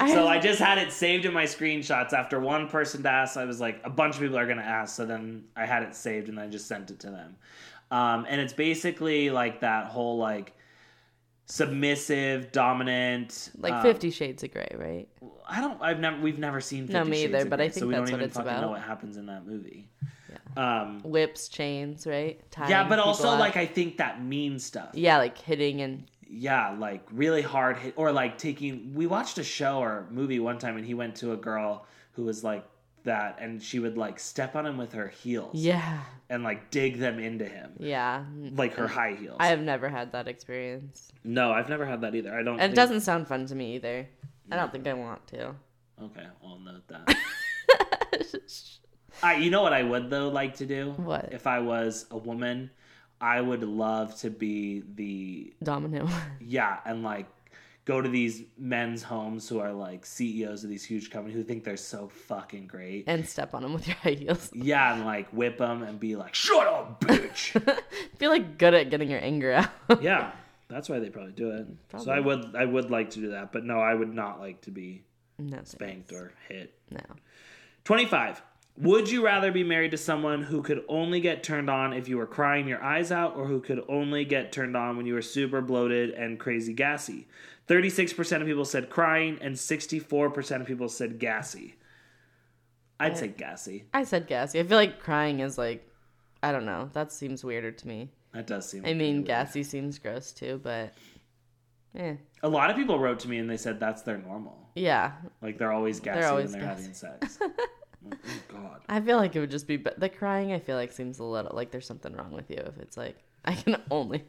so 0.09 0.27
I 0.27 0.39
just 0.41 0.59
had 0.59 0.79
it 0.79 0.91
saved 0.91 1.27
in 1.27 1.35
my 1.35 1.45
screenshots. 1.45 2.13
After 2.13 2.41
one 2.41 2.69
person 2.69 3.05
asked, 3.05 3.37
I 3.37 3.45
was 3.45 3.61
like, 3.61 3.81
a 3.85 3.91
bunch 3.91 4.15
of 4.15 4.23
people 4.23 4.39
are 4.39 4.47
going 4.47 4.59
to 4.59 4.65
ask. 4.65 4.97
So 4.97 5.05
then 5.05 5.45
I 5.55 5.67
had 5.67 5.83
it 5.83 5.95
saved 5.95 6.29
and 6.29 6.41
I 6.41 6.49
just 6.49 6.67
sent 6.67 6.91
it 6.91 7.01
to 7.01 7.11
them. 7.11 7.37
Um, 7.91 8.27
and 8.29 8.41
it's 8.41 8.53
basically 8.53 9.31
like 9.31 9.61
that 9.61 9.87
whole 9.87 10.17
like 10.17 10.57
submissive, 11.47 12.53
dominant, 12.53 13.51
like 13.59 13.73
um, 13.73 13.83
Fifty 13.83 14.11
Shades 14.11 14.43
of 14.43 14.53
Grey, 14.53 14.75
right? 14.79 15.09
I 15.49 15.61
don't. 15.61 15.81
I've 15.83 16.01
never. 16.01 16.21
We've 16.21 16.39
never 16.39 16.61
seen. 16.61 16.83
50 16.87 16.93
No, 16.93 17.05
me 17.05 17.23
Shades 17.23 17.35
either, 17.35 17.45
but 17.47 17.61
I 17.61 17.65
Grey, 17.65 17.69
think 17.71 17.81
so 17.83 17.87
we 17.87 17.95
that's 17.95 18.11
don't 18.11 18.21
what 18.21 18.25
even 18.25 18.31
fucking 18.45 18.61
know 18.61 18.71
what 18.71 18.83
happens 18.83 19.17
in 19.17 19.27
that 19.27 19.47
movie. 19.47 19.89
Um, 20.57 21.01
Whips, 21.03 21.49
chains, 21.49 22.07
right? 22.07 22.41
Tying 22.51 22.71
yeah, 22.71 22.89
but 22.89 22.99
also 23.01 23.29
up. 23.29 23.41
like 23.41 23.57
I 23.57 23.67
think 23.67 23.97
that 23.99 24.23
means 24.23 24.65
stuff. 24.65 24.91
yeah, 24.95 25.19
like 25.19 25.37
hitting 25.37 25.81
and 25.81 26.05
yeah, 26.29 26.77
like 26.79 27.07
really 27.13 27.43
hard 27.43 27.77
hit, 27.79 27.95
or 27.97 28.13
like 28.13 28.39
taking. 28.39 28.95
We 28.95 29.07
watched 29.07 29.39
a 29.39 29.45
show 29.45 29.79
or 29.79 30.07
movie 30.11 30.39
one 30.39 30.59
time, 30.59 30.77
and 30.77 30.87
he 30.87 30.95
went 30.95 31.17
to 31.17 31.33
a 31.33 31.37
girl 31.37 31.87
who 32.13 32.25
was 32.25 32.45
like 32.45 32.65
that, 33.05 33.38
and 33.40 33.62
she 33.62 33.79
would 33.79 33.97
like 33.97 34.19
step 34.19 34.57
on 34.57 34.67
him 34.67 34.77
with 34.77 34.93
her 34.93 35.09
heels, 35.09 35.55
yeah, 35.55 36.01
and 36.29 36.43
like 36.43 36.71
dig 36.71 36.99
them 36.99 37.19
into 37.19 37.45
him, 37.45 37.73
yeah. 37.79 38.25
like 38.55 38.75
her 38.75 38.88
high 38.88 39.12
heels. 39.12 39.37
I 39.40 39.49
have 39.49 39.61
never 39.61 39.88
had 39.88 40.12
that 40.12 40.29
experience, 40.29 41.12
no, 41.23 41.53
I've 41.53 41.69
never 41.69 41.87
had 41.87 42.01
that 42.03 42.14
either. 42.14 42.37
I 42.37 42.43
don't. 42.43 42.61
and 42.61 42.73
it 42.73 42.77
doesn't 42.77 43.01
sound 43.01 43.29
fun 43.29 43.47
to 43.47 43.55
me 43.55 43.77
either. 43.77 44.09
I 44.51 44.57
don't 44.57 44.73
think 44.73 44.87
I 44.87 44.95
want 44.95 45.27
to. 45.29 45.55
Okay, 46.03 46.27
I'll 46.45 46.59
note 46.59 46.87
that. 46.88 47.17
I, 49.23 49.37
you 49.37 49.51
know 49.51 49.62
what 49.62 49.73
I 49.73 49.83
would 49.83 50.11
though 50.11 50.29
like 50.29 50.57
to 50.57 50.67
do? 50.67 50.93
What? 50.97 51.31
if 51.33 51.47
I 51.47 51.61
was 51.61 52.07
a 52.11 52.19
woman? 52.19 52.71
I 53.21 53.40
would 53.40 53.62
love 53.62 54.19
to 54.21 54.31
be 54.31 54.83
the 54.97 55.55
Domino. 55.62 56.09
yeah, 56.40 56.81
and 56.85 57.03
like 57.03 57.27
go 57.85 58.01
to 58.01 58.09
these 58.09 58.42
men's 58.57 59.03
homes 59.03 59.49
who 59.49 59.59
are 59.61 59.73
like 59.73 60.07
CEOs 60.07 60.64
of 60.64 60.70
these 60.70 60.85
huge 60.85 61.11
companies 61.11 61.37
who 61.37 61.42
think 61.42 61.64
they're 61.64 61.77
so 61.77 62.09
fucking 62.09 62.66
great. 62.66 63.05
and 63.07 63.27
step 63.29 63.55
on 63.55 63.62
them 63.62 63.75
with 63.75 63.87
your 63.87 63.97
high 64.03 64.12
heels. 64.12 64.51
Yeah, 64.55 64.94
and 64.94 65.05
like 65.05 65.29
whip 65.31 65.59
them 65.59 65.83
and 65.83 66.01
be 66.01 66.16
like, 66.16 66.35
"Shut 66.35 66.66
up, 66.66 67.01
bitch." 67.05 67.61
Feel 68.18 68.31
like 68.31 68.59
good 68.59 68.75
at 68.75 68.90
getting 68.90 69.11
your 69.11 69.20
anger 69.23 69.53
out. 69.53 70.03
yeah, 70.03 70.33
that's 70.68 70.88
why 70.88 70.99
they 70.99 71.11
probably 71.11 71.33
do 71.33 71.51
it. 71.51 71.66
So 72.03 72.11
I 72.11 72.20
would, 72.20 72.57
I 72.57 72.64
would 72.64 72.90
like 72.90 73.11
to 73.11 73.20
do 73.20 73.31
that, 73.33 73.53
but 73.53 73.64
no, 73.64 73.79
I 73.79 73.94
would 73.94 74.14
not 74.14 74.40
like 74.40 74.62
to 74.62 74.70
be 74.70 75.03
no, 75.38 75.59
spanked 75.64 76.12
or 76.12 76.33
hit. 76.49 76.73
no. 76.90 77.01
25. 77.85 78.42
Would 78.79 79.09
you 79.09 79.25
rather 79.25 79.53
be 79.53 79.62
married 79.62 79.92
to 79.92 79.97
someone 79.97 80.42
who 80.42 80.61
could 80.62 80.83
only 80.88 81.20
get 81.20 81.44
turned 81.44 81.70
on 81.70 81.92
if 81.92 82.09
you 82.09 82.16
were 82.16 82.27
crying 82.27 82.66
your 82.66 82.83
eyes 82.83 83.12
out 83.12 83.37
or 83.37 83.47
who 83.47 83.61
could 83.61 83.85
only 83.88 84.25
get 84.25 84.51
turned 84.51 84.77
on 84.77 84.97
when 84.97 85.07
you 85.07 85.14
were 85.14 85.23
super 85.23 85.61
bloated 85.61 86.11
and 86.11 86.40
crazy 86.40 86.73
gassy? 86.73 87.29
36% 87.68 88.40
of 88.40 88.46
people 88.46 88.64
said 88.64 88.90
crying 88.90 89.38
and 89.40 89.55
64% 89.55 90.61
of 90.61 90.66
people 90.66 90.88
said 90.88 91.18
gassy. 91.18 91.77
I'd 93.00 93.16
say 93.18 93.29
gassy. 93.29 93.85
I 93.92 94.05
said 94.05 94.27
gassy. 94.27 94.61
I 94.61 94.64
feel 94.64 94.77
like 94.79 95.00
crying 95.00 95.40
is 95.40 95.59
like, 95.59 95.88
I 96.42 96.53
don't 96.53 96.66
know. 96.66 96.90
That 96.92 97.12
seems 97.12 97.42
weirder 97.42 97.72
to 97.72 97.88
me. 97.88 98.11
That 98.33 98.46
does 98.46 98.68
seem 98.68 98.85
I 98.85 98.94
mean, 98.94 99.16
weird. 99.16 99.27
gassy 99.27 99.62
seems 99.62 99.98
gross 99.98 100.33
too, 100.33 100.61
but 100.62 100.92
eh. 101.96 102.16
A 102.42 102.48
lot 102.48 102.70
of 102.70 102.77
people 102.77 102.98
wrote 102.98 103.18
to 103.20 103.29
me 103.29 103.38
and 103.38 103.48
they 103.48 103.57
said 103.57 103.81
that's 103.81 104.03
their 104.03 104.18
normal. 104.18 104.68
Yeah, 104.74 105.12
Like 105.40 105.57
they're 105.59 105.72
always 105.72 106.00
gassy 106.00 106.24
always 106.24 106.50
when 106.50 106.61
they're 106.61 106.68
gassy. 106.68 106.83
having 106.83 106.94
sex. 106.94 107.38
oh 107.42 108.11
god. 108.48 108.81
I 108.88 109.00
feel 109.00 109.16
like 109.16 109.35
it 109.37 109.40
would 109.40 109.50
just 109.50 109.66
be 109.68 109.77
but 109.77 109.98
the 109.98 110.09
crying. 110.09 110.53
I 110.53 110.59
feel 110.59 110.77
like 110.77 110.92
seems 110.92 111.18
a 111.20 111.24
little 111.24 111.53
like 111.55 111.70
there's 111.70 111.87
something 111.87 112.12
wrong 112.12 112.33
with 112.33 112.50
you 112.50 112.57
if 112.59 112.79
it's 112.79 112.96
like 112.96 113.16
I 113.44 113.55
can 113.55 113.77
only 113.90 114.24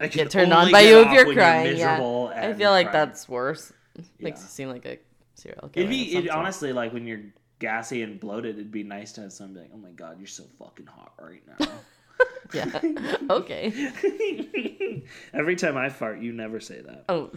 I 0.00 0.08
get 0.08 0.30
turned 0.30 0.52
on 0.52 0.70
by 0.70 0.80
you 0.80 1.00
if 1.00 1.10
you're 1.12 1.32
crying. 1.32 1.76
yeah, 1.78 1.94
I 2.34 2.52
feel 2.52 2.70
like 2.70 2.90
crying. 2.90 3.06
that's 3.08 3.28
worse. 3.28 3.72
Makes 4.18 4.40
Yeah. 4.40 4.44
you 4.44 4.48
seem 4.50 4.68
like 4.68 4.84
a 4.84 4.98
serial 5.34 5.68
killer. 5.68 5.86
It'd 5.86 5.90
be 5.90 6.16
it, 6.16 6.30
honestly 6.30 6.72
like 6.72 6.92
when 6.92 7.06
you're 7.06 7.22
gassy 7.58 8.02
and 8.02 8.20
bloated. 8.20 8.56
It'd 8.56 8.70
be 8.70 8.82
nice 8.82 9.12
to 9.12 9.22
have 9.22 9.32
someone 9.32 9.54
be 9.54 9.60
like, 9.60 9.70
"Oh 9.72 9.78
my 9.78 9.90
god, 9.92 10.18
you're 10.18 10.26
so 10.26 10.44
fucking 10.58 10.86
hot 10.86 11.12
right 11.20 11.42
now." 11.58 11.66
Yeah. 12.54 12.70
okay. 13.30 13.72
Every 15.34 15.56
time 15.56 15.76
I 15.76 15.88
fart, 15.88 16.20
you 16.20 16.32
never 16.32 16.60
say 16.60 16.80
that. 16.80 17.04
Oh, 17.08 17.30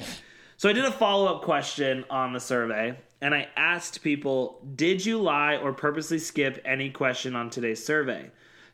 So 0.57 0.69
I 0.69 0.73
did 0.73 0.85
a 0.85 0.91
follow 0.91 1.33
up 1.35 1.41
question 1.43 2.05
on 2.11 2.31
the 2.33 2.39
survey, 2.39 2.95
and 3.19 3.33
I 3.33 3.47
asked 3.57 4.03
people, 4.03 4.61
"Did 4.75 5.03
you 5.05 5.17
lie 5.19 5.55
or 5.57 5.73
purposely 5.73 6.19
skip 6.19 6.61
any 6.63 6.89
question 6.91 7.35
on 7.35 7.49
today's 7.49 7.83
survey?" 7.83 8.29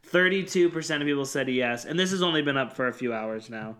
Thirty-two 0.08 0.70
percent 0.70 1.02
of 1.02 1.08
people 1.08 1.26
said 1.26 1.50
yes, 1.50 1.86
and 1.86 2.00
this 2.00 2.12
has 2.12 2.22
only 2.22 2.42
been 2.42 2.58
up 2.58 2.74
for 2.76 2.88
a 2.88 2.94
few 2.94 3.14
hours 3.14 3.50
now. 3.50 3.78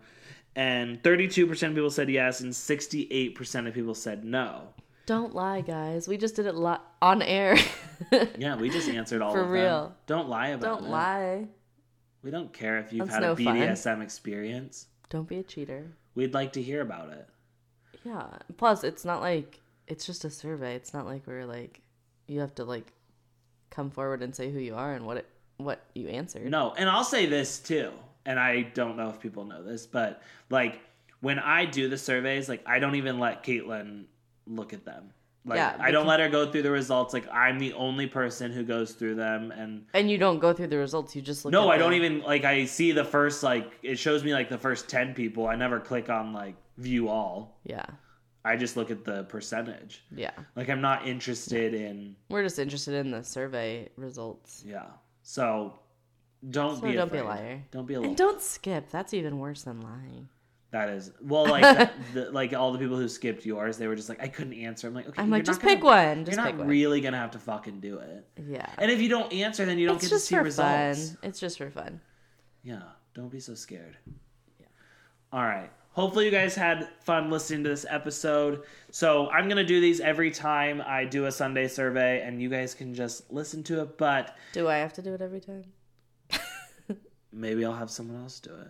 And 0.54 1.02
thirty-two 1.02 1.46
percent 1.46 1.70
of 1.72 1.76
people 1.76 1.90
said 1.90 2.08
yes, 2.10 2.40
and 2.40 2.54
sixty-eight 2.54 3.34
percent 3.34 3.66
of 3.68 3.74
people 3.74 3.94
said 3.94 4.24
no. 4.24 4.68
don't 5.06 5.34
lie, 5.34 5.60
guys. 5.60 6.08
We 6.08 6.16
just 6.16 6.34
did 6.36 6.46
it 6.46 6.54
li- 6.54 6.76
on 7.02 7.22
air. 7.22 7.56
Yeah, 8.38 8.56
we 8.56 8.68
just 8.68 8.90
answered 8.90 9.22
all 9.22 9.32
For 9.32 9.40
of 9.40 9.46
them. 9.46 9.52
real. 9.54 9.94
Don't 10.06 10.28
lie 10.28 10.48
about 10.48 10.66
it. 10.78 10.80
don't 10.82 10.90
lie. 10.90 11.46
We 12.22 12.30
don't 12.30 12.52
care 12.52 12.78
if 12.78 12.92
you've 12.92 13.06
That's 13.06 13.14
had 13.14 13.22
no 13.22 13.32
a 13.32 13.36
fun. 13.36 13.56
BDSM 13.56 14.02
experience. 14.02 14.86
Don't 15.08 15.26
be 15.26 15.38
a 15.38 15.42
cheater. 15.42 15.92
We'd 16.14 16.34
like 16.34 16.52
to 16.54 16.62
hear 16.62 16.82
about 16.82 17.08
it. 17.10 17.26
Yeah. 18.04 18.26
Plus, 18.58 18.84
it's 18.84 19.04
not 19.06 19.22
like 19.22 19.60
it's 19.86 20.04
just 20.04 20.26
a 20.26 20.30
survey. 20.30 20.74
It's 20.74 20.92
not 20.92 21.06
like 21.06 21.26
we're 21.26 21.46
like 21.46 21.80
you 22.26 22.40
have 22.40 22.54
to 22.56 22.64
like 22.64 22.92
come 23.70 23.90
forward 23.90 24.22
and 24.22 24.36
say 24.36 24.50
who 24.50 24.58
you 24.58 24.74
are 24.74 24.92
and 24.92 25.06
what 25.06 25.16
it 25.16 25.26
what 25.58 25.84
you 25.94 26.08
answered. 26.08 26.50
No, 26.50 26.74
and 26.76 26.88
I'll 26.88 27.04
say 27.04 27.26
this 27.26 27.58
too, 27.58 27.90
and 28.24 28.38
I 28.38 28.62
don't 28.62 28.96
know 28.96 29.08
if 29.10 29.20
people 29.20 29.44
know 29.44 29.62
this, 29.62 29.86
but 29.86 30.22
like 30.50 30.80
when 31.20 31.38
I 31.38 31.64
do 31.64 31.88
the 31.88 31.98
surveys, 31.98 32.48
like 32.48 32.62
I 32.66 32.78
don't 32.78 32.96
even 32.96 33.18
let 33.18 33.42
Caitlin 33.44 34.04
look 34.46 34.72
at 34.72 34.84
them. 34.84 35.10
Like 35.44 35.58
Yeah, 35.58 35.76
I 35.78 35.90
don't 35.92 36.02
because- 36.02 36.06
let 36.08 36.20
her 36.20 36.28
go 36.28 36.50
through 36.50 36.62
the 36.62 36.70
results. 36.72 37.14
Like 37.14 37.28
I'm 37.32 37.58
the 37.58 37.72
only 37.74 38.06
person 38.08 38.50
who 38.52 38.64
goes 38.64 38.92
through 38.92 39.14
them, 39.14 39.52
and 39.52 39.86
And 39.94 40.10
you 40.10 40.18
don't 40.18 40.40
go 40.40 40.52
through 40.52 40.66
the 40.68 40.78
results. 40.78 41.14
You 41.14 41.22
just 41.22 41.44
look. 41.44 41.52
no, 41.52 41.68
I 41.70 41.78
don't 41.78 41.94
even 41.94 42.20
like. 42.22 42.44
I 42.44 42.64
see 42.64 42.90
the 42.92 43.04
first 43.04 43.42
like 43.44 43.72
it 43.82 43.96
shows 43.98 44.24
me 44.24 44.32
like 44.34 44.48
the 44.48 44.58
first 44.58 44.88
ten 44.88 45.14
people. 45.14 45.46
I 45.46 45.54
never 45.56 45.78
click 45.80 46.10
on 46.10 46.32
like 46.32 46.56
view 46.78 47.08
all. 47.08 47.60
Yeah. 47.64 47.86
I 48.44 48.54
just 48.56 48.76
look 48.76 48.90
at 48.92 49.04
the 49.04 49.24
percentage. 49.24 50.04
Yeah. 50.14 50.30
Like 50.54 50.68
I'm 50.68 50.80
not 50.80 51.06
interested 51.08 51.74
in 51.74 52.14
We're 52.28 52.42
just 52.44 52.58
interested 52.60 52.94
in 52.94 53.10
the 53.10 53.22
survey 53.24 53.88
results. 53.96 54.62
yeah. 54.66 54.86
So 55.28 55.76
don't 56.48 56.76
So 56.76 56.82
be 56.82 56.92
don't 56.92 57.10
be 57.10 57.18
a 57.18 57.24
liar. 57.24 57.60
Don't 57.72 57.84
be 57.84 57.94
a 57.94 57.98
little. 57.98 58.10
And 58.10 58.16
don't 58.16 58.40
skip. 58.40 58.90
That's 58.90 59.12
even 59.12 59.40
worse 59.40 59.62
than 59.64 59.80
lying. 59.80 60.28
That 60.70 60.88
is 60.88 61.10
well, 61.20 61.48
like 61.48 61.62
that, 61.62 61.94
the, 62.14 62.30
like 62.30 62.52
all 62.54 62.72
the 62.72 62.78
people 62.78 62.96
who 62.96 63.08
skipped 63.08 63.44
yours, 63.44 63.76
they 63.76 63.88
were 63.88 63.96
just 63.96 64.08
like, 64.08 64.22
I 64.22 64.28
couldn't 64.28 64.54
answer. 64.54 64.86
I'm 64.86 64.94
like, 64.94 65.08
okay, 65.08 65.20
I'm 65.20 65.28
like, 65.30 65.44
just 65.44 65.60
gonna- 65.60 65.74
pick 65.74 65.82
one. 65.82 66.24
Just 66.24 66.36
you're 66.36 66.44
not 66.44 66.56
one. 66.56 66.68
really 66.68 67.00
gonna 67.00 67.16
have 67.18 67.32
to 67.32 67.40
fucking 67.40 67.80
do 67.80 67.98
it. 67.98 68.24
yeah. 68.46 68.66
And 68.78 68.88
if 68.88 69.00
you 69.00 69.08
don't 69.08 69.32
answer, 69.32 69.64
then 69.66 69.78
you 69.80 69.88
don't 69.88 69.96
it's 69.96 70.04
get 70.08 70.14
to 70.14 70.20
see 70.20 70.36
for 70.36 70.42
results. 70.44 71.08
fun. 71.10 71.18
It's 71.24 71.40
just 71.40 71.58
for 71.58 71.70
fun. 71.70 72.00
Yeah, 72.62 72.82
don't 73.14 73.28
be 73.30 73.40
so 73.40 73.54
scared. 73.54 73.96
Yeah. 74.60 74.66
All 75.32 75.42
right. 75.42 75.70
Hopefully, 75.96 76.26
you 76.26 76.30
guys 76.30 76.54
had 76.54 76.88
fun 77.00 77.30
listening 77.30 77.64
to 77.64 77.70
this 77.70 77.86
episode. 77.88 78.64
So, 78.90 79.30
I'm 79.30 79.46
going 79.46 79.56
to 79.56 79.64
do 79.64 79.80
these 79.80 79.98
every 79.98 80.30
time 80.30 80.82
I 80.86 81.06
do 81.06 81.24
a 81.24 81.32
Sunday 81.32 81.68
survey, 81.68 82.20
and 82.20 82.40
you 82.40 82.50
guys 82.50 82.74
can 82.74 82.92
just 82.92 83.32
listen 83.32 83.62
to 83.62 83.80
it. 83.80 83.96
But 83.96 84.36
Do 84.52 84.68
I 84.68 84.76
have 84.76 84.92
to 84.92 85.02
do 85.02 85.14
it 85.14 85.22
every 85.22 85.40
time? 85.40 85.64
maybe 87.32 87.64
I'll 87.64 87.72
have 87.72 87.90
someone 87.90 88.20
else 88.22 88.40
do 88.40 88.50
it. 88.50 88.68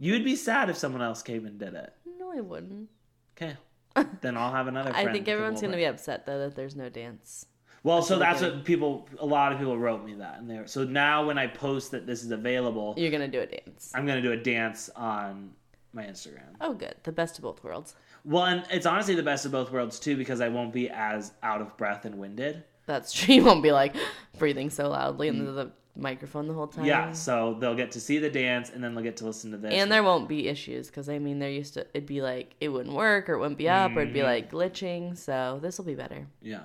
You'd 0.00 0.24
be 0.24 0.34
sad 0.34 0.68
if 0.68 0.76
someone 0.76 1.00
else 1.00 1.22
came 1.22 1.46
and 1.46 1.60
did 1.60 1.74
it. 1.74 1.92
No, 2.18 2.32
I 2.36 2.40
wouldn't. 2.40 2.88
Okay. 3.36 3.56
then 4.20 4.36
I'll 4.36 4.50
have 4.50 4.66
another 4.66 4.90
friend. 4.90 5.08
I 5.08 5.12
think 5.12 5.28
everyone's 5.28 5.60
gonna 5.60 5.76
be 5.76 5.84
upset 5.84 6.26
though 6.26 6.40
that 6.40 6.56
there's 6.56 6.74
no 6.74 6.88
dance. 6.88 7.46
Well, 7.84 8.02
so 8.02 8.18
that's 8.18 8.42
what 8.42 8.64
people. 8.64 9.08
A 9.20 9.26
lot 9.26 9.52
of 9.52 9.58
people 9.58 9.78
wrote 9.78 10.04
me 10.04 10.14
that, 10.14 10.40
and 10.40 10.50
there. 10.50 10.66
So 10.66 10.82
now 10.82 11.26
when 11.26 11.38
I 11.38 11.46
post 11.46 11.92
that 11.92 12.04
this 12.04 12.24
is 12.24 12.32
available, 12.32 12.94
You're 12.96 13.12
gonna 13.12 13.28
do 13.28 13.42
a 13.42 13.46
dance. 13.46 13.92
I'm 13.94 14.06
gonna 14.06 14.22
do 14.22 14.32
a 14.32 14.36
dance 14.36 14.90
on 14.96 15.52
my 15.94 16.04
Instagram. 16.04 16.54
Oh, 16.60 16.74
good. 16.74 16.94
The 17.04 17.12
best 17.12 17.38
of 17.38 17.42
both 17.42 17.62
worlds. 17.64 17.94
Well, 18.24 18.44
and 18.44 18.64
it's 18.70 18.86
honestly 18.86 19.14
the 19.14 19.22
best 19.22 19.44
of 19.46 19.52
both 19.52 19.70
worlds 19.70 19.98
too, 20.00 20.16
because 20.16 20.40
I 20.40 20.48
won't 20.48 20.72
be 20.72 20.88
as 20.90 21.32
out 21.42 21.60
of 21.60 21.76
breath 21.76 22.04
and 22.04 22.16
winded. 22.18 22.64
That's 22.86 23.12
true. 23.12 23.34
You 23.36 23.44
won't 23.44 23.62
be 23.62 23.72
like 23.72 23.94
breathing 24.38 24.70
so 24.70 24.88
loudly 24.88 25.28
into 25.28 25.52
the 25.52 25.70
microphone 25.96 26.48
the 26.48 26.54
whole 26.54 26.66
time. 26.66 26.84
Yeah, 26.86 27.12
so 27.12 27.56
they'll 27.60 27.74
get 27.76 27.92
to 27.92 28.00
see 28.00 28.18
the 28.18 28.28
dance, 28.30 28.70
and 28.70 28.82
then 28.82 28.94
they'll 28.94 29.04
get 29.04 29.16
to 29.18 29.26
listen 29.26 29.50
to 29.52 29.56
this. 29.56 29.72
And 29.74 29.90
there 29.92 30.02
won't 30.02 30.28
be 30.28 30.48
issues 30.48 30.88
because 30.88 31.08
I 31.08 31.18
mean, 31.18 31.38
there 31.38 31.50
used 31.50 31.74
to 31.74 31.86
it'd 31.94 32.06
be 32.06 32.20
like 32.22 32.54
it 32.60 32.68
wouldn't 32.68 32.94
work 32.94 33.28
or 33.28 33.34
it 33.34 33.38
wouldn't 33.38 33.58
be 33.58 33.68
up 33.68 33.92
or 33.96 34.00
it'd 34.00 34.12
be 34.12 34.20
Mhm. 34.20 34.24
like 34.24 34.50
glitching. 34.50 35.16
So 35.16 35.58
this 35.62 35.78
will 35.78 35.84
be 35.84 35.94
better. 35.94 36.26
yeah. 36.42 36.62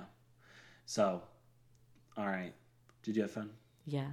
So, 0.86 1.22
all 2.16 2.26
right. 2.26 2.52
Did 3.04 3.14
you 3.16 3.22
have 3.22 3.30
fun? 3.30 3.50
Yeah, 3.86 4.08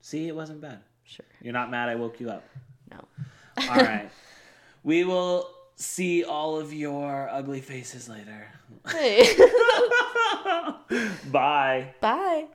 See, 0.00 0.28
it 0.28 0.34
wasn't 0.36 0.60
bad. 0.60 0.80
sure. 1.04 1.24
You're 1.40 1.52
not 1.54 1.70
mad. 1.70 1.88
I 1.88 1.94
woke 1.96 2.20
you 2.20 2.28
up. 2.30 2.44
No. 2.90 2.98
All 3.68 3.76
right. 3.76 4.10
We 4.82 5.04
will 5.04 5.50
see 5.76 6.24
all 6.24 6.58
of 6.58 6.72
your 6.72 7.28
ugly 7.30 7.60
faces 7.60 8.08
later. 8.08 8.48
Hey. 8.90 9.36
Bye. 11.30 11.94
Bye. 12.00 12.46